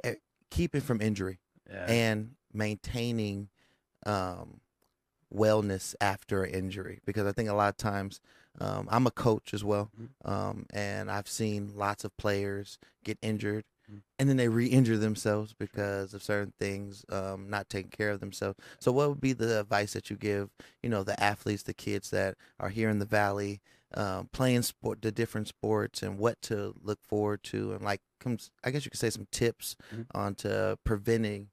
eh, 0.04 0.16
keeping 0.52 0.82
from 0.82 1.02
injury 1.02 1.40
Yeah. 1.70 1.86
and 1.88 2.36
maintaining 2.54 3.50
um, 4.06 4.62
wellness 5.34 5.96
after 6.00 6.46
injury 6.46 7.00
because 7.06 7.26
I 7.26 7.32
think 7.32 7.50
a 7.50 7.54
lot 7.54 7.70
of 7.70 7.78
times 7.78 8.20
um, 8.62 8.88
I'm 8.92 9.08
a 9.08 9.12
coach 9.12 9.54
as 9.54 9.64
well, 9.64 9.90
Mhm. 10.00 10.30
um, 10.32 10.66
and 10.72 11.10
I've 11.10 11.28
seen 11.28 11.72
lots 11.76 12.04
of 12.04 12.16
players 12.18 12.78
get 13.04 13.18
injured. 13.24 13.64
Mhm. 13.88 14.04
And 14.20 14.30
then 14.30 14.38
they 14.38 14.48
re-injure 14.48 14.98
themselves 14.98 15.54
because 15.54 16.14
of 16.14 16.24
certain 16.24 16.54
things, 16.60 17.04
um, 17.10 17.50
not 17.50 17.70
taking 17.70 17.90
care 17.92 18.12
of 18.12 18.20
themselves. 18.20 18.58
So, 18.80 18.92
what 18.92 19.10
would 19.10 19.22
be 19.22 19.34
the 19.34 19.60
advice 19.62 19.94
that 19.94 20.10
you 20.10 20.18
give, 20.18 20.52
you 20.84 20.90
know, 20.90 21.04
the 21.04 21.22
athletes, 21.22 21.64
the 21.64 21.74
kids 21.74 22.12
that 22.12 22.38
are 22.60 22.70
here 22.70 22.90
in 22.90 23.00
the 23.00 23.06
valley, 23.06 23.62
um, 23.96 24.30
playing 24.32 24.62
sport, 24.64 25.02
the 25.02 25.12
different 25.12 25.48
sports, 25.48 26.04
and 26.04 26.20
what 26.20 26.42
to 26.44 26.74
look 26.80 27.00
forward 27.04 27.44
to, 27.46 27.74
and 27.74 27.84
like, 27.84 28.02
comes, 28.20 28.52
I 28.64 28.72
guess 28.72 28.86
you 28.86 28.92
could 28.92 29.00
say 29.00 29.10
some 29.10 29.28
tips 29.32 29.76
Mhm. 29.92 30.04
onto 30.14 30.76
preventing 30.84 31.50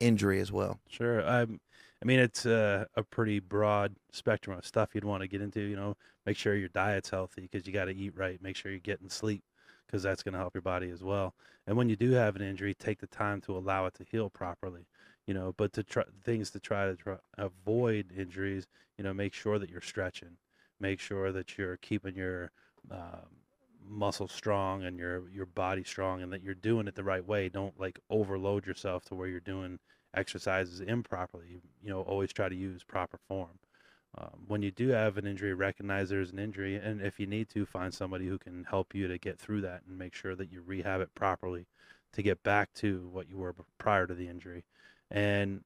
injury 0.00 0.40
as 0.40 0.52
well. 0.52 0.80
Sure. 0.88 1.26
Um, 1.28 1.60
I 2.02 2.06
mean, 2.06 2.18
it's 2.18 2.46
a, 2.46 2.86
a 2.94 3.04
pretty 3.04 3.38
broad 3.38 3.94
spectrum 4.12 4.58
of 4.58 4.66
stuff 4.66 4.94
you'd 4.94 5.04
want 5.04 5.22
to 5.22 5.28
get 5.28 5.40
into. 5.42 5.60
You 5.60 5.76
know, 5.76 5.96
make 6.26 6.36
sure 6.36 6.54
your 6.56 6.68
diet's 6.70 7.10
healthy 7.10 7.42
because 7.42 7.66
you 7.66 7.72
got 7.72 7.84
to 7.86 7.92
eat 7.94 8.16
right. 8.16 8.40
Make 8.42 8.56
sure 8.56 8.70
you're 8.72 8.80
getting 8.80 9.08
sleep 9.08 9.44
because 9.90 10.02
that's 10.04 10.22
going 10.22 10.34
to 10.34 10.38
help 10.38 10.54
your 10.54 10.62
body 10.62 10.90
as 10.90 11.02
well. 11.02 11.34
And 11.66 11.76
when 11.76 11.88
you 11.88 11.96
do 11.96 12.12
have 12.12 12.36
an 12.36 12.42
injury, 12.42 12.74
take 12.74 13.00
the 13.00 13.08
time 13.08 13.40
to 13.42 13.56
allow 13.56 13.86
it 13.86 13.94
to 13.94 14.04
heal 14.04 14.30
properly. 14.30 14.86
You 15.26 15.34
know, 15.34 15.52
but 15.56 15.72
to 15.74 15.82
try 15.82 16.04
things 16.24 16.50
to 16.52 16.60
try 16.60 16.86
to 16.86 16.96
try, 16.96 17.16
avoid 17.38 18.12
injuries. 18.16 18.66
You 18.98 19.04
know, 19.04 19.12
make 19.12 19.34
sure 19.34 19.58
that 19.58 19.70
you're 19.70 19.80
stretching. 19.80 20.36
Make 20.78 21.00
sure 21.00 21.32
that 21.32 21.58
you're 21.58 21.76
keeping 21.76 22.14
your 22.14 22.52
um, 22.90 23.26
muscle 23.84 24.28
strong 24.28 24.84
and 24.84 24.98
your 24.98 25.28
your 25.28 25.46
body 25.46 25.84
strong, 25.84 26.22
and 26.22 26.32
that 26.32 26.42
you're 26.42 26.54
doing 26.54 26.86
it 26.88 26.94
the 26.94 27.04
right 27.04 27.24
way. 27.26 27.48
Don't 27.48 27.78
like 27.78 27.98
overload 28.10 28.66
yourself 28.66 29.04
to 29.06 29.14
where 29.14 29.28
you're 29.28 29.40
doing 29.40 29.78
exercises 30.14 30.80
improperly. 30.80 31.60
You 31.82 31.90
know, 31.90 32.00
always 32.02 32.32
try 32.32 32.48
to 32.48 32.56
use 32.56 32.82
proper 32.82 33.18
form. 33.28 33.58
Um, 34.18 34.40
when 34.48 34.62
you 34.62 34.70
do 34.70 34.88
have 34.88 35.18
an 35.18 35.26
injury, 35.26 35.54
recognize 35.54 36.08
there's 36.08 36.32
an 36.32 36.38
injury, 36.38 36.76
and 36.76 37.00
if 37.00 37.20
you 37.20 37.26
need 37.26 37.48
to, 37.50 37.64
find 37.64 37.94
somebody 37.94 38.26
who 38.26 38.38
can 38.38 38.64
help 38.64 38.94
you 38.94 39.06
to 39.06 39.18
get 39.18 39.38
through 39.38 39.60
that 39.60 39.82
and 39.86 39.96
make 39.96 40.14
sure 40.14 40.34
that 40.34 40.50
you 40.50 40.62
rehab 40.62 41.00
it 41.00 41.14
properly 41.14 41.66
to 42.12 42.22
get 42.22 42.42
back 42.42 42.72
to 42.74 43.08
what 43.12 43.28
you 43.28 43.36
were 43.36 43.54
prior 43.78 44.06
to 44.06 44.14
the 44.14 44.28
injury. 44.28 44.64
And 45.12 45.62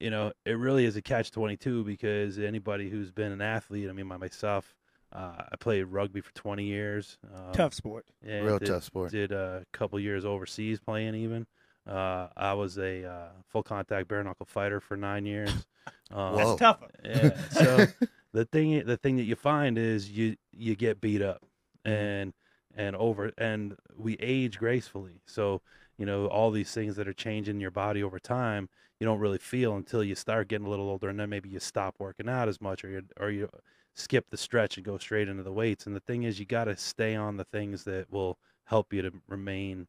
you 0.00 0.10
know, 0.10 0.32
it 0.44 0.58
really 0.58 0.84
is 0.84 0.96
a 0.96 1.02
catch 1.02 1.30
22 1.30 1.84
because 1.84 2.38
anybody 2.38 2.90
who's 2.90 3.10
been 3.10 3.32
an 3.32 3.40
athlete, 3.40 3.88
I 3.88 3.92
mean, 3.92 4.06
my, 4.06 4.16
myself, 4.16 4.74
uh, 5.12 5.42
I 5.50 5.56
played 5.56 5.84
rugby 5.84 6.20
for 6.20 6.34
20 6.34 6.64
years. 6.64 7.16
Um, 7.34 7.52
Tough 7.52 7.74
sport. 7.74 8.06
Yeah, 8.24 8.40
Real 8.40 8.58
did, 8.58 8.68
tough 8.68 8.84
sport. 8.84 9.12
Did 9.12 9.32
a 9.32 9.64
couple 9.72 9.98
years 10.00 10.24
overseas 10.24 10.80
playing 10.80 11.14
even. 11.14 11.46
Uh, 11.86 12.28
I 12.36 12.54
was 12.54 12.78
a 12.78 13.04
uh, 13.04 13.28
full 13.48 13.62
contact 13.62 14.08
bare 14.08 14.22
knuckle 14.24 14.46
fighter 14.46 14.80
for 14.80 14.96
nine 14.96 15.26
years. 15.26 15.50
Um, 16.10 16.36
That's 16.36 16.54
tougher. 16.56 16.90
yeah. 17.04 17.36
So 17.50 17.86
the 18.32 18.44
thing 18.44 18.84
the 18.84 18.96
thing 18.96 19.16
that 19.16 19.24
you 19.24 19.36
find 19.36 19.76
is 19.78 20.10
you 20.10 20.36
you 20.52 20.76
get 20.76 21.00
beat 21.00 21.22
up 21.22 21.42
and 21.84 22.32
and 22.76 22.94
over 22.96 23.32
and 23.38 23.76
we 23.96 24.16
age 24.18 24.58
gracefully. 24.58 25.20
So 25.26 25.62
you 25.98 26.06
know 26.06 26.26
all 26.26 26.50
these 26.50 26.72
things 26.72 26.96
that 26.96 27.08
are 27.08 27.12
changing 27.12 27.60
your 27.60 27.70
body 27.70 28.02
over 28.02 28.18
time 28.18 28.68
you 29.00 29.04
don't 29.04 29.18
really 29.18 29.38
feel 29.38 29.76
until 29.76 30.02
you 30.02 30.14
start 30.14 30.48
getting 30.48 30.66
a 30.66 30.70
little 30.70 30.88
older 30.88 31.08
and 31.08 31.18
then 31.18 31.28
maybe 31.28 31.48
you 31.48 31.60
stop 31.60 31.96
working 31.98 32.28
out 32.28 32.48
as 32.48 32.60
much 32.60 32.84
or 32.84 32.88
you 32.88 33.02
or 33.18 33.30
you 33.30 33.48
skip 33.94 34.28
the 34.30 34.36
stretch 34.36 34.76
and 34.76 34.84
go 34.86 34.98
straight 34.98 35.28
into 35.28 35.42
the 35.42 35.52
weights 35.52 35.86
and 35.86 35.96
the 35.96 36.00
thing 36.00 36.22
is 36.22 36.38
you 36.38 36.46
got 36.46 36.64
to 36.64 36.76
stay 36.76 37.14
on 37.14 37.36
the 37.36 37.44
things 37.44 37.84
that 37.84 38.10
will 38.10 38.38
help 38.64 38.92
you 38.92 39.02
to 39.02 39.12
remain 39.28 39.86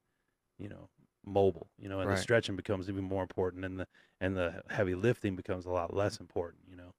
you 0.57 0.69
know 0.69 0.89
mobile 1.28 1.67
you 1.78 1.89
know 1.89 1.99
and 1.99 2.09
Right. 2.09 2.15
the 2.15 2.21
stretching 2.21 2.55
becomes 2.55 2.89
even 2.89 3.03
more 3.03 3.21
important 3.21 3.65
and 3.65 3.80
the 3.80 3.88
and 4.21 4.36
the 4.36 4.61
heavy 4.69 4.95
lifting 4.95 5.36
becomes 5.36 5.65
a 5.65 5.69
lot 5.69 5.93
less 5.93 6.17
important 6.19 6.61
you 6.69 6.75
know 6.78 6.93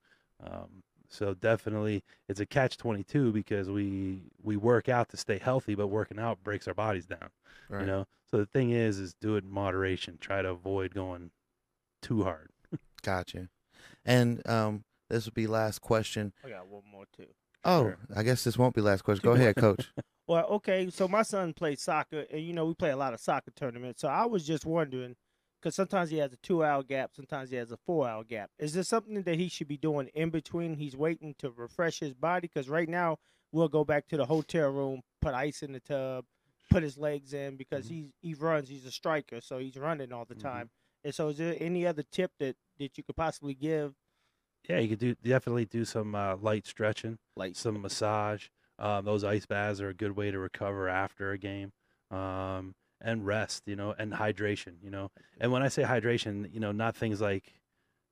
um, 0.44 0.82
so 1.08 1.34
definitely 1.34 2.02
it's 2.28 2.40
a 2.40 2.46
catch 2.46 2.76
22 2.76 3.32
because 3.32 3.70
we 3.70 4.22
we 4.42 4.56
work 4.56 4.88
out 4.88 5.08
to 5.08 5.16
stay 5.16 5.38
healthy 5.38 5.74
but 5.74 5.86
working 5.88 6.18
out 6.18 6.42
breaks 6.44 6.68
our 6.68 6.74
bodies 6.74 7.06
down 7.06 7.30
Right. 7.68 7.80
you 7.80 7.86
know 7.86 8.06
so 8.30 8.36
the 8.36 8.46
thing 8.46 8.70
is 8.70 8.98
is 8.98 9.14
do 9.14 9.36
it 9.36 9.44
in 9.44 9.50
moderation 9.50 10.18
try 10.20 10.42
to 10.42 10.50
avoid 10.50 10.94
going 10.94 11.30
too 12.02 12.22
hard 12.22 12.50
Gotcha. 13.02 13.48
And 14.04 14.46
um, 14.48 14.84
this 15.08 15.24
will 15.24 15.32
be 15.32 15.46
last 15.46 15.80
question. 15.80 16.32
I 16.44 16.48
got 16.50 16.66
one 16.66 16.82
more 16.90 17.04
too. 17.16 17.26
Oh, 17.64 17.82
Sure. 17.84 17.98
I 18.14 18.22
guess 18.22 18.44
this 18.44 18.58
won't 18.58 18.74
be 18.74 18.80
last 18.80 19.02
question. 19.02 19.22
Go 19.24 19.32
ahead, 19.32 19.56
Coach. 19.56 19.88
Well, 20.28 20.44
okay, 20.46 20.90
so 20.90 21.08
my 21.08 21.22
son 21.22 21.54
plays 21.54 21.80
soccer, 21.82 22.26
and 22.30 22.42
you 22.42 22.52
know 22.52 22.66
we 22.66 22.74
play 22.74 22.90
a 22.90 22.96
lot 22.96 23.14
of 23.14 23.20
soccer 23.20 23.50
tournaments. 23.50 24.02
So 24.02 24.08
I 24.08 24.26
was 24.26 24.46
just 24.46 24.66
wondering, 24.66 25.16
because 25.58 25.74
sometimes 25.74 26.10
he 26.10 26.18
has 26.18 26.34
a 26.34 26.36
two-hour 26.36 26.82
gap, 26.82 27.12
sometimes 27.16 27.48
he 27.50 27.56
has 27.56 27.72
a 27.72 27.78
four-hour 27.78 28.24
gap. 28.24 28.50
Is 28.58 28.74
there 28.74 28.82
something 28.82 29.22
that 29.22 29.36
he 29.38 29.48
should 29.48 29.68
be 29.68 29.78
doing 29.78 30.08
in 30.08 30.28
between? 30.28 30.74
He's 30.74 30.94
waiting 30.96 31.34
to 31.38 31.50
refresh 31.50 32.00
his 32.00 32.12
body, 32.12 32.46
because 32.46 32.68
right 32.68 32.90
now 32.90 33.16
we'll 33.52 33.68
go 33.68 33.84
back 33.86 34.06
to 34.08 34.18
the 34.18 34.26
hotel 34.26 34.68
room, 34.68 35.00
put 35.22 35.32
ice 35.32 35.62
in 35.62 35.72
the 35.72 35.80
tub, 35.80 36.26
put 36.70 36.82
his 36.82 36.98
legs 36.98 37.32
in, 37.32 37.56
because 37.56 37.88
he's 37.88 38.10
he 38.20 38.34
runs. 38.34 38.68
He's 38.68 38.84
a 38.84 38.90
striker, 38.92 39.40
so 39.40 39.56
he's 39.58 39.78
running 39.78 40.12
all 40.12 40.26
the 40.26 40.34
Mhm. 40.34 40.42
time. 40.42 40.70
And 41.04 41.14
so, 41.14 41.28
is 41.28 41.38
there 41.38 41.56
any 41.58 41.86
other 41.86 42.02
tip 42.02 42.32
that 42.38 42.56
that 42.78 42.98
you 42.98 43.02
could 43.02 43.16
possibly 43.16 43.54
give? 43.54 43.94
yeah 44.68 44.78
you 44.78 44.88
could 44.88 44.98
do 44.98 45.14
definitely 45.14 45.64
do 45.64 45.84
some 45.84 46.14
uh, 46.14 46.36
light 46.36 46.66
stretching 46.66 47.18
light 47.36 47.56
some 47.56 47.80
massage 47.80 48.48
um, 48.78 49.04
those 49.04 49.24
ice 49.24 49.46
baths 49.46 49.80
are 49.80 49.88
a 49.88 49.94
good 49.94 50.16
way 50.16 50.30
to 50.30 50.38
recover 50.38 50.88
after 50.88 51.32
a 51.32 51.38
game 51.38 51.72
um, 52.10 52.74
and 53.00 53.26
rest 53.26 53.62
you 53.66 53.76
know 53.76 53.94
and 53.98 54.12
hydration 54.12 54.74
you 54.82 54.90
know. 54.90 55.10
And 55.40 55.52
when 55.52 55.62
i 55.62 55.68
say 55.68 55.82
hydration 55.82 56.52
you 56.52 56.60
know 56.60 56.72
not 56.72 56.96
things 56.96 57.20
like 57.20 57.54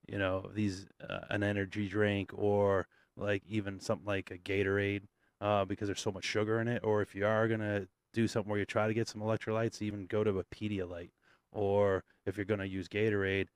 you 0.06 0.18
know 0.18 0.50
these 0.54 0.86
uh, 1.08 1.20
an 1.30 1.42
energy 1.42 1.88
drink 1.88 2.30
or 2.34 2.86
like 3.16 3.42
even 3.48 3.80
something 3.80 4.06
like 4.06 4.30
a 4.30 4.38
gatorade 4.38 5.02
uh, 5.40 5.64
because 5.64 5.88
there's 5.88 6.00
so 6.00 6.12
much 6.12 6.24
sugar 6.24 6.60
in 6.60 6.68
it 6.68 6.82
or 6.84 7.02
if 7.02 7.14
you 7.14 7.26
are 7.26 7.48
to 7.60 7.88
do 8.12 8.26
something 8.26 8.50
where 8.50 8.58
you 8.58 8.64
try 8.64 8.86
to 8.86 8.94
get 8.94 9.08
some 9.08 9.20
electrolytes 9.20 9.82
even 9.82 10.06
go 10.06 10.24
to 10.24 10.38
a 10.38 10.44
pedialyte 10.44 11.10
or 11.52 12.04
if 12.24 12.36
you're 12.36 12.46
to 12.60 12.68
use 12.68 12.88
gatorade 12.88 13.48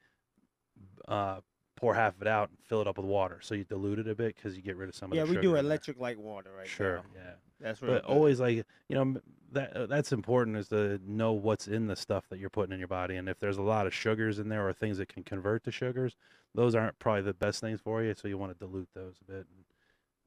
uh, 1.09 1.41
pour 1.81 1.95
half 1.95 2.14
of 2.16 2.22
it 2.22 2.28
out 2.28 2.49
and 2.51 2.59
fill 2.66 2.81
it 2.81 2.87
up 2.87 2.97
with 2.99 3.07
water 3.07 3.39
so 3.43 3.55
you 3.55 3.64
dilute 3.64 3.99
it 3.99 4.09
a 4.09 4.14
bit 4.14 4.37
because 4.37 4.57
you 4.57 4.62
get 4.62 4.76
rid 4.76 4.89
of 4.89 4.95
some 4.95 5.07
of 5.07 5.11
the. 5.11 5.16
yeah, 5.16 5.22
we 5.22 5.31
sugar 5.31 5.41
do 5.43 5.55
in 5.57 5.68
there. 5.68 5.78
electrolyte 5.78 6.16
water 6.16 6.51
right 6.57 6.68
sure 6.68 6.97
now. 6.97 7.03
yeah 7.14 7.31
That's 7.61 7.81
real 7.83 7.95
but 7.95 8.07
good. 8.07 8.12
always 8.12 8.41
like 8.41 8.57
you 8.57 8.64
know 8.91 9.20
that 9.53 9.76
uh, 9.76 9.87
that's 9.87 10.12
important 10.12 10.57
is 10.57 10.68
to 10.68 11.01
know 11.07 11.33
what's 11.33 11.66
in 11.68 11.87
the 11.87 11.97
stuff 11.97 12.24
that 12.31 12.39
you're 12.39 12.51
putting 12.51 12.72
in 12.72 12.78
your 12.78 12.89
body 12.89 13.16
and 13.16 13.28
if 13.28 13.39
there's 13.39 13.57
a 13.59 13.62
lot 13.62 13.87
of 13.87 13.95
sugars 13.95 14.39
in 14.39 14.49
there 14.49 14.66
or 14.68 14.72
things 14.72 14.99
that 14.99 15.09
can 15.09 15.22
convert 15.24 15.64
to 15.64 15.72
sugars 15.72 16.14
those 16.55 16.74
aren't 16.74 16.99
probably 16.99 17.22
the 17.22 17.35
best 17.35 17.61
things 17.61 17.81
for 17.81 18.03
you 18.03 18.14
so 18.14 18.28
you 18.28 18.37
want 18.39 18.53
to 18.53 18.59
dilute 18.59 18.89
those 18.95 19.14
a 19.28 19.33
bit 19.33 19.47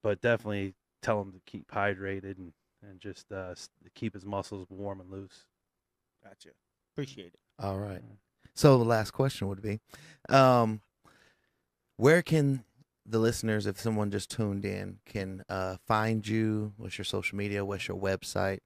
but 0.01 0.19
definitely 0.21 0.73
tell 1.01 1.21
him 1.21 1.31
to 1.31 1.39
keep 1.45 1.69
hydrated 1.71 2.37
and 2.37 2.53
and 2.89 2.99
just 2.99 3.31
uh, 3.31 3.53
keep 3.95 4.13
his 4.13 4.25
muscles 4.25 4.65
warm 4.69 4.99
and 4.99 5.09
loose 5.09 5.45
Gotcha. 6.23 6.49
Appreciate 6.93 7.27
it. 7.33 7.39
All 7.59 7.77
right. 7.79 8.01
So 8.55 8.77
the 8.77 8.83
last 8.85 9.11
question 9.11 9.47
would 9.49 9.61
be, 9.61 9.79
um, 10.29 10.79
where 11.97 12.21
can 12.21 12.63
the 13.05 13.19
listeners, 13.19 13.65
if 13.65 13.77
someone 13.79 14.11
just 14.11 14.29
tuned 14.31 14.65
in, 14.65 14.99
can 15.05 15.43
uh, 15.49 15.77
find 15.85 16.27
you? 16.27 16.73
What's 16.77 16.97
your 16.97 17.05
social 17.05 17.37
media? 17.37 17.63
What's 17.65 17.87
your 17.87 17.97
website? 17.97 18.59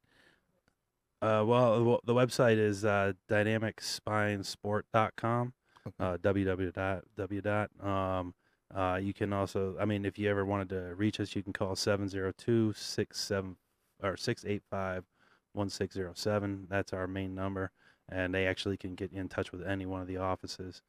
Uh, 1.21 1.43
well, 1.47 2.01
the 2.03 2.13
website 2.13 2.57
is 2.57 2.83
uh, 2.85 3.13
dynamicspinesport.com. 3.29 5.53
Okay. 5.87 5.95
Uh, 5.99 6.17
www. 6.17 7.41
dot. 7.41 7.71
Um, 7.83 8.35
uh, 8.75 8.99
you 9.01 9.13
can 9.13 9.31
also, 9.33 9.75
I 9.79 9.85
mean, 9.85 10.05
if 10.05 10.19
you 10.19 10.29
ever 10.29 10.45
wanted 10.45 10.69
to 10.69 10.93
reach 10.95 11.19
us, 11.19 11.35
you 11.35 11.41
can 11.41 11.53
call 11.53 11.75
702 11.75 12.73
67 12.73 13.55
or 14.03 14.15
685 14.17 15.05
1607. 15.53 16.67
That's 16.69 16.93
our 16.93 17.07
main 17.07 17.33
number. 17.33 17.71
And 18.09 18.33
they 18.33 18.45
actually 18.45 18.77
can 18.77 18.95
get 18.95 19.11
in 19.11 19.27
touch 19.29 19.51
with 19.51 19.65
any 19.65 19.85
one 19.85 20.01
of 20.01 20.07
the 20.07 20.17
offices. 20.17 20.81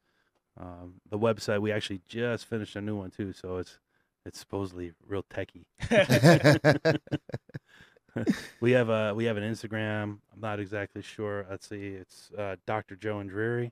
Um, 0.59 0.95
the 1.09 1.17
website, 1.17 1.61
we 1.61 1.71
actually 1.71 2.01
just 2.07 2.45
finished 2.45 2.75
a 2.75 2.81
new 2.81 2.97
one 2.97 3.11
too. 3.11 3.33
So 3.33 3.57
it's, 3.57 3.79
it's 4.25 4.39
supposedly 4.39 4.91
real 5.07 5.23
techy. 5.29 5.65
we 8.61 8.71
have 8.71 8.89
a 8.89 9.13
we 9.13 9.25
have 9.25 9.37
an 9.37 9.43
Instagram. 9.43 10.19
I'm 10.33 10.41
not 10.41 10.59
exactly 10.59 11.01
sure. 11.01 11.45
Let's 11.49 11.67
see. 11.67 11.87
It's 11.87 12.31
uh, 12.37 12.55
Dr. 12.65 12.95
Joe 12.95 13.19
and 13.19 13.29
Dreary, 13.29 13.71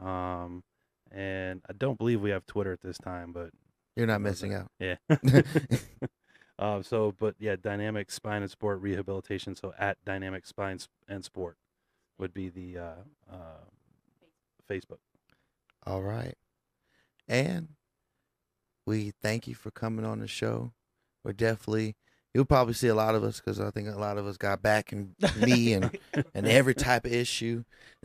um, 0.00 0.62
and 1.10 1.62
I 1.68 1.72
don't 1.72 1.98
believe 1.98 2.20
we 2.20 2.30
have 2.30 2.46
Twitter 2.46 2.72
at 2.72 2.82
this 2.82 2.98
time. 2.98 3.32
But 3.32 3.50
You're 3.94 4.06
not 4.06 4.20
missing 4.20 4.54
out. 4.54 4.70
yeah. 4.78 4.96
um, 6.58 6.82
so, 6.82 7.14
but 7.18 7.34
yeah, 7.38 7.56
Dynamic 7.56 8.10
Spine 8.10 8.42
and 8.42 8.50
Sport 8.50 8.80
Rehabilitation. 8.80 9.54
So 9.54 9.72
at 9.78 9.98
Dynamic 10.04 10.46
Spine 10.46 10.78
and 11.08 11.24
Sport 11.24 11.56
would 12.18 12.34
be 12.34 12.48
the 12.48 12.78
uh, 12.78 12.94
uh, 13.32 13.64
Facebook. 14.70 14.98
All 15.86 16.02
right. 16.02 16.34
And 17.28 17.68
we 18.86 19.12
thank 19.22 19.46
you 19.46 19.54
for 19.54 19.70
coming 19.70 20.04
on 20.04 20.20
the 20.20 20.28
show. 20.28 20.72
We're 21.24 21.32
definitely, 21.32 21.96
you'll 22.34 22.44
probably 22.44 22.74
see 22.74 22.88
a 22.88 22.94
lot 22.94 23.14
of 23.14 23.24
us 23.24 23.40
because 23.40 23.60
I 23.60 23.70
think 23.70 23.88
a 23.88 23.98
lot 23.98 24.18
of 24.18 24.26
us 24.26 24.36
got 24.36 24.62
back 24.62 24.92
in 24.92 25.14
me 25.40 25.72
and, 25.72 25.96
and 26.34 26.46
every 26.46 26.74
type 26.74 27.04
of 27.04 27.12
issue 27.12 27.64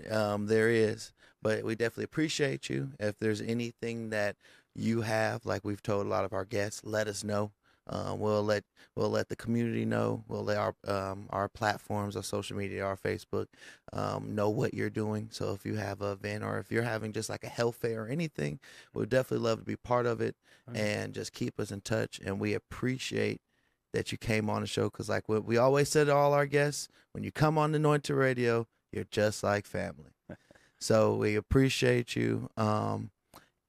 um, 0.09 0.47
there 0.47 0.69
is. 0.69 1.11
But 1.41 1.63
we 1.63 1.75
definitely 1.75 2.03
appreciate 2.05 2.69
you. 2.69 2.91
If 2.99 3.17
there's 3.19 3.41
anything 3.41 4.11
that 4.11 4.35
you 4.75 5.01
have, 5.01 5.45
like 5.45 5.63
we've 5.63 5.81
told 5.81 6.05
a 6.05 6.09
lot 6.09 6.25
of 6.25 6.33
our 6.33 6.45
guests, 6.45 6.81
let 6.83 7.07
us 7.07 7.23
know. 7.23 7.51
Um, 7.91 8.19
we'll 8.19 8.43
let 8.43 8.63
we'll 8.95 9.09
let 9.09 9.27
the 9.29 9.35
community 9.35 9.85
know. 9.85 10.23
We'll 10.27 10.43
let 10.45 10.57
our 10.57 10.73
um, 10.87 11.27
our 11.29 11.49
platforms, 11.49 12.15
our 12.15 12.23
social 12.23 12.57
media, 12.57 12.85
our 12.85 12.95
Facebook, 12.97 13.47
um, 13.91 14.33
know 14.33 14.49
what 14.49 14.73
you're 14.73 14.89
doing. 14.89 15.27
So 15.31 15.53
if 15.53 15.65
you 15.65 15.75
have 15.75 16.01
a 16.01 16.13
event 16.13 16.43
or 16.43 16.57
if 16.57 16.71
you're 16.71 16.83
having 16.83 17.11
just 17.11 17.29
like 17.29 17.43
a 17.43 17.49
health 17.49 17.75
fair 17.75 18.03
or 18.03 18.07
anything, 18.07 18.59
we'd 18.93 19.09
definitely 19.09 19.45
love 19.45 19.59
to 19.59 19.65
be 19.65 19.75
part 19.75 20.05
of 20.05 20.21
it 20.21 20.35
Okay. 20.69 20.79
and 20.79 21.13
just 21.13 21.33
keep 21.33 21.59
us 21.59 21.71
in 21.71 21.81
touch. 21.81 22.19
And 22.23 22.39
we 22.39 22.53
appreciate 22.53 23.41
that 23.93 24.11
you 24.11 24.17
came 24.17 24.49
on 24.49 24.61
the 24.61 24.67
show 24.67 24.85
because, 24.85 25.09
like 25.09 25.27
what 25.27 25.43
we 25.43 25.57
always 25.57 25.89
said 25.89 26.07
to 26.07 26.15
all 26.15 26.33
our 26.33 26.45
guests, 26.45 26.87
when 27.11 27.23
you 27.23 27.31
come 27.31 27.57
on 27.57 27.75
Anointed 27.75 28.15
Radio, 28.15 28.67
you're 28.91 29.03
just 29.11 29.43
like 29.43 29.65
family. 29.65 30.11
so 30.79 31.15
we 31.15 31.35
appreciate 31.35 32.15
you. 32.15 32.49
Um, 32.55 33.11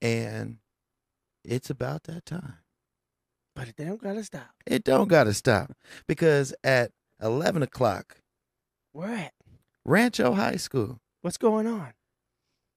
and 0.01 0.57
it's 1.43 1.69
about 1.69 2.03
that 2.03 2.25
time. 2.25 2.55
But 3.55 3.67
it 3.67 3.75
don't 3.77 4.01
gotta 4.01 4.23
stop. 4.23 4.49
It 4.65 4.83
don't 4.83 5.07
got 5.07 5.25
to 5.25 5.33
stop 5.33 5.73
because 6.07 6.53
at 6.63 6.91
11 7.21 7.61
o'clock, 7.63 8.17
Where 8.91 9.13
at? 9.13 9.33
Rancho 9.85 10.33
High 10.33 10.55
School, 10.55 10.99
What's 11.21 11.37
going 11.37 11.67
on? 11.67 11.93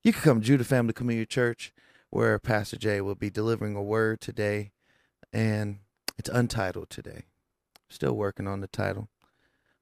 you 0.05 0.13
can 0.13 0.23
come 0.23 0.41
to 0.41 0.47
Judah 0.47 0.65
Family 0.65 0.93
Community 0.93 1.27
Church 1.27 1.73
where 2.11 2.39
Pastor 2.39 2.77
Jay 2.77 3.01
will 3.01 3.15
be 3.15 3.31
delivering 3.31 3.75
a 3.75 3.83
word 3.83 4.21
today. 4.21 4.71
And 5.33 5.81
it's 6.19 6.29
untitled 6.29 6.89
today. 6.89 7.25
Still 7.91 8.15
working 8.15 8.47
on 8.47 8.61
the 8.61 8.67
title, 8.69 9.09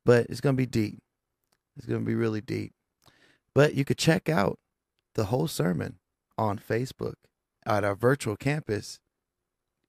but 0.05 0.27
it's 0.29 0.41
going 0.41 0.57
to 0.57 0.61
be 0.61 0.67
deep. 0.67 1.01
It's 1.77 1.87
going 1.87 2.01
to 2.01 2.07
be 2.07 2.15
really 2.15 2.41
deep. 2.41 2.73
But 3.55 3.75
you 3.75 3.85
could 3.85 3.99
check 3.99 4.29
out 4.29 4.59
the 5.15 5.27
whole 5.27 5.49
sermon 5.49 5.99
on 6.37 6.59
Facebook 6.59 7.15
at 7.65 7.85
our 7.85 7.95
virtual 7.95 8.37
campus 8.37 8.99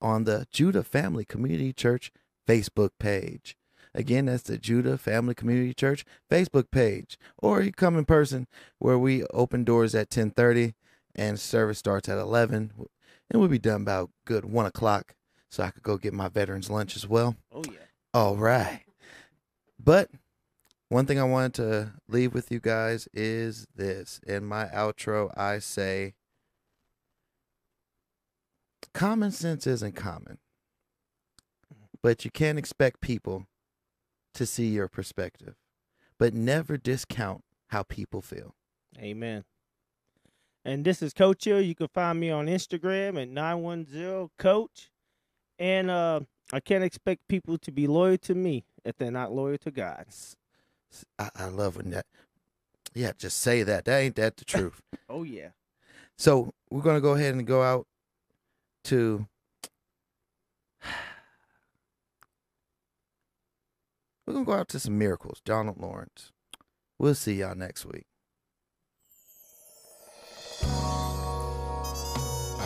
on 0.01 0.23
the 0.23 0.47
Judah 0.51 0.83
Family 0.83 1.25
Community 1.25 1.73
Church 1.73 2.11
Facebook 2.47 2.91
page. 2.99 3.55
Again, 3.93 4.25
that's 4.25 4.43
the 4.43 4.57
Judah 4.57 4.97
Family 4.97 5.33
Community 5.33 5.73
Church 5.73 6.03
Facebook 6.29 6.69
page. 6.69 7.17
Or 7.37 7.61
you 7.61 7.71
come 7.71 7.97
in 7.97 8.05
person 8.05 8.47
where 8.77 8.99
we 8.99 9.23
open 9.27 9.63
doors 9.63 9.95
at 9.95 10.07
1030 10.11 10.73
and 11.15 11.39
service 11.39 11.79
starts 11.79 12.09
at 12.09 12.17
11. 12.17 12.73
And 13.31 13.39
we'll 13.39 13.49
be 13.49 13.57
done 13.57 13.81
about 13.81 14.11
good 14.25 14.45
1 14.45 14.65
o'clock 14.65 15.15
so 15.49 15.63
I 15.63 15.71
could 15.71 15.83
go 15.83 15.97
get 15.97 16.13
my 16.13 16.27
veterans 16.27 16.69
lunch 16.69 16.95
as 16.97 17.07
well. 17.07 17.37
Oh 17.53 17.63
yeah. 17.65 17.79
All 18.13 18.35
right. 18.35 18.81
But 19.81 20.09
one 20.89 21.05
thing 21.05 21.19
I 21.19 21.23
wanted 21.23 21.53
to 21.55 21.93
leave 22.07 22.33
with 22.33 22.51
you 22.51 22.59
guys 22.59 23.07
is 23.13 23.65
this. 23.75 24.19
In 24.27 24.45
my 24.45 24.65
outro, 24.65 25.31
I 25.37 25.59
say 25.59 26.13
common 28.95 29.31
sense 29.31 29.67
isn't 29.67 29.95
common, 29.95 30.39
but 32.01 32.25
you 32.25 32.31
can't 32.31 32.57
expect 32.57 33.01
people 33.01 33.45
to 34.33 34.45
see 34.45 34.67
your 34.67 34.87
perspective, 34.87 35.55
but 36.17 36.33
never 36.33 36.77
discount 36.77 37.43
how 37.67 37.83
people 37.83 38.21
feel. 38.21 38.55
Amen. 38.97 39.43
And 40.63 40.83
this 40.83 41.01
is 41.01 41.13
Coach 41.13 41.43
Hill. 41.43 41.61
You 41.61 41.75
can 41.75 41.89
find 41.89 42.19
me 42.19 42.31
on 42.31 42.47
Instagram 42.47 43.21
at 43.21 43.29
910 43.29 44.29
Coach. 44.39 44.89
And 45.59 45.91
uh, 45.91 46.21
I 46.51 46.59
can't 46.59 46.83
expect 46.83 47.27
people 47.27 47.57
to 47.59 47.71
be 47.71 47.87
loyal 47.87 48.17
to 48.19 48.33
me 48.33 48.65
if 48.83 48.95
they're 48.97 49.11
not 49.11 49.31
loyal 49.31 49.57
to 49.59 49.71
God. 49.71 50.05
I, 51.19 51.29
I 51.35 51.45
love 51.47 51.77
when 51.77 51.91
that. 51.91 52.05
Yeah, 52.93 53.11
just 53.17 53.39
say 53.39 53.63
that. 53.63 53.85
That 53.85 53.99
ain't 53.99 54.15
that 54.15 54.37
the 54.37 54.45
truth. 54.45 54.81
Oh, 55.07 55.21
yeah. 55.21 55.49
So 56.17 56.51
we're 56.71 56.81
gonna 56.81 56.99
go 56.99 57.13
ahead 57.13 57.35
and 57.35 57.45
go 57.45 57.61
out 57.61 57.85
to. 58.85 59.27
We're 64.25 64.33
gonna 64.33 64.45
go 64.45 64.53
out 64.53 64.69
to 64.69 64.79
some 64.79 64.97
miracles. 64.97 65.41
Donald 65.45 65.79
Lawrence. 65.79 66.31
We'll 66.97 67.13
see 67.15 67.33
y'all 67.35 67.55
next 67.55 67.85
week. 67.85 68.05
I 70.63 70.67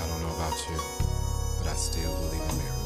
don't 0.07 0.21
know 0.21 0.35
about 0.35 0.53
you, 0.69 0.77
but 1.57 1.67
I 1.67 1.73
still 1.73 2.13
believe 2.21 2.47
in 2.49 2.57
miracles. 2.57 2.79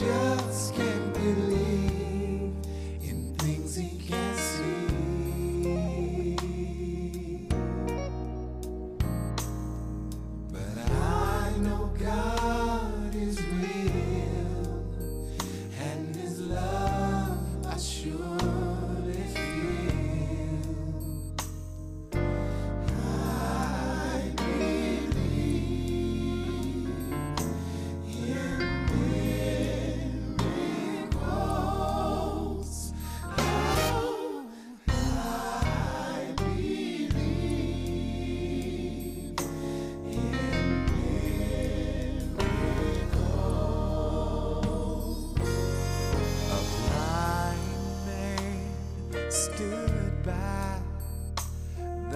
Just 0.00 0.74
can't 0.76 1.12
believe 1.14 1.57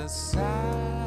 the 0.03 0.09
side 0.09 1.02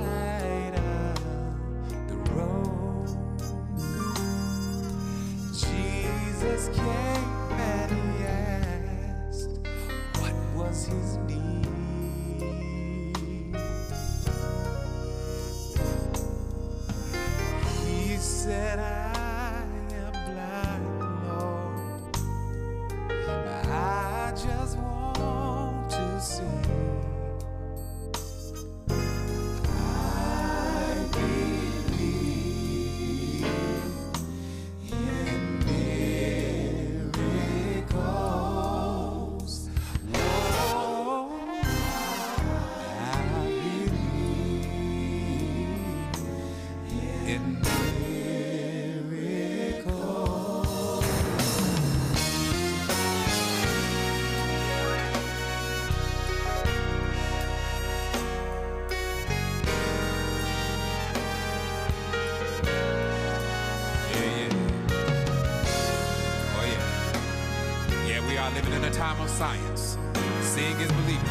science. 69.28 69.98
Seeing 70.42 70.80
is 70.80 70.92
believing. 70.92 71.30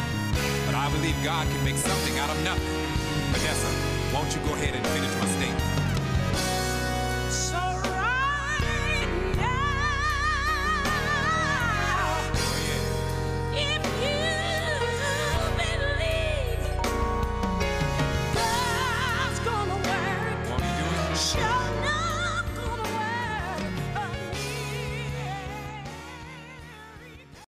But 0.65 0.75
I 0.75 0.89
believe 0.91 1.15
God 1.23 1.47
can 1.47 1.63
make 1.63 1.77
something 1.77 2.17
out 2.19 2.29
of 2.29 2.43
nothing. 2.43 2.64